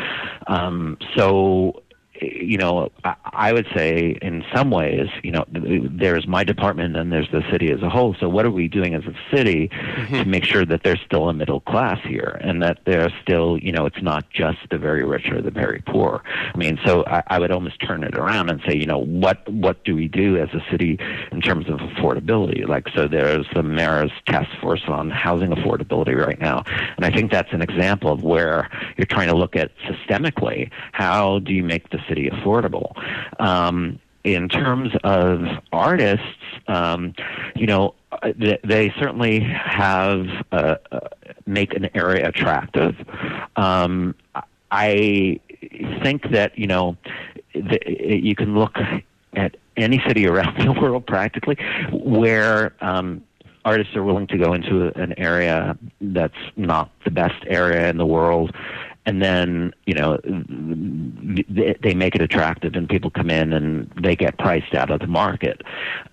Um 0.46 0.96
so 1.16 1.82
you 2.22 2.58
know, 2.58 2.90
I, 3.04 3.14
I 3.24 3.52
would 3.52 3.66
say 3.74 4.18
in 4.22 4.44
some 4.54 4.70
ways, 4.70 5.08
you 5.22 5.32
know, 5.32 5.44
there's 5.48 6.26
my 6.26 6.44
department 6.44 6.96
and 6.96 7.12
there's 7.12 7.30
the 7.30 7.42
city 7.50 7.70
as 7.70 7.82
a 7.82 7.88
whole. 7.88 8.14
So 8.18 8.28
what 8.28 8.44
are 8.44 8.50
we 8.50 8.68
doing 8.68 8.94
as 8.94 9.04
a 9.04 9.14
city 9.34 9.68
mm-hmm. 9.68 10.14
to 10.16 10.24
make 10.24 10.44
sure 10.44 10.64
that 10.64 10.82
there's 10.84 11.00
still 11.04 11.28
a 11.28 11.34
middle 11.34 11.60
class 11.60 11.98
here 12.06 12.38
and 12.42 12.62
that 12.62 12.80
there's 12.84 13.12
still, 13.22 13.58
you 13.58 13.72
know, 13.72 13.86
it's 13.86 14.02
not 14.02 14.28
just 14.30 14.58
the 14.70 14.78
very 14.78 15.04
rich 15.04 15.30
or 15.30 15.42
the 15.42 15.50
very 15.50 15.82
poor. 15.86 16.22
I 16.26 16.56
mean, 16.56 16.78
so 16.84 17.04
I, 17.06 17.22
I 17.28 17.38
would 17.38 17.50
almost 17.50 17.80
turn 17.80 18.04
it 18.04 18.16
around 18.16 18.50
and 18.50 18.60
say, 18.66 18.76
you 18.76 18.86
know, 18.86 18.98
what 18.98 19.48
what 19.48 19.84
do 19.84 19.94
we 19.94 20.08
do 20.08 20.36
as 20.36 20.48
a 20.50 20.60
city 20.70 20.98
in 21.30 21.40
terms 21.40 21.68
of 21.68 21.78
affordability? 21.78 22.66
Like, 22.66 22.88
so 22.94 23.08
there's 23.08 23.46
the 23.54 23.62
mayor's 23.62 24.12
task 24.26 24.50
force 24.60 24.82
on 24.88 25.10
housing 25.10 25.50
affordability 25.50 26.14
right 26.14 26.40
now, 26.40 26.64
and 26.96 27.04
I 27.04 27.10
think 27.10 27.30
that's 27.30 27.52
an 27.52 27.62
example 27.62 28.12
of 28.12 28.22
where 28.22 28.68
you're 28.96 29.06
trying 29.06 29.28
to 29.28 29.36
look 29.36 29.56
at 29.56 29.70
systemically 29.78 30.70
how 30.92 31.38
do 31.40 31.52
you 31.52 31.62
make 31.62 31.90
the 31.90 31.98
city 32.12 32.28
affordable. 32.30 32.92
Um, 33.40 33.98
in 34.24 34.48
terms 34.48 34.92
of 35.02 35.40
artists, 35.72 36.26
um, 36.68 37.14
you 37.56 37.66
know, 37.66 37.94
they, 38.36 38.58
they 38.62 38.94
certainly 38.98 39.40
have 39.40 40.26
uh, 40.52 40.76
uh, 40.92 41.00
make 41.46 41.74
an 41.74 41.88
area 41.94 42.28
attractive. 42.28 42.94
Um, 43.56 44.14
I 44.70 45.40
think 46.02 46.30
that 46.30 46.56
you 46.56 46.66
know 46.66 46.96
the, 47.52 47.78
you 47.86 48.34
can 48.34 48.54
look 48.54 48.76
at 49.34 49.56
any 49.76 50.00
city 50.06 50.26
around 50.26 50.56
the 50.66 50.72
world 50.72 51.06
practically 51.06 51.56
where 51.90 52.74
um, 52.80 53.22
artists 53.64 53.96
are 53.96 54.02
willing 54.02 54.26
to 54.28 54.38
go 54.38 54.52
into 54.52 54.92
an 55.00 55.14
area 55.18 55.76
that's 56.00 56.34
not 56.56 56.90
the 57.04 57.10
best 57.10 57.44
area 57.46 57.88
in 57.88 57.96
the 57.96 58.06
world 58.06 58.54
and 59.06 59.22
then 59.22 59.72
you 59.86 59.94
know 59.94 60.18
they, 61.82 61.94
make 61.94 62.14
it 62.14 62.22
attractive 62.22 62.74
and 62.74 62.88
people 62.88 63.10
come 63.10 63.30
in 63.30 63.52
and 63.52 63.90
they 64.00 64.16
get 64.16 64.38
priced 64.38 64.74
out 64.74 64.90
of 64.90 65.00
the 65.00 65.06
market 65.06 65.62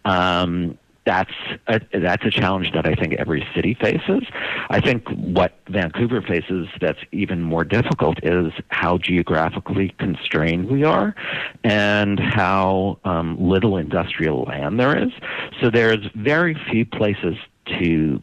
um, 0.06 0.78
that's 1.10 1.34
a, 1.68 1.82
that's 1.92 2.24
a 2.24 2.30
challenge 2.30 2.72
that 2.74 2.86
I 2.86 2.94
think 2.94 3.14
every 3.14 3.48
city 3.56 3.74
faces. 3.74 4.24
I 4.70 4.80
think 4.80 5.10
what 5.10 5.54
Vancouver 5.68 6.22
faces 6.22 6.68
that's 6.80 7.00
even 7.12 7.42
more 7.42 7.64
difficult 7.64 8.20
is 8.24 8.54
how 8.68 9.00
geographically 9.00 9.96
constrained 9.98 10.70
we 10.70 10.84
are, 10.84 11.16
and 11.64 12.20
how 12.20 13.00
um, 13.06 13.38
little 13.40 13.78
industrial 13.78 14.44
land 14.44 14.80
there 14.80 14.96
is. 14.96 15.12
So 15.60 15.72
there's 15.72 16.06
very 16.14 16.56
few 16.70 16.86
places 16.86 17.38
to 17.80 18.22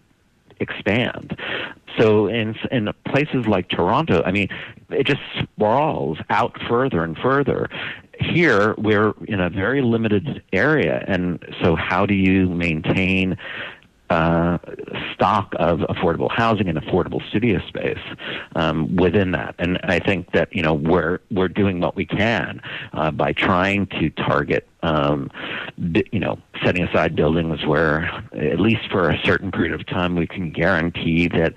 expand. 0.61 1.39
So 1.99 2.27
in 2.27 2.55
in 2.71 2.91
places 3.07 3.47
like 3.47 3.69
Toronto, 3.69 4.23
I 4.25 4.33
mean, 4.33 4.49
it 4.91 5.07
just 5.07 5.21
sprawls 5.43 6.19
out 6.31 6.57
further 6.69 7.03
and 7.05 7.17
further. 7.17 7.69
Here, 8.19 8.75
we're 8.79 9.13
in 9.27 9.41
a 9.41 9.51
very 9.51 9.83
limited 9.83 10.43
area, 10.53 11.05
and 11.07 11.45
so 11.63 11.77
how 11.77 12.07
do 12.07 12.15
you 12.15 12.49
maintain 12.49 13.37
uh, 14.11 14.59
stock 15.15 15.53
of 15.59 15.81
affordable 15.81 16.31
housing 16.31 16.69
and 16.69 16.79
affordable 16.79 17.27
studio 17.29 17.61
space 17.67 17.99
um, 18.55 18.95
within 18.97 19.33
that. 19.33 19.55
And 19.59 19.79
I 19.85 19.99
think 19.99 20.33
that 20.33 20.55
you 20.55 20.63
know 20.63 20.75
we're 20.75 21.19
we're 21.31 21.49
doing 21.49 21.81
what 21.81 21.97
we 21.97 22.07
can 22.07 22.61
uh, 22.93 23.11
by 23.11 23.33
trying 23.33 23.87
to 23.99 24.11
target 24.11 24.67
um, 24.83 25.31
you 25.77 26.21
know 26.21 26.39
setting 26.65 26.83
aside 26.85 27.17
buildings 27.17 27.65
where 27.67 28.05
at 28.33 28.61
least 28.61 28.91
for 28.91 29.11
a 29.11 29.19
certain 29.25 29.51
period 29.51 29.73
of 29.73 29.87
time 29.87 30.15
we 30.15 30.27
can 30.27 30.51
guarantee 30.51 31.29
that 31.29 31.55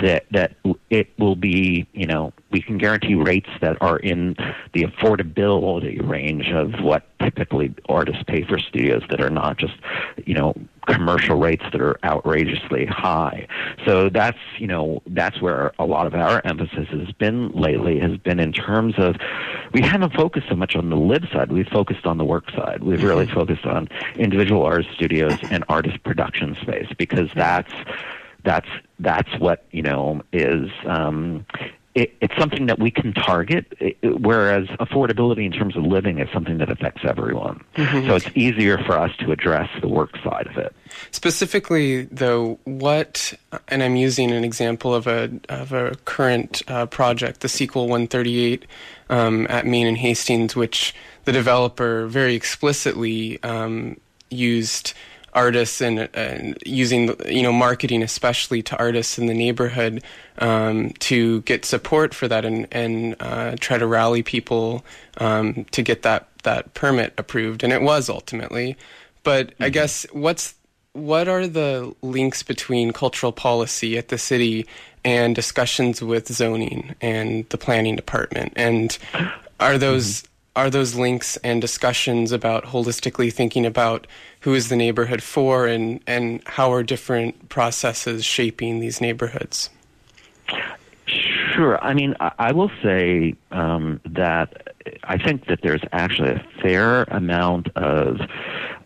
that 0.00 0.24
that 0.30 0.54
it 0.90 1.08
will 1.18 1.36
be 1.36 1.86
you 1.92 2.06
know 2.06 2.32
we 2.50 2.60
can 2.60 2.78
guarantee 2.78 3.14
rates 3.14 3.50
that 3.60 3.76
are 3.80 3.98
in 3.98 4.36
the 4.72 4.82
affordability 4.82 6.06
range 6.06 6.50
of 6.50 6.80
what 6.80 7.06
typically 7.20 7.74
artists 7.88 8.22
pay 8.26 8.44
for 8.44 8.58
studios 8.58 9.02
that 9.10 9.20
are 9.20 9.30
not 9.30 9.58
just 9.58 9.74
you 10.24 10.34
know 10.34 10.54
commercial 10.86 11.36
rates 11.36 11.64
that 11.72 11.80
are 11.80 11.98
outrageously 12.04 12.86
high. 12.86 13.46
So 13.86 14.08
that's 14.08 14.38
you 14.58 14.66
know 14.66 15.02
that's 15.06 15.40
where 15.40 15.72
a 15.78 15.84
lot 15.84 16.06
of 16.06 16.14
our 16.14 16.42
emphasis 16.44 16.88
has 16.88 17.10
been 17.12 17.50
lately 17.52 17.98
has 18.00 18.16
been 18.18 18.40
in 18.40 18.52
terms 18.52 18.94
of 18.98 19.16
we 19.72 19.80
haven't 19.80 20.14
focused 20.14 20.48
so 20.48 20.56
much 20.56 20.76
on 20.76 20.90
the 20.90 20.96
live 20.96 21.26
side. 21.32 21.50
We've 21.52 21.68
focused 21.68 22.06
on 22.06 22.18
the 22.18 22.24
work 22.24 22.50
side. 22.50 22.82
We've 22.82 22.98
mm-hmm. 22.98 23.06
really 23.06 23.26
focused 23.26 23.66
on 23.66 23.88
individual 24.16 24.62
artist 24.62 24.90
studios 24.94 25.38
and 25.50 25.64
artist 25.68 26.02
production 26.04 26.56
space 26.62 26.88
because 26.98 27.30
that's 27.34 27.72
that's 28.44 28.68
that's 29.04 29.38
what 29.38 29.64
you 29.70 29.82
know 29.82 30.22
is 30.32 30.70
um, 30.86 31.46
it, 31.94 32.12
it's 32.20 32.36
something 32.36 32.66
that 32.66 32.80
we 32.80 32.90
can 32.90 33.12
target, 33.12 33.72
it, 33.78 33.96
whereas 34.20 34.66
affordability 34.80 35.46
in 35.46 35.52
terms 35.52 35.76
of 35.76 35.84
living 35.84 36.18
is 36.18 36.28
something 36.32 36.58
that 36.58 36.68
affects 36.68 37.02
everyone. 37.04 37.62
Mhm. 37.76 38.08
So 38.08 38.16
it's 38.16 38.28
easier 38.34 38.78
for 38.78 38.98
us 38.98 39.12
to 39.18 39.30
address 39.30 39.68
the 39.80 39.86
work 39.86 40.16
side 40.24 40.48
of 40.48 40.56
it. 40.58 40.74
Specifically, 41.12 42.06
though, 42.06 42.58
what, 42.64 43.32
and 43.68 43.82
I'm 43.82 43.94
using 43.94 44.32
an 44.32 44.42
example 44.42 44.92
of 44.92 45.06
a 45.06 45.30
of 45.48 45.72
a 45.72 45.94
current 46.04 46.62
uh, 46.66 46.86
project, 46.86 47.40
the 47.40 47.48
Sequel 47.48 47.82
138 47.82 48.66
um, 49.08 49.46
at 49.48 49.64
Main 49.64 49.86
and 49.86 49.98
Hastings, 49.98 50.56
which 50.56 50.94
the 51.24 51.32
developer 51.32 52.06
very 52.06 52.34
explicitly 52.34 53.40
um, 53.44 53.98
used 54.30 54.94
artists 55.34 55.80
and, 55.80 56.08
and 56.14 56.56
using 56.64 57.14
you 57.26 57.42
know 57.42 57.52
marketing 57.52 58.02
especially 58.02 58.62
to 58.62 58.78
artists 58.78 59.18
in 59.18 59.26
the 59.26 59.34
neighborhood 59.34 60.02
um, 60.38 60.90
to 61.00 61.42
get 61.42 61.64
support 61.64 62.14
for 62.14 62.28
that 62.28 62.44
and 62.44 62.66
and 62.72 63.16
uh, 63.20 63.56
try 63.60 63.78
to 63.78 63.86
rally 63.86 64.22
people 64.22 64.84
um, 65.18 65.64
to 65.70 65.82
get 65.82 66.02
that 66.02 66.28
that 66.44 66.72
permit 66.74 67.12
approved. 67.18 67.64
And 67.64 67.72
it 67.72 67.82
was 67.82 68.08
ultimately. 68.08 68.76
But 69.24 69.54
I 69.58 69.70
guess 69.70 70.06
what's 70.12 70.54
what 70.92 71.26
are 71.28 71.46
the 71.48 71.94
links 72.02 72.42
between 72.42 72.92
cultural 72.92 73.32
policy 73.32 73.98
at 73.98 74.08
the 74.08 74.18
city 74.18 74.66
and 75.04 75.34
discussions 75.34 76.00
with 76.00 76.32
zoning 76.32 76.94
and 77.00 77.48
the 77.48 77.58
planning 77.58 77.96
department? 77.96 78.52
And 78.54 78.96
are 79.58 79.76
those 79.76 80.22
are 80.56 80.70
those 80.70 80.94
links 80.94 81.36
and 81.38 81.60
discussions 81.60 82.32
about 82.32 82.66
holistically 82.66 83.32
thinking 83.32 83.66
about 83.66 84.06
who 84.40 84.54
is 84.54 84.68
the 84.68 84.76
neighborhood 84.76 85.22
for 85.22 85.66
and 85.66 86.00
and 86.06 86.42
how 86.46 86.72
are 86.72 86.82
different 86.82 87.48
processes 87.48 88.24
shaping 88.24 88.80
these 88.80 89.00
neighborhoods 89.00 89.70
Sure. 91.54 91.82
I 91.84 91.94
mean, 91.94 92.14
I, 92.18 92.32
I 92.38 92.52
will 92.52 92.70
say 92.82 93.34
um, 93.52 94.00
that 94.06 94.74
I 95.04 95.18
think 95.18 95.46
that 95.46 95.60
there's 95.62 95.82
actually 95.92 96.30
a 96.30 96.46
fair 96.60 97.04
amount 97.04 97.68
of 97.76 98.20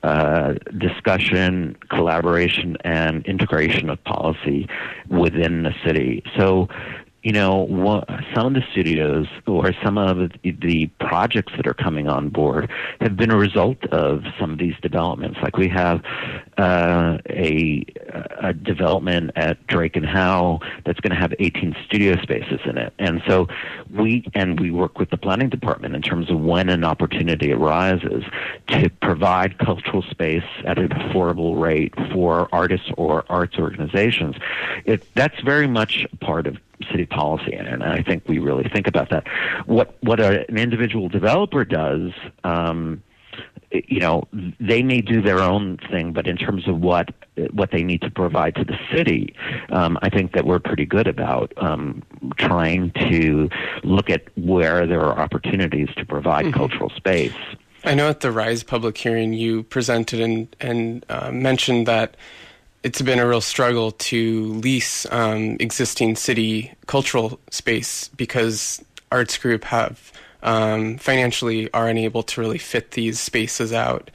uh, 0.03 0.55
discussion, 0.77 1.77
collaboration, 1.91 2.77
and 2.83 3.25
integration 3.27 3.89
of 3.89 4.03
policy 4.05 4.69
within 5.09 5.63
the 5.63 5.75
city. 5.85 6.23
So, 6.37 6.69
you 7.23 7.33
know, 7.33 7.67
wha- 7.69 8.05
some 8.35 8.47
of 8.47 8.55
the 8.55 8.63
studios 8.71 9.27
or 9.47 9.73
some 9.83 9.99
of 9.99 10.31
the, 10.43 10.53
the 10.53 10.87
projects 11.01 11.53
that 11.57 11.67
are 11.67 11.75
coming 11.75 12.09
on 12.09 12.29
board 12.29 12.71
have 13.01 13.17
been 13.17 13.31
a 13.31 13.37
result 13.37 13.85
of 13.87 14.23
some 14.39 14.53
of 14.53 14.59
these 14.59 14.75
developments. 14.83 15.39
Like 15.43 15.57
we 15.57 15.69
have 15.69 16.05
uh, 16.59 17.19
a, 17.29 17.85
a 18.41 18.53
development 18.53 19.33
at 19.35 19.67
Drake 19.67 19.97
and 19.97 20.07
Howe 20.07 20.61
that's 20.85 21.01
going 21.01 21.11
to 21.11 21.21
have 21.21 21.35
18 21.39 21.75
studio 21.85 22.21
spaces 22.23 22.61
in 22.65 22.79
it, 22.79 22.93
and 22.99 23.21
so 23.27 23.49
we 23.93 24.25
and 24.35 24.61
we 24.61 24.71
work 24.71 24.99
with 24.99 25.11
the 25.11 25.17
planning 25.17 25.49
department 25.49 25.97
in 25.97 26.03
terms 26.03 26.31
of 26.31 26.41
when 26.41 26.69
an 26.69 26.85
opportunity 26.85 27.53
arises 27.53 28.25
to 28.69 28.91
provide 29.03 29.59
cultural 29.59 30.03
space 30.03 30.45
at 30.65 30.79
an 30.79 30.89
affordable 30.91 31.61
rate 31.61 31.95
for 32.13 32.49
artists 32.53 32.91
or 32.97 33.25
arts 33.29 33.59
organizations. 33.59 34.37
It, 34.85 35.03
that's 35.15 35.41
very 35.41 35.67
much 35.67 36.07
part 36.21 36.47
of 36.47 36.57
city 36.91 37.07
policy, 37.07 37.53
and 37.53 37.83
I 37.83 38.03
think 38.03 38.25
we 38.29 38.39
really 38.39 38.69
think 38.73 38.87
about 38.87 39.11
that. 39.11 39.27
What 39.67 39.97
what 40.03 40.21
a, 40.21 40.49
an 40.49 40.59
individual 40.59 41.09
developer 41.09 41.65
does. 41.65 42.13
Um, 42.45 43.03
you 43.71 44.01
know, 44.01 44.27
they 44.59 44.83
may 44.83 45.01
do 45.03 45.21
their 45.21 45.41
own 45.41 45.79
thing, 45.91 46.13
but 46.13 46.27
in 46.27 46.37
terms 46.37 46.67
of 46.67 46.81
what 46.81 47.11
what 47.53 47.71
they 47.71 47.83
need 47.83 48.01
to 48.03 48.11
provide 48.11 48.55
to 48.57 48.65
the 48.65 48.79
city, 48.93 49.35
um, 49.71 49.99
I 50.03 50.09
think 50.09 50.33
that 50.33 50.45
we're 50.47 50.59
pretty 50.59 50.87
good 50.87 51.07
about 51.07 51.53
um, 51.59 52.03
trying 52.37 52.93
to 53.11 53.49
look 53.85 54.11
at 54.11 54.25
where 54.37 54.87
there 54.87 55.01
are 55.03 55.19
opportunities 55.19 55.89
to 55.97 56.05
provide 56.05 56.47
Mhm. 56.47 56.55
cultural 56.55 56.91
space. 56.91 57.35
I 57.85 57.95
know 57.95 58.09
at 58.09 58.21
the 58.21 58.33
Rise 58.33 58.63
public 58.65 58.99
hearing 58.99 59.35
you 59.35 59.63
presented 59.63 60.21
and 60.21 60.57
and 60.61 61.05
uh, 61.09 61.31
mentioned 61.31 61.87
that 61.87 62.17
it's 62.89 63.03
been 63.03 63.19
a 63.19 63.29
real 63.29 63.43
struggle 63.43 63.93
to 63.93 64.47
lease 64.55 65.05
um, 65.13 65.59
existing 65.61 66.17
city 66.17 66.73
cultural 66.87 67.39
space 67.51 68.09
because 68.17 68.83
arts 69.13 69.37
group 69.37 69.65
have 69.65 70.11
um, 70.43 70.97
financially 70.97 71.71
are 71.75 71.87
unable 71.87 72.23
to 72.23 72.41
really 72.41 72.57
fit 72.57 72.93
these 72.93 73.21
spaces 73.21 73.75
out. 73.75 74.11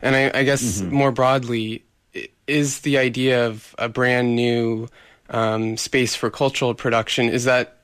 And 0.00 0.16
I, 0.16 0.40
I 0.40 0.42
guess 0.44 0.80
more 0.80 1.12
broadly, 1.12 1.84
is 2.46 2.80
the 2.80 2.96
idea 2.96 3.46
of 3.46 3.74
a 3.78 3.90
brand 3.90 4.34
new 4.34 4.88
um, 5.28 5.76
space 5.76 6.14
for 6.14 6.30
cultural 6.30 6.72
production 6.72 7.28
is 7.28 7.44
that 7.44 7.76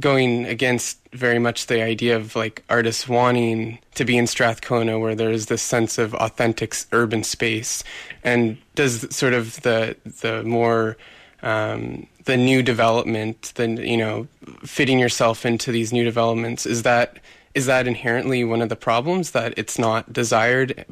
going 0.00 0.46
against 0.46 0.98
very 1.12 1.38
much 1.38 1.66
the 1.66 1.82
idea 1.82 2.16
of 2.16 2.34
like 2.34 2.64
artists 2.68 3.08
wanting 3.08 3.78
to 3.94 4.04
be 4.04 4.16
in 4.16 4.26
Strathcona 4.26 4.98
where 4.98 5.14
there 5.14 5.30
is 5.30 5.46
this 5.46 5.62
sense 5.62 5.98
of 5.98 6.14
authentic 6.14 6.74
urban 6.92 7.22
space. 7.22 7.84
And 8.24 8.56
does 8.74 9.14
sort 9.14 9.34
of 9.34 9.60
the 9.62 9.96
the 10.20 10.42
more 10.44 10.96
um, 11.42 12.06
the 12.24 12.36
new 12.36 12.62
development 12.62 13.52
then 13.56 13.76
you 13.78 13.96
know 13.96 14.28
fitting 14.64 14.98
yourself 14.98 15.44
into 15.44 15.72
these 15.72 15.92
new 15.92 16.04
developments 16.04 16.66
is 16.66 16.82
that 16.84 17.18
is 17.54 17.66
that 17.66 17.86
inherently 17.86 18.44
one 18.44 18.62
of 18.62 18.68
the 18.68 18.76
problems 18.76 19.32
that 19.32 19.52
it's 19.56 19.78
not 19.78 20.12
desired 20.12 20.84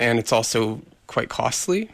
and 0.00 0.18
it's 0.18 0.32
also 0.32 0.82
quite 1.06 1.28
costly 1.28 1.88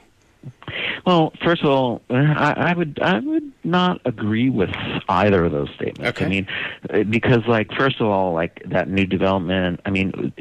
Well, 1.06 1.32
first 1.44 1.62
of 1.62 1.70
all, 1.70 2.02
uh, 2.10 2.14
I, 2.14 2.70
I 2.70 2.74
would 2.74 2.98
I 3.00 3.18
would 3.18 3.52
not 3.64 4.00
agree 4.04 4.50
with 4.50 4.70
either 5.08 5.44
of 5.44 5.52
those 5.52 5.68
statements. 5.74 6.02
I 6.26 6.28
mean, 6.28 6.46
uh, 6.90 7.02
because 7.04 7.46
like 7.46 7.72
first 7.72 8.00
of 8.00 8.06
all, 8.06 8.32
like 8.32 8.62
that 8.66 8.88
new 8.88 9.06
development. 9.06 9.80
I 9.84 9.90
mean, 9.90 10.32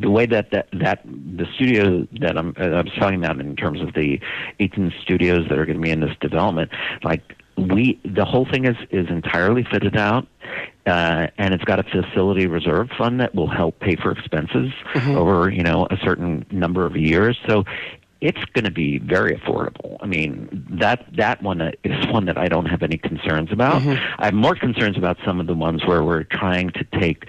the 0.00 0.10
way 0.10 0.26
that 0.26 0.50
that 0.50 0.68
that 0.72 1.04
the 1.04 1.46
studio 1.54 2.06
that 2.20 2.36
I'm 2.36 2.54
uh, 2.58 2.64
I 2.64 2.82
was 2.82 2.92
talking 2.98 3.22
about 3.22 3.40
in 3.40 3.56
terms 3.56 3.80
of 3.80 3.94
the 3.94 4.20
18 4.60 4.92
studios 5.02 5.48
that 5.48 5.58
are 5.58 5.66
going 5.66 5.78
to 5.78 5.82
be 5.82 5.90
in 5.90 6.00
this 6.00 6.16
development, 6.20 6.70
like 7.02 7.22
we 7.56 8.00
the 8.04 8.24
whole 8.24 8.46
thing 8.46 8.64
is 8.66 8.76
is 8.90 9.08
entirely 9.08 9.64
fitted 9.70 9.96
out. 9.96 10.26
Uh, 10.86 11.26
and 11.36 11.52
it's 11.52 11.64
got 11.64 11.80
a 11.80 11.82
facility 11.82 12.46
reserve 12.46 12.88
fund 12.96 13.20
that 13.20 13.34
will 13.34 13.48
help 13.48 13.80
pay 13.80 13.96
for 13.96 14.12
expenses 14.12 14.70
over, 15.08 15.50
you 15.50 15.64
know, 15.64 15.84
a 15.90 15.96
certain 16.04 16.46
number 16.52 16.86
of 16.86 16.96
years. 16.96 17.36
So 17.48 17.64
it's 18.20 18.42
going 18.54 18.64
to 18.64 18.70
be 18.70 18.98
very 18.98 19.36
affordable. 19.36 19.98
I 20.00 20.06
mean, 20.06 20.66
that 20.80 21.04
that 21.16 21.42
one 21.42 21.60
is 21.84 22.06
one 22.06 22.24
that 22.26 22.38
I 22.38 22.48
don't 22.48 22.66
have 22.66 22.82
any 22.82 22.96
concerns 22.96 23.52
about. 23.52 23.82
I 24.18 24.26
have 24.26 24.34
more 24.34 24.54
concerns 24.54 24.96
about 24.96 25.18
some 25.24 25.40
of 25.40 25.46
the 25.46 25.54
ones 25.54 25.84
where 25.84 26.02
we're 26.02 26.24
trying 26.24 26.70
to 26.70 26.84
take 26.98 27.26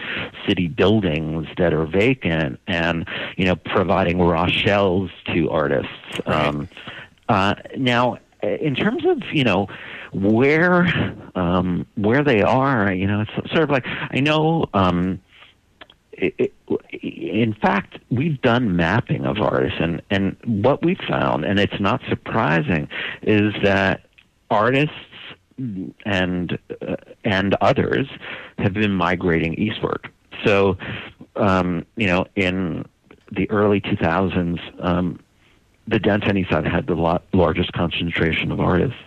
city 0.47 0.67
buildings 0.67 1.47
that 1.57 1.73
are 1.73 1.85
vacant 1.85 2.59
and 2.67 3.07
you 3.35 3.45
know 3.45 3.55
providing 3.55 4.21
raw 4.21 4.47
shells 4.47 5.11
to 5.33 5.49
artists. 5.49 5.91
Um, 6.25 6.69
uh, 7.27 7.55
now, 7.75 8.17
in 8.41 8.75
terms 8.75 9.05
of 9.05 9.21
you 9.33 9.43
know 9.43 9.67
where 10.13 10.87
um, 11.35 11.85
where 11.95 12.23
they 12.23 12.41
are, 12.41 12.93
you 12.93 13.07
know, 13.07 13.21
it's 13.21 13.51
sort 13.51 13.63
of 13.63 13.69
like 13.69 13.85
I 13.85 14.19
know. 14.19 14.65
Um, 14.73 15.19
it, 16.17 16.53
in 16.91 17.53
fact, 17.53 17.99
we've 18.09 18.41
done 18.41 18.75
mapping 18.75 19.25
of 19.25 19.37
artists, 19.39 19.77
and, 19.79 20.01
and 20.09 20.35
what 20.45 20.83
we 20.83 20.95
found, 21.07 21.45
and 21.45 21.59
it's 21.59 21.79
not 21.79 22.01
surprising, 22.09 22.87
is 23.21 23.53
that 23.63 24.01
artists 24.49 24.93
and 26.05 26.57
uh, 26.87 26.95
and 27.23 27.55
others 27.61 28.07
have 28.59 28.73
been 28.73 28.93
migrating 28.93 29.55
eastward. 29.55 30.09
So, 30.45 30.77
um, 31.35 31.85
you 31.95 32.07
know, 32.07 32.25
in 32.35 32.85
the 33.31 33.49
early 33.49 33.81
2000s, 33.81 34.59
um, 34.85 35.19
the 35.87 35.99
downtown 35.99 36.37
east 36.37 36.49
side 36.49 36.65
had 36.67 36.87
the 36.87 36.95
lo- 36.95 37.21
largest 37.33 37.73
concentration 37.73 38.51
of 38.51 38.59
artists. 38.59 38.97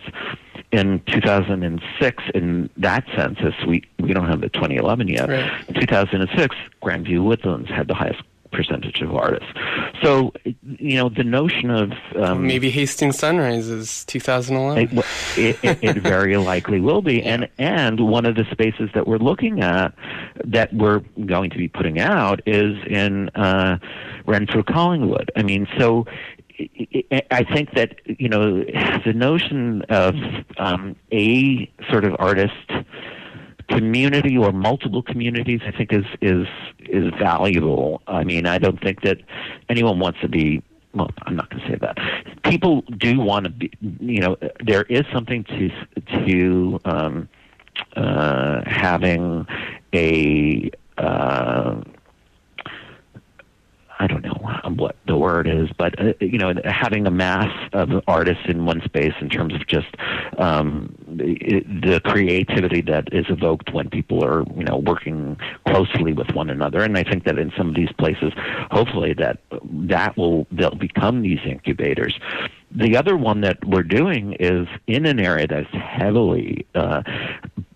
In 0.72 1.00
2006, 1.06 2.22
in 2.34 2.70
that 2.76 3.04
census, 3.16 3.54
we, 3.66 3.82
we 3.98 4.12
don't 4.12 4.28
have 4.28 4.40
the 4.40 4.48
2011 4.50 5.08
yet. 5.08 5.28
Right. 5.28 5.68
In 5.68 5.74
2006, 5.74 6.56
Grandview 6.80 7.24
Woodlands 7.24 7.68
had 7.68 7.88
the 7.88 7.94
highest 7.94 8.22
percentage 8.52 9.00
of 9.00 9.14
artists. 9.14 9.48
So, 10.02 10.32
you 10.44 10.96
know, 10.96 11.08
the 11.08 11.24
notion 11.24 11.70
of 11.70 11.92
um, 12.16 12.46
Maybe 12.46 12.70
Hastings 12.70 13.18
Sunrise 13.18 13.68
is 13.68 14.04
2011. 14.06 14.98
it, 14.98 15.06
it, 15.36 15.58
it, 15.62 15.96
it 15.96 16.02
very 16.02 16.36
likely 16.52 16.80
will 16.80 17.02
be, 17.02 17.22
and 17.22 17.48
and 17.58 18.00
one 18.08 18.26
of 18.26 18.34
the 18.34 18.44
spaces 18.50 18.90
that 18.94 19.06
we're 19.06 19.18
looking 19.18 19.60
at 19.60 19.94
that 20.44 20.72
we're 20.72 21.00
going 21.26 21.50
to 21.50 21.58
be 21.58 21.68
putting 21.68 22.00
out 22.00 22.40
is 22.46 22.76
in 22.86 23.28
uh, 23.30 23.78
Renfrew 24.26 24.62
Collingwood. 24.64 25.30
I 25.36 25.42
mean, 25.42 25.66
so 25.78 26.06
I- 27.30 27.44
think 27.52 27.72
that 27.74 27.96
you 28.06 28.28
know 28.28 28.64
the 29.04 29.12
notion 29.14 29.82
of 29.88 30.14
um, 30.58 30.96
a 31.12 31.70
sort 31.90 32.04
of 32.04 32.14
artist 32.18 32.54
community 33.68 34.36
or 34.36 34.52
multiple 34.52 35.02
communities, 35.02 35.60
I 35.66 35.70
think 35.70 35.92
is 35.92 36.04
is 36.20 36.46
is 36.80 37.12
valuable. 37.18 38.02
I 38.06 38.24
mean, 38.24 38.46
I 38.46 38.58
don't 38.58 38.80
think 38.80 39.02
that 39.02 39.18
anyone 39.68 39.98
wants 39.98 40.20
to 40.20 40.28
be. 40.28 40.62
Well, 40.92 41.10
I'm 41.22 41.36
not 41.36 41.48
going 41.50 41.62
to 41.62 41.68
say 41.68 41.78
that. 41.80 41.98
People 42.42 42.82
do 42.98 43.20
want 43.20 43.44
to 43.44 43.50
be. 43.50 43.70
You 44.00 44.20
know, 44.20 44.36
there 44.64 44.82
is 44.84 45.04
something 45.12 45.44
to 45.44 45.70
to 46.26 46.80
um, 46.84 47.28
uh, 47.96 48.62
having 48.66 49.46
a. 49.94 50.70
Uh, 50.98 51.80
I 54.00 54.06
don't 54.06 54.24
know 54.24 54.32
what 54.76 54.96
the 55.06 55.16
word 55.16 55.46
is, 55.46 55.68
but 55.76 56.00
uh, 56.00 56.14
you 56.20 56.38
know, 56.38 56.54
having 56.64 57.06
a 57.06 57.10
mass 57.10 57.52
of 57.74 57.90
artists 58.08 58.44
in 58.48 58.64
one 58.64 58.80
space 58.82 59.12
in 59.20 59.28
terms 59.28 59.54
of 59.54 59.66
just 59.66 59.88
um, 60.38 60.96
the, 61.06 62.00
creativity 62.02 62.80
that 62.80 63.12
is 63.12 63.26
evoked 63.28 63.74
when 63.74 63.90
people 63.90 64.24
are 64.24 64.42
you 64.56 64.64
know 64.64 64.78
working 64.78 65.36
closely 65.66 66.14
with 66.14 66.30
one 66.32 66.48
another, 66.48 66.82
and 66.82 66.96
I 66.96 67.02
think 67.02 67.24
that 67.24 67.38
in 67.38 67.52
some 67.58 67.68
of 67.68 67.74
these 67.74 67.92
places, 67.98 68.32
hopefully 68.70 69.12
that 69.18 69.38
that 69.60 70.16
will 70.16 70.46
they'll 70.50 70.70
become 70.70 71.20
these 71.20 71.40
incubators. 71.44 72.18
The 72.70 72.96
other 72.96 73.18
one 73.18 73.42
that 73.42 73.62
we're 73.66 73.82
doing 73.82 74.34
is 74.40 74.66
in 74.86 75.04
an 75.04 75.20
area 75.20 75.46
that's 75.46 75.74
heavily 75.74 76.64
uh, 76.74 77.02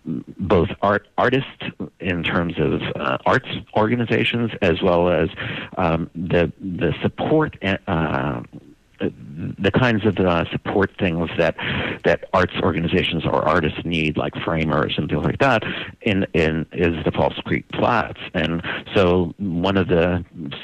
both 0.05 0.69
art 0.81 1.07
artists 1.17 1.63
in 2.05 2.23
terms 2.23 2.53
of 2.57 2.81
uh, 2.95 3.17
arts 3.25 3.49
organizations 3.75 4.51
as 4.61 4.81
well 4.81 5.09
as 5.09 5.29
um, 5.77 6.09
the 6.13 6.51
the 6.59 6.93
support 7.01 7.57
uh, 7.87 8.41
the 9.59 9.71
kinds 9.71 10.05
of 10.05 10.17
uh, 10.17 10.45
support 10.51 10.91
things 10.99 11.29
that 11.37 11.55
that 12.03 12.25
arts 12.33 12.53
organizations 12.61 13.25
or 13.25 13.47
artists 13.47 13.79
need, 13.83 14.17
like 14.17 14.33
framers 14.43 14.93
and 14.97 15.09
things 15.09 15.23
like 15.23 15.39
that, 15.39 15.63
in 16.01 16.25
in 16.33 16.65
is 16.71 17.03
the 17.05 17.11
False 17.11 17.35
Creek 17.45 17.65
Flats. 17.75 18.19
And 18.33 18.63
so 18.95 19.33
one 19.37 19.77
of 19.77 19.87
the 19.87 20.23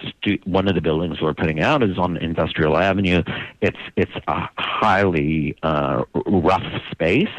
stu- 0.09 0.39
one 0.45 0.67
of 0.67 0.75
the 0.75 0.81
buildings 0.81 1.21
we're 1.21 1.33
putting 1.33 1.61
out 1.61 1.83
is 1.83 1.97
on 1.97 2.17
Industrial 2.17 2.77
Avenue. 2.77 3.23
It's 3.61 3.77
it's 3.95 4.11
a 4.27 4.49
highly 4.57 5.57
uh, 5.63 6.03
rough 6.25 6.63
space, 6.91 7.29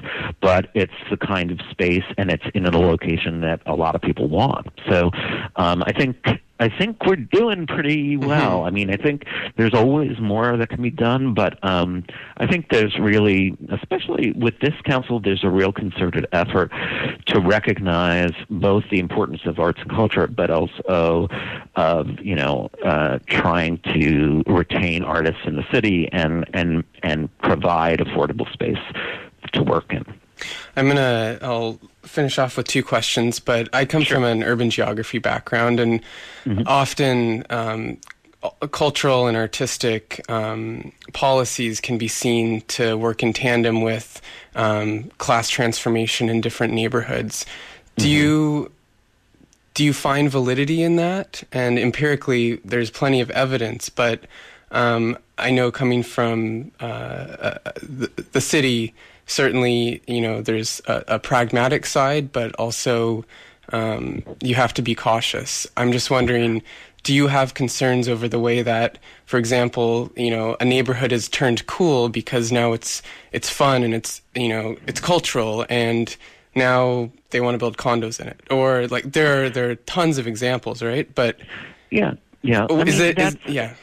but 0.40 0.68
it's 0.74 0.93
the 1.11 1.16
kind 1.16 1.51
of 1.51 1.61
space, 1.70 2.05
and 2.18 2.30
it's 2.30 2.45
in 2.55 2.66
a 2.66 2.70
location 2.70 3.40
that 3.40 3.61
a 3.66 3.74
lot 3.74 3.95
of 3.95 4.03
people 4.03 4.28
want. 4.28 4.68
So 4.88 5.11
um, 5.57 5.82
I 5.86 5.93
think. 5.93 6.16
I 6.63 6.69
think 6.69 7.05
we're 7.05 7.17
doing 7.17 7.67
pretty 7.67 8.17
well. 8.17 8.65
I 8.65 8.71
mean, 8.71 8.89
I 8.89 8.97
think 8.97 9.25
there's 9.57 9.75
always 9.75 10.21
more 10.21 10.57
that 10.57 10.69
can 10.69 10.81
be 10.81 10.91
done, 10.91 11.35
but 11.35 11.59
um, 11.65 12.05
I 12.37 12.47
think 12.47 12.69
there's 12.71 12.97
really, 13.01 13.57
especially 13.71 14.31
with 14.31 14.55
this 14.61 14.75
council, 14.85 15.19
there's 15.19 15.43
a 15.43 15.51
real 15.51 15.73
concerted 15.73 16.25
effort 16.31 16.71
to 17.27 17.41
recognize 17.41 18.31
both 18.49 18.85
the 18.93 19.01
importance 19.01 19.41
of 19.45 19.59
arts 19.59 19.81
and 19.81 19.91
culture, 19.91 20.29
but 20.29 20.51
also 20.51 21.29
of 21.75 22.21
you 22.21 22.37
know 22.37 22.71
uh, 22.85 23.19
trying 23.27 23.79
to 23.95 24.45
retain 24.47 25.03
artists 25.03 25.43
in 25.45 25.57
the 25.57 25.67
city 25.73 26.09
and 26.13 26.49
and 26.55 26.85
and 27.03 27.29
provide 27.39 27.99
affordable 27.99 28.51
space 28.53 28.79
to 29.53 29.65
work 29.65 29.93
in. 29.93 30.05
I'm 30.76 30.88
gonna. 30.88 31.38
I'll 31.43 31.78
finish 32.03 32.38
off 32.38 32.57
with 32.57 32.66
two 32.66 32.82
questions, 32.82 33.38
but 33.38 33.68
I 33.72 33.84
come 33.84 34.05
from 34.05 34.24
an 34.24 34.43
urban 34.43 34.70
geography 34.70 35.18
background, 35.18 35.80
and 35.80 36.01
often 36.66 37.45
um, 37.51 37.99
cultural 38.70 39.26
and 39.26 39.36
artistic 39.36 40.20
um, 40.28 40.93
policies 41.12 41.80
can 41.80 41.99
be 41.99 42.09
seen 42.09 42.62
to 42.62 42.97
work 42.97 43.22
in 43.22 43.32
tandem 43.32 43.82
with 43.82 44.20
um, 44.55 45.05
class 45.18 45.49
transformation 45.49 46.28
in 46.28 46.40
different 46.40 46.72
neighborhoods. 46.72 47.47
Do 47.97 48.09
you 48.09 48.72
do 49.74 49.84
you 49.84 49.93
find 49.93 50.30
validity 50.30 50.82
in 50.82 50.97
that? 50.97 51.43
And 51.53 51.78
empirically, 51.78 52.57
there's 52.64 52.90
plenty 52.90 53.20
of 53.20 53.30
evidence, 53.30 53.88
but 53.88 54.24
um, 54.70 55.16
I 55.38 55.51
know 55.51 55.70
coming 55.70 56.03
from 56.03 56.72
uh, 56.80 56.84
uh, 56.84 57.59
the, 57.82 58.11
the 58.32 58.40
city, 58.40 58.95
certainly, 59.27 60.03
you 60.07 60.20
know, 60.20 60.43
there's 60.43 60.81
a, 60.87 61.05
a 61.09 61.18
pragmatic 61.18 61.87
side, 61.87 62.33
but 62.33 62.55
also 62.57 63.25
um, 63.73 64.23
you 64.43 64.55
have 64.55 64.75
to 64.75 64.83
be 64.83 64.95
cautious. 64.95 65.66
I'm 65.77 65.93
just 65.93 66.11
wondering, 66.11 66.62
do 67.03 67.14
you 67.14 67.27
have 67.27 67.55
concerns 67.55 68.09
over 68.09 68.29
the 68.29 68.39
way 68.39 68.62
that, 68.62 68.99
for 69.27 69.39
example, 69.39 70.12
you 70.16 70.31
know, 70.31 70.57
a 70.61 70.64
neighborhood 70.64 71.11
has 71.11 71.29
turned 71.29 71.66
cool 71.66 72.09
because 72.09 72.53
now 72.53 72.73
it's 72.73 73.03
it's 73.33 73.51
fun 73.51 73.83
and 73.83 73.95
it's 73.95 74.23
you 74.35 74.49
know 74.49 74.77
it's 74.87 75.01
cultural 75.01 75.66
and 75.68 76.16
now 76.55 77.11
they 77.31 77.41
want 77.41 77.55
to 77.55 77.59
build 77.59 77.77
condos 77.77 78.20
in 78.20 78.29
it, 78.29 78.41
or 78.51 78.87
like 78.89 79.12
there 79.12 79.45
are 79.45 79.51
there 79.51 79.70
are 79.70 79.75
tons 79.75 80.18
of 80.18 80.27
examples, 80.27 80.83
right? 80.83 81.12
But 81.14 81.39
Yeah, 81.91 82.14
yeah. 82.43 82.66
I 82.70 82.83
is 82.83 82.99
mean, 82.99 83.09
it 83.09 83.18
is, 83.18 83.37
yeah? 83.47 83.75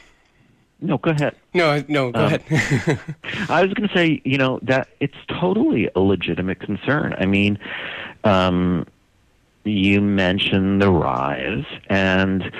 No, 0.82 0.98
go 0.98 1.10
ahead. 1.10 1.34
No, 1.54 1.82
no, 1.88 2.10
go 2.10 2.20
Um, 2.20 2.34
ahead. 2.34 3.00
I 3.48 3.62
was 3.62 3.72
going 3.74 3.88
to 3.88 3.94
say, 3.94 4.22
you 4.24 4.38
know, 4.38 4.58
that 4.62 4.88
it's 5.00 5.16
totally 5.28 5.90
a 5.94 6.00
legitimate 6.00 6.60
concern. 6.60 7.14
I 7.18 7.26
mean, 7.26 7.58
um, 8.24 8.86
you 9.64 10.00
mentioned 10.00 10.80
the 10.80 10.90
rise, 10.90 11.64
and 11.88 12.50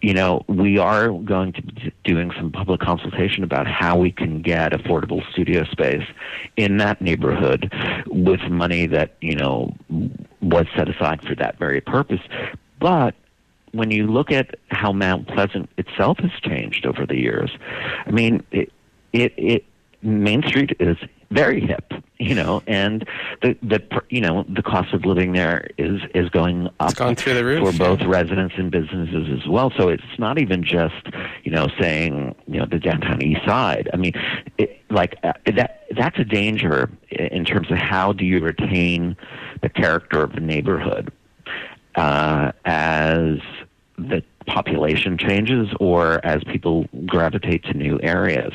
you 0.00 0.14
know, 0.14 0.44
we 0.46 0.78
are 0.78 1.08
going 1.08 1.52
to 1.54 1.62
be 1.62 1.92
doing 2.04 2.30
some 2.36 2.52
public 2.52 2.80
consultation 2.80 3.42
about 3.42 3.66
how 3.66 3.96
we 3.98 4.12
can 4.12 4.42
get 4.42 4.72
affordable 4.72 5.28
studio 5.32 5.64
space 5.64 6.04
in 6.56 6.76
that 6.76 7.00
neighborhood 7.00 7.72
with 8.06 8.40
money 8.48 8.86
that 8.86 9.16
you 9.20 9.34
know 9.34 9.74
was 10.40 10.66
set 10.76 10.88
aside 10.88 11.20
for 11.22 11.34
that 11.34 11.58
very 11.58 11.80
purpose. 11.80 12.20
But 12.80 13.14
when 13.72 13.90
you 13.90 14.06
look 14.06 14.30
at 14.30 14.56
how 14.70 14.92
Mount 14.92 15.28
Pleasant 15.28 15.68
itself 15.76 16.18
has 16.18 16.32
changed 16.42 16.86
over 16.86 17.06
the 17.06 17.16
years, 17.16 17.50
I 18.06 18.10
mean, 18.10 18.44
it, 18.50 18.72
it, 19.12 19.32
it 19.36 19.64
Main 20.02 20.42
Street 20.42 20.76
is 20.78 20.96
very 21.30 21.60
hip, 21.60 21.92
you 22.18 22.34
know, 22.34 22.62
and 22.66 23.06
the 23.42 23.56
the 23.62 23.80
pr- 23.80 24.04
you 24.08 24.20
know 24.20 24.44
the 24.48 24.62
cost 24.62 24.94
of 24.94 25.04
living 25.04 25.32
there 25.32 25.68
is 25.76 26.00
is 26.14 26.30
going 26.30 26.68
up 26.80 26.94
gone 26.94 27.16
through 27.16 27.34
the 27.34 27.44
roof, 27.44 27.68
for 27.68 27.76
both 27.76 28.00
residents 28.02 28.54
and 28.56 28.70
businesses 28.70 29.26
as 29.38 29.46
well. 29.48 29.72
So 29.76 29.88
it's 29.88 30.02
not 30.18 30.38
even 30.38 30.62
just 30.62 31.08
you 31.48 31.54
know, 31.54 31.68
saying, 31.80 32.34
you 32.46 32.60
know, 32.60 32.66
the 32.66 32.78
downtown 32.78 33.22
east 33.22 33.40
side. 33.46 33.88
I 33.94 33.96
mean, 33.96 34.12
it, 34.58 34.82
like 34.90 35.16
uh, 35.22 35.32
that, 35.56 35.86
that's 35.96 36.18
a 36.18 36.24
danger 36.24 36.90
in 37.10 37.46
terms 37.46 37.70
of 37.70 37.78
how 37.78 38.12
do 38.12 38.26
you 38.26 38.40
retain 38.40 39.16
the 39.62 39.70
character 39.70 40.22
of 40.22 40.34
the 40.34 40.40
neighborhood 40.40 41.10
uh, 41.98 42.52
as 42.64 43.38
the 43.96 44.22
population 44.46 45.18
changes 45.18 45.68
or 45.80 46.24
as 46.24 46.42
people 46.44 46.86
gravitate 47.06 47.64
to 47.64 47.74
new 47.74 47.98
areas. 48.02 48.52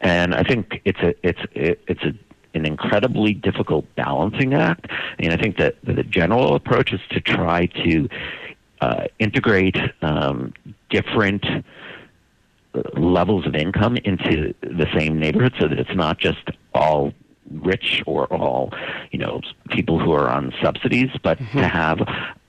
And 0.00 0.34
I 0.34 0.42
think 0.42 0.82
it's 0.84 1.00
a 1.00 1.14
it's 1.26 1.40
it's 1.54 2.02
a 2.02 2.12
an 2.52 2.66
incredibly 2.66 3.32
difficult 3.32 3.86
balancing 3.94 4.54
act. 4.54 4.88
And 5.20 5.32
I 5.32 5.36
think 5.36 5.56
that 5.58 5.76
the 5.84 6.02
general 6.02 6.56
approach 6.56 6.92
is 6.92 7.00
to 7.10 7.20
try 7.20 7.66
to 7.66 8.08
uh, 8.80 9.04
integrate 9.20 9.76
um, 10.02 10.52
different 10.88 11.44
levels 12.96 13.46
of 13.46 13.54
income 13.54 13.96
into 13.98 14.52
the 14.62 14.86
same 14.96 15.18
neighborhood 15.18 15.54
so 15.60 15.68
that 15.68 15.78
it's 15.78 15.94
not 15.94 16.18
just 16.18 16.50
all 16.74 17.12
rich 17.50 18.02
or 18.06 18.26
all 18.32 18.72
you 19.10 19.18
know 19.18 19.40
people 19.70 19.98
who 19.98 20.12
are 20.12 20.28
on 20.28 20.52
subsidies 20.62 21.10
but 21.24 21.36
mm-hmm. 21.38 21.58
to 21.58 21.66
have 21.66 21.98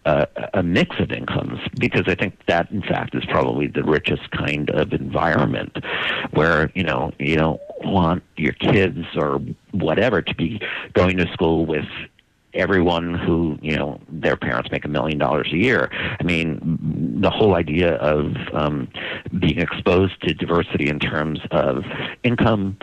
a, 0.05 0.27
a 0.55 0.63
mix 0.63 0.95
of 0.99 1.11
incomes 1.11 1.59
because 1.79 2.03
I 2.07 2.15
think 2.15 2.37
that 2.47 2.71
in 2.71 2.81
fact 2.81 3.15
is 3.15 3.25
probably 3.25 3.67
the 3.67 3.83
richest 3.83 4.31
kind 4.31 4.69
of 4.71 4.93
environment 4.93 5.77
where 6.31 6.71
you 6.75 6.83
know 6.83 7.11
you 7.19 7.35
don't 7.35 7.61
want 7.83 8.23
your 8.37 8.53
kids 8.53 9.05
or 9.15 9.41
whatever 9.71 10.21
to 10.21 10.35
be 10.35 10.61
going 10.93 11.17
to 11.17 11.31
school 11.33 11.65
with 11.65 11.85
everyone 12.53 13.13
who 13.13 13.57
you 13.61 13.75
know 13.75 13.99
their 14.09 14.35
parents 14.35 14.69
make 14.71 14.85
a 14.85 14.87
million 14.87 15.17
dollars 15.17 15.49
a 15.51 15.57
year. 15.57 15.89
I 16.19 16.23
mean, 16.23 17.17
the 17.21 17.29
whole 17.29 17.55
idea 17.55 17.95
of 17.95 18.35
um, 18.53 18.87
being 19.39 19.59
exposed 19.59 20.21
to 20.23 20.33
diversity 20.33 20.89
in 20.89 20.99
terms 20.99 21.39
of 21.51 21.83
income, 22.23 22.77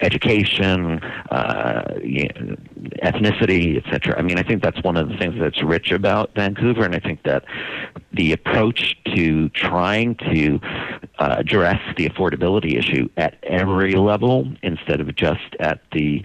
education, 0.00 1.00
uh, 1.30 1.94
you 2.02 2.28
know, 2.28 2.56
ethnicity, 3.02 3.84
etc. 3.84 4.18
I 4.18 4.22
mean, 4.22 4.38
I 4.38 4.42
think 4.42 4.62
that's 4.62 4.82
one 4.82 4.96
of 4.96 5.08
the 5.08 5.16
things 5.16 5.34
that's 5.38 5.62
rich 5.62 5.90
about 5.90 6.34
Vancouver, 6.34 6.84
and 6.84 6.94
I 6.94 7.00
think 7.00 7.22
that 7.24 7.44
the 8.12 8.32
approach 8.32 8.96
to 9.14 9.48
trying 9.50 10.14
to 10.16 10.60
uh, 11.18 11.36
address 11.38 11.80
the 11.96 12.08
affordability 12.08 12.78
issue 12.78 13.08
at 13.16 13.36
every 13.42 13.94
level 13.94 14.52
instead 14.62 15.00
of 15.00 15.14
just 15.14 15.56
at 15.60 15.80
the 15.92 16.24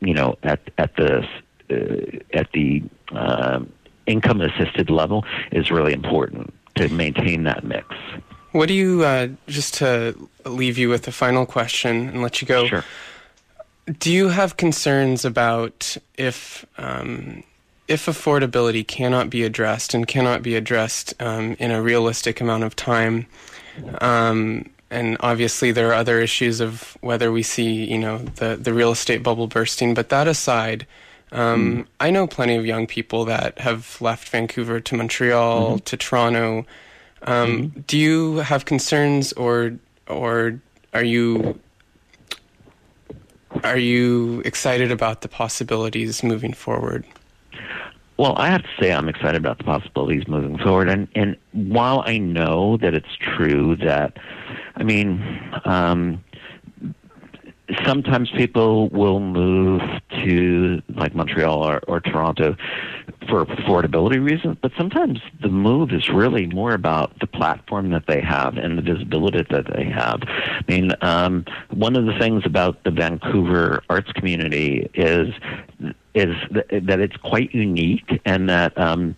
you 0.00 0.14
know 0.14 0.36
at 0.42 0.60
at 0.78 0.96
the 0.96 1.26
uh, 1.70 2.18
at 2.32 2.50
the 2.52 2.82
uh, 3.12 3.60
income 4.06 4.40
assisted 4.40 4.90
level 4.90 5.24
is 5.52 5.70
really 5.70 5.92
important 5.92 6.52
to 6.74 6.88
maintain 6.88 7.44
that 7.44 7.64
mix. 7.64 7.86
What 8.52 8.68
do 8.68 8.74
you, 8.74 9.02
uh, 9.02 9.28
just 9.46 9.74
to 9.74 10.28
leave 10.44 10.76
you 10.76 10.90
with 10.90 11.08
a 11.08 11.12
final 11.12 11.46
question 11.46 12.08
and 12.08 12.22
let 12.22 12.42
you 12.42 12.46
go? 12.46 12.66
Sure. 12.66 12.84
Do 13.98 14.12
you 14.12 14.28
have 14.28 14.56
concerns 14.56 15.24
about 15.24 15.96
if 16.16 16.64
um, 16.78 17.42
if 17.88 18.06
affordability 18.06 18.86
cannot 18.86 19.28
be 19.28 19.42
addressed 19.42 19.92
and 19.92 20.06
cannot 20.06 20.42
be 20.42 20.54
addressed 20.54 21.20
um, 21.20 21.56
in 21.58 21.70
a 21.70 21.82
realistic 21.82 22.40
amount 22.40 22.64
of 22.64 22.76
time? 22.76 23.26
Um, 24.00 24.70
and 24.90 25.16
obviously, 25.20 25.72
there 25.72 25.88
are 25.88 25.94
other 25.94 26.20
issues 26.20 26.60
of 26.60 26.96
whether 27.00 27.32
we 27.32 27.42
see, 27.42 27.84
you 27.84 27.98
know, 27.98 28.18
the 28.18 28.56
the 28.56 28.72
real 28.72 28.92
estate 28.92 29.22
bubble 29.22 29.48
bursting. 29.48 29.94
But 29.94 30.10
that 30.10 30.28
aside, 30.28 30.86
um, 31.32 31.84
mm. 31.84 31.86
I 31.98 32.10
know 32.10 32.26
plenty 32.26 32.56
of 32.56 32.64
young 32.64 32.86
people 32.86 33.24
that 33.24 33.58
have 33.58 34.00
left 34.00 34.28
Vancouver 34.28 34.78
to 34.80 34.94
Montreal, 34.96 35.70
mm-hmm. 35.70 35.84
to 35.84 35.96
Toronto. 35.96 36.66
Um, 37.22 37.62
mm-hmm. 37.62 37.80
Do 37.80 37.98
you 37.98 38.36
have 38.36 38.64
concerns, 38.64 39.32
or 39.32 39.72
or 40.06 40.60
are 40.94 41.04
you 41.04 41.58
are 43.64 43.78
you 43.78 44.40
excited 44.44 44.90
about 44.90 45.20
the 45.20 45.28
possibilities 45.28 46.22
moving 46.22 46.52
forward? 46.52 47.04
Well, 48.18 48.34
I 48.36 48.48
have 48.48 48.62
to 48.62 48.68
say 48.80 48.92
I'm 48.92 49.08
excited 49.08 49.36
about 49.36 49.58
the 49.58 49.64
possibilities 49.64 50.28
moving 50.28 50.58
forward, 50.58 50.88
and 50.88 51.08
and 51.14 51.36
while 51.52 52.02
I 52.06 52.18
know 52.18 52.76
that 52.78 52.94
it's 52.94 53.16
true 53.36 53.76
that, 53.76 54.16
I 54.76 54.82
mean. 54.82 55.22
Um, 55.64 56.22
sometimes 57.86 58.30
people 58.30 58.88
will 58.88 59.20
move 59.20 59.80
to 60.24 60.82
like 60.94 61.14
Montreal 61.14 61.62
or, 61.62 61.80
or 61.88 62.00
Toronto 62.00 62.56
for 63.28 63.46
affordability 63.46 64.22
reasons, 64.22 64.56
but 64.60 64.72
sometimes 64.76 65.20
the 65.40 65.48
move 65.48 65.92
is 65.92 66.08
really 66.08 66.46
more 66.46 66.72
about 66.72 67.18
the 67.20 67.26
platform 67.26 67.90
that 67.90 68.06
they 68.06 68.20
have 68.20 68.56
and 68.56 68.76
the 68.76 68.82
visibility 68.82 69.44
that 69.50 69.66
they 69.74 69.84
have. 69.84 70.20
I 70.26 70.62
mean, 70.68 70.92
um, 71.00 71.44
one 71.70 71.96
of 71.96 72.06
the 72.06 72.18
things 72.18 72.42
about 72.44 72.82
the 72.84 72.90
Vancouver 72.90 73.82
arts 73.88 74.12
community 74.12 74.90
is 74.94 75.28
is 76.14 76.34
that 76.52 77.00
it's 77.00 77.16
quite 77.16 77.54
unique 77.54 78.20
and 78.26 78.48
that 78.48 78.76
um, 78.76 79.16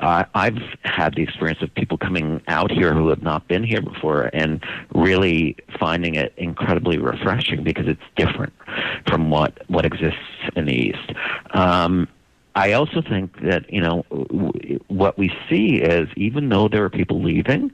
I, 0.00 0.26
I've 0.34 0.58
had 0.82 1.14
the 1.14 1.22
experience 1.22 1.62
of 1.62 1.74
people 1.74 1.96
coming 1.96 2.42
out 2.48 2.70
here 2.70 2.92
who 2.92 3.08
have 3.08 3.22
not 3.22 3.48
been 3.48 3.64
here 3.64 3.80
before 3.80 4.28
and 4.32 4.62
really 4.94 5.56
finding 5.78 6.16
it 6.16 6.34
incredibly 6.36 6.98
refreshing 6.98 7.64
because 7.64 7.86
it's 7.86 8.02
different 8.16 8.52
from 9.06 9.30
what 9.30 9.62
what 9.68 9.86
exists 9.86 10.18
in 10.56 10.66
the 10.66 10.74
East. 10.74 11.12
Um, 11.52 12.06
I 12.54 12.72
also 12.72 13.00
think 13.00 13.40
that 13.42 13.72
you 13.72 13.80
know 13.80 14.02
what 14.88 15.16
we 15.16 15.32
see 15.48 15.76
is 15.76 16.08
even 16.16 16.48
though 16.48 16.68
there 16.68 16.84
are 16.84 16.90
people 16.90 17.22
leaving, 17.22 17.72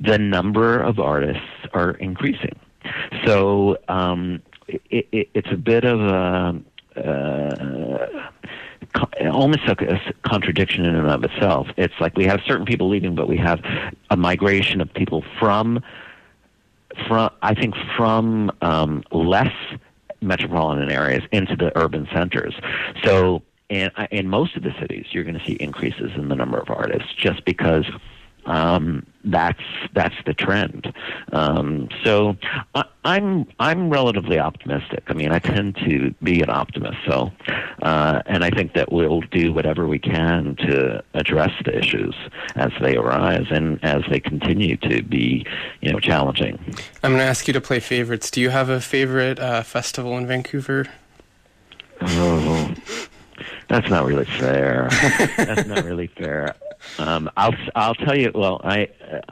the 0.00 0.18
number 0.18 0.80
of 0.80 0.98
artists 0.98 1.42
are 1.72 1.92
increasing. 1.92 2.58
So 3.24 3.78
um, 3.88 4.42
it, 4.66 5.06
it, 5.12 5.28
it's 5.34 5.52
a 5.52 5.56
bit 5.56 5.84
of 5.84 6.00
a 6.00 6.60
uh, 6.96 8.20
almost 9.30 9.66
like 9.66 9.82
a 9.82 10.00
contradiction 10.22 10.84
in 10.84 10.94
and 10.94 11.08
of 11.08 11.24
itself. 11.24 11.68
It's 11.76 11.94
like 12.00 12.16
we 12.16 12.24
have 12.24 12.40
certain 12.46 12.66
people 12.66 12.88
leaving, 12.88 13.14
but 13.14 13.28
we 13.28 13.36
have 13.38 13.60
a 14.10 14.16
migration 14.16 14.80
of 14.80 14.92
people 14.92 15.24
from, 15.38 15.82
from 17.08 17.30
I 17.42 17.54
think, 17.54 17.74
from 17.96 18.52
um, 18.60 19.02
less 19.10 19.52
metropolitan 20.20 20.90
areas 20.90 21.22
into 21.32 21.56
the 21.56 21.76
urban 21.76 22.08
centers. 22.12 22.54
So 23.02 23.42
in, 23.68 23.90
in 24.10 24.28
most 24.28 24.56
of 24.56 24.62
the 24.62 24.74
cities, 24.80 25.06
you're 25.10 25.24
going 25.24 25.38
to 25.38 25.44
see 25.44 25.54
increases 25.54 26.12
in 26.16 26.28
the 26.28 26.36
number 26.36 26.58
of 26.58 26.70
artists 26.70 27.12
just 27.16 27.44
because 27.44 27.84
um, 28.46 29.06
that's 29.24 29.62
that's 29.94 30.14
the 30.26 30.34
trend. 30.34 30.92
Um, 31.32 31.88
so 32.02 32.36
I, 32.74 32.84
I'm 33.04 33.46
I'm 33.58 33.90
relatively 33.90 34.38
optimistic. 34.38 35.04
I 35.06 35.14
mean, 35.14 35.32
I 35.32 35.38
tend 35.38 35.76
to 35.76 36.14
be 36.22 36.42
an 36.42 36.50
optimist. 36.50 36.98
So, 37.06 37.32
uh, 37.82 38.22
and 38.26 38.44
I 38.44 38.50
think 38.50 38.74
that 38.74 38.92
we'll 38.92 39.22
do 39.22 39.52
whatever 39.52 39.86
we 39.86 39.98
can 39.98 40.56
to 40.56 41.02
address 41.14 41.52
the 41.64 41.78
issues 41.78 42.14
as 42.56 42.72
they 42.80 42.96
arise 42.96 43.46
and 43.50 43.82
as 43.82 44.02
they 44.10 44.20
continue 44.20 44.76
to 44.78 45.02
be, 45.02 45.46
you 45.80 45.92
know, 45.92 46.00
challenging. 46.00 46.58
I'm 47.02 47.12
going 47.12 47.18
to 47.18 47.24
ask 47.24 47.46
you 47.46 47.54
to 47.54 47.60
play 47.60 47.80
favorites. 47.80 48.30
Do 48.30 48.40
you 48.40 48.50
have 48.50 48.68
a 48.68 48.80
favorite 48.80 49.38
uh, 49.38 49.62
festival 49.62 50.16
in 50.18 50.26
Vancouver? 50.26 50.86
Oh, 52.02 52.74
that's 53.68 53.88
not 53.88 54.04
really 54.04 54.24
fair. 54.24 54.88
that's 55.36 55.66
not 55.66 55.84
really 55.84 56.08
fair. 56.08 56.54
Um, 56.98 57.30
I'll 57.36 57.54
I'll 57.74 57.94
tell 57.94 58.16
you. 58.16 58.30
Well, 58.34 58.60
I 58.64 58.88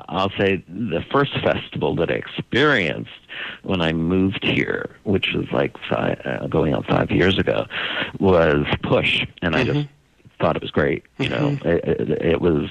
I'll 0.08 0.30
say 0.30 0.64
the 0.68 1.04
first 1.10 1.32
festival 1.40 1.94
that 1.96 2.10
I 2.10 2.14
experienced 2.14 3.10
when 3.62 3.80
I 3.80 3.92
moved 3.92 4.44
here, 4.44 4.96
which 5.04 5.32
was 5.34 5.46
like 5.52 5.76
five, 5.88 6.20
uh, 6.24 6.46
going 6.48 6.74
on 6.74 6.82
five 6.84 7.10
years 7.10 7.38
ago, 7.38 7.66
was 8.18 8.66
Push, 8.82 9.24
and 9.42 9.54
I 9.54 9.64
mm-hmm. 9.64 9.72
just 9.72 9.88
thought 10.40 10.56
it 10.56 10.62
was 10.62 10.70
great. 10.70 11.04
You 11.18 11.28
know, 11.28 11.50
mm-hmm. 11.50 11.68
it, 11.68 11.84
it, 11.84 12.10
it, 12.22 12.40
was 12.40 12.68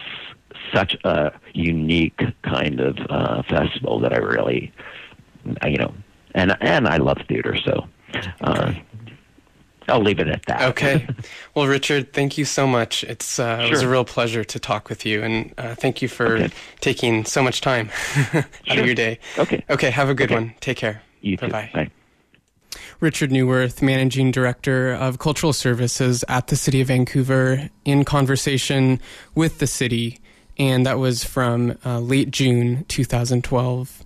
such 0.73 0.97
a 1.03 1.31
unique 1.53 2.21
kind 2.43 2.79
of 2.79 2.97
uh, 3.09 3.43
festival 3.43 3.99
that 4.01 4.13
I 4.13 4.17
really, 4.17 4.73
you 5.65 5.77
know, 5.77 5.93
and 6.35 6.57
and 6.61 6.87
I 6.87 6.97
love 6.97 7.17
theater, 7.27 7.55
so. 7.55 7.87
Uh, 8.41 8.73
I'll 9.91 10.01
leave 10.01 10.19
it 10.19 10.27
at 10.27 10.45
that. 10.47 10.61
Okay. 10.69 11.07
Well, 11.53 11.67
Richard, 11.67 12.13
thank 12.13 12.37
you 12.37 12.45
so 12.45 12.65
much. 12.65 13.03
It's 13.03 13.37
uh, 13.37 13.57
sure. 13.57 13.67
it 13.67 13.69
was 13.71 13.81
a 13.81 13.89
real 13.89 14.05
pleasure 14.05 14.45
to 14.45 14.57
talk 14.57 14.87
with 14.87 15.05
you, 15.05 15.21
and 15.21 15.53
uh, 15.57 15.75
thank 15.75 16.01
you 16.01 16.07
for 16.07 16.37
okay. 16.37 16.49
taking 16.79 17.25
so 17.25 17.43
much 17.43 17.59
time 17.59 17.89
out 18.33 18.45
sure. 18.63 18.79
of 18.79 18.85
your 18.85 18.95
day. 18.95 19.19
Okay. 19.37 19.65
Okay. 19.69 19.89
Have 19.89 20.07
a 20.07 20.13
good 20.13 20.31
okay. 20.31 20.35
one. 20.35 20.53
Take 20.61 20.77
care. 20.77 21.01
You 21.19 21.37
Bye-bye. 21.37 21.69
too. 21.73 21.73
Bye. 21.73 21.91
Richard 23.01 23.31
Newirth, 23.31 23.81
Managing 23.81 24.31
Director 24.31 24.93
of 24.93 25.19
Cultural 25.19 25.53
Services 25.53 26.23
at 26.29 26.47
the 26.47 26.55
City 26.55 26.81
of 26.81 26.87
Vancouver, 26.87 27.69
in 27.83 28.05
conversation 28.05 29.01
with 29.35 29.59
the 29.59 29.67
city, 29.67 30.19
and 30.57 30.85
that 30.85 30.99
was 30.99 31.23
from 31.23 31.77
uh, 31.83 31.99
late 31.99 32.31
June 32.31 32.85
2012. 32.87 34.03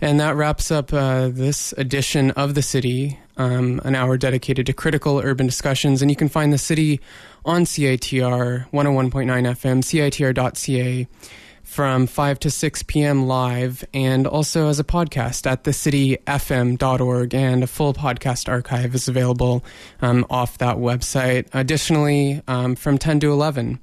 And 0.00 0.18
that 0.18 0.34
wraps 0.34 0.70
up 0.70 0.92
uh, 0.92 1.28
this 1.28 1.74
edition 1.76 2.30
of 2.32 2.54
the 2.54 2.62
city 2.62 3.18
um, 3.38 3.80
an 3.84 3.94
hour 3.94 4.16
dedicated 4.16 4.66
to 4.66 4.72
critical 4.72 5.20
urban 5.20 5.46
discussions. 5.46 6.02
And 6.02 6.10
you 6.10 6.16
can 6.16 6.28
find 6.28 6.52
the 6.52 6.58
city 6.58 7.00
on 7.44 7.62
CITR 7.64 8.70
101.9 8.70 9.10
FM, 9.10 9.82
CITR.ca 9.82 11.08
from 11.62 12.06
5 12.06 12.40
to 12.40 12.50
6 12.50 12.82
p.m. 12.84 13.26
live 13.26 13.84
and 13.92 14.26
also 14.26 14.68
as 14.68 14.80
a 14.80 14.84
podcast 14.84 15.46
at 15.46 15.64
thecityfm.org. 15.64 17.34
And 17.34 17.62
a 17.62 17.66
full 17.66 17.92
podcast 17.92 18.48
archive 18.48 18.94
is 18.94 19.06
available 19.06 19.64
um, 20.00 20.26
off 20.30 20.58
that 20.58 20.76
website. 20.76 21.46
Additionally, 21.52 22.42
um, 22.48 22.74
from 22.74 22.96
10 22.96 23.20
to 23.20 23.30
11 23.30 23.78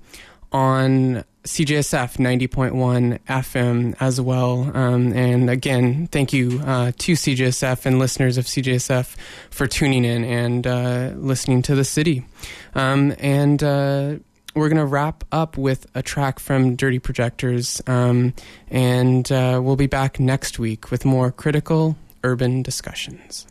on 0.52 1.24
CJSF 1.46 2.18
90.1 2.18 3.20
FM 3.28 3.96
as 4.00 4.20
well. 4.20 4.76
Um, 4.76 5.14
and 5.14 5.50
again, 5.50 6.08
thank 6.08 6.34
you 6.34 6.60
uh, 6.66 6.92
to 6.98 7.14
CJSF 7.14 7.86
and 7.86 8.00
listeners 8.00 8.38
of 8.38 8.46
CJSF 8.46 9.16
for 9.52 9.68
tuning 9.68 10.04
in 10.04 10.24
and 10.24 10.66
uh, 10.66 11.12
listening 11.16 11.62
to 11.64 11.76
the 11.76 11.84
city. 11.84 12.26
Um, 12.74 13.14
and 13.20 13.64
uh, 13.64 14.16
we're 14.56 14.70
going 14.70 14.78
to 14.78 14.86
wrap 14.86 15.24
up 15.32 15.58
with 15.58 15.86
a 15.94 16.02
track 16.02 16.40
from 16.40 16.76
Dirty 16.76 17.00
Projectors. 17.00 17.82
Um, 17.86 18.34
and 18.70 19.32
uh, 19.32 19.62
we'll 19.64 19.76
be 19.76 19.88
back 19.88 20.20
next 20.20 20.58
week 20.58 20.90
with 20.90 21.06
more 21.06 21.32
critical 21.32 21.96
urban 22.24 22.64
discussions. 22.64 23.46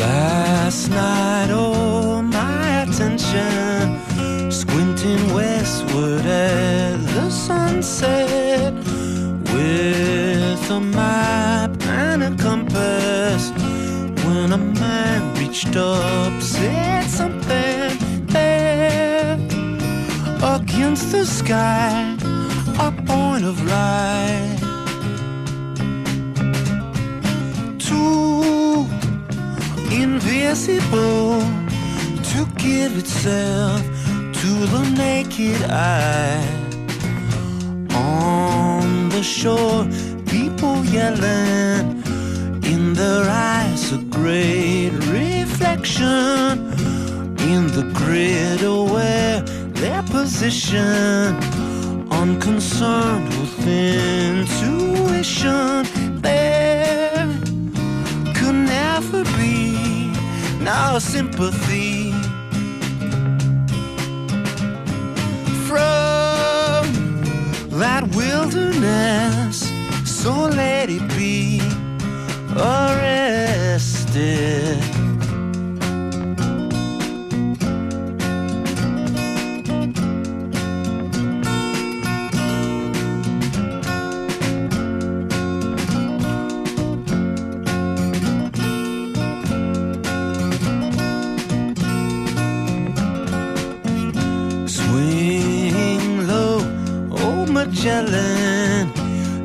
Last 0.00 0.88
night, 0.88 1.50
all 1.50 2.22
my 2.22 2.84
attention 2.84 4.00
squinting 4.50 5.34
westward 5.34 6.24
at 6.24 6.96
the 7.14 7.28
sunset 7.28 8.72
with 9.52 10.70
a 10.70 10.80
map 10.80 11.70
and 11.82 12.22
a 12.22 12.42
compass. 12.42 13.50
When 14.24 14.52
a 14.52 14.58
man 14.58 15.34
reached 15.34 15.76
up, 15.76 16.40
said 16.40 17.04
something 17.04 18.26
there 18.26 19.34
against 20.42 21.12
the 21.12 21.26
sky, 21.26 22.16
a 22.78 22.90
point 23.06 23.44
of 23.44 23.62
light. 23.64 24.59
Invisible 29.90 31.40
to 32.30 32.46
give 32.56 32.96
itself 32.96 33.82
to 34.40 34.66
the 34.74 34.82
naked 34.96 35.62
eye. 35.70 36.46
On 37.94 39.08
the 39.08 39.22
shore, 39.22 39.84
people 40.26 40.84
yelling, 40.84 42.02
in 42.64 42.94
their 42.94 43.24
eyes, 43.28 43.92
a 43.92 43.98
great 43.98 44.90
reflection. 45.08 46.70
In 47.50 47.66
the 47.68 47.90
grid, 47.92 48.62
aware 48.62 49.40
their 49.82 50.02
position, 50.04 51.36
unconcerned 52.10 53.28
with 53.28 53.66
intuition. 53.66 54.60
No 60.82 60.98
sympathy 60.98 62.10
from 65.68 66.86
that 67.78 68.02
wilderness. 68.16 69.70
So 70.04 70.32
let 70.46 70.88
it 70.88 71.06
be 71.10 71.60
arrested. 72.56 73.70
Magellan. 97.82 98.92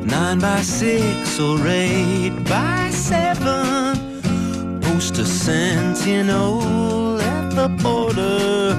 Nine 0.06 0.38
by 0.40 0.60
six 0.60 1.40
or 1.40 1.56
eight 1.66 2.44
by 2.44 2.90
seven. 2.90 4.20
Post 4.82 5.16
a 5.16 5.24
sentinel 5.24 7.18
at 7.18 7.48
the 7.54 7.68
border 7.82 8.76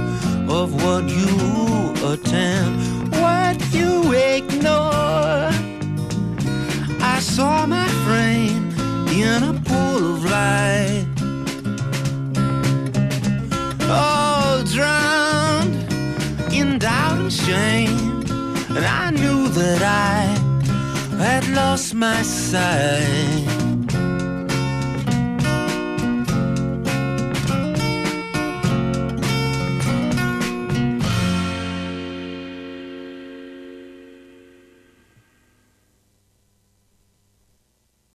of 0.47 0.75
what 0.83 1.09
you 1.09 1.91
attend, 2.05 3.11
what 3.13 3.57
you 3.73 4.13
ignore. 4.13 5.49
I 7.01 7.17
saw 7.19 7.65
my 7.65 7.87
frame 8.05 8.69
in 9.09 9.41
a 9.41 9.53
pool 9.65 10.13
of 10.13 10.23
light. 10.23 11.07
Oh, 13.89 14.63
drowned 14.71 15.73
in 16.53 16.77
doubt 16.77 17.17
and 17.17 17.33
shame. 17.33 17.86
That 19.67 19.83
I 19.83 21.17
had 21.17 21.45
lost 21.49 21.93
my 21.93 22.21
sight. 22.21 23.56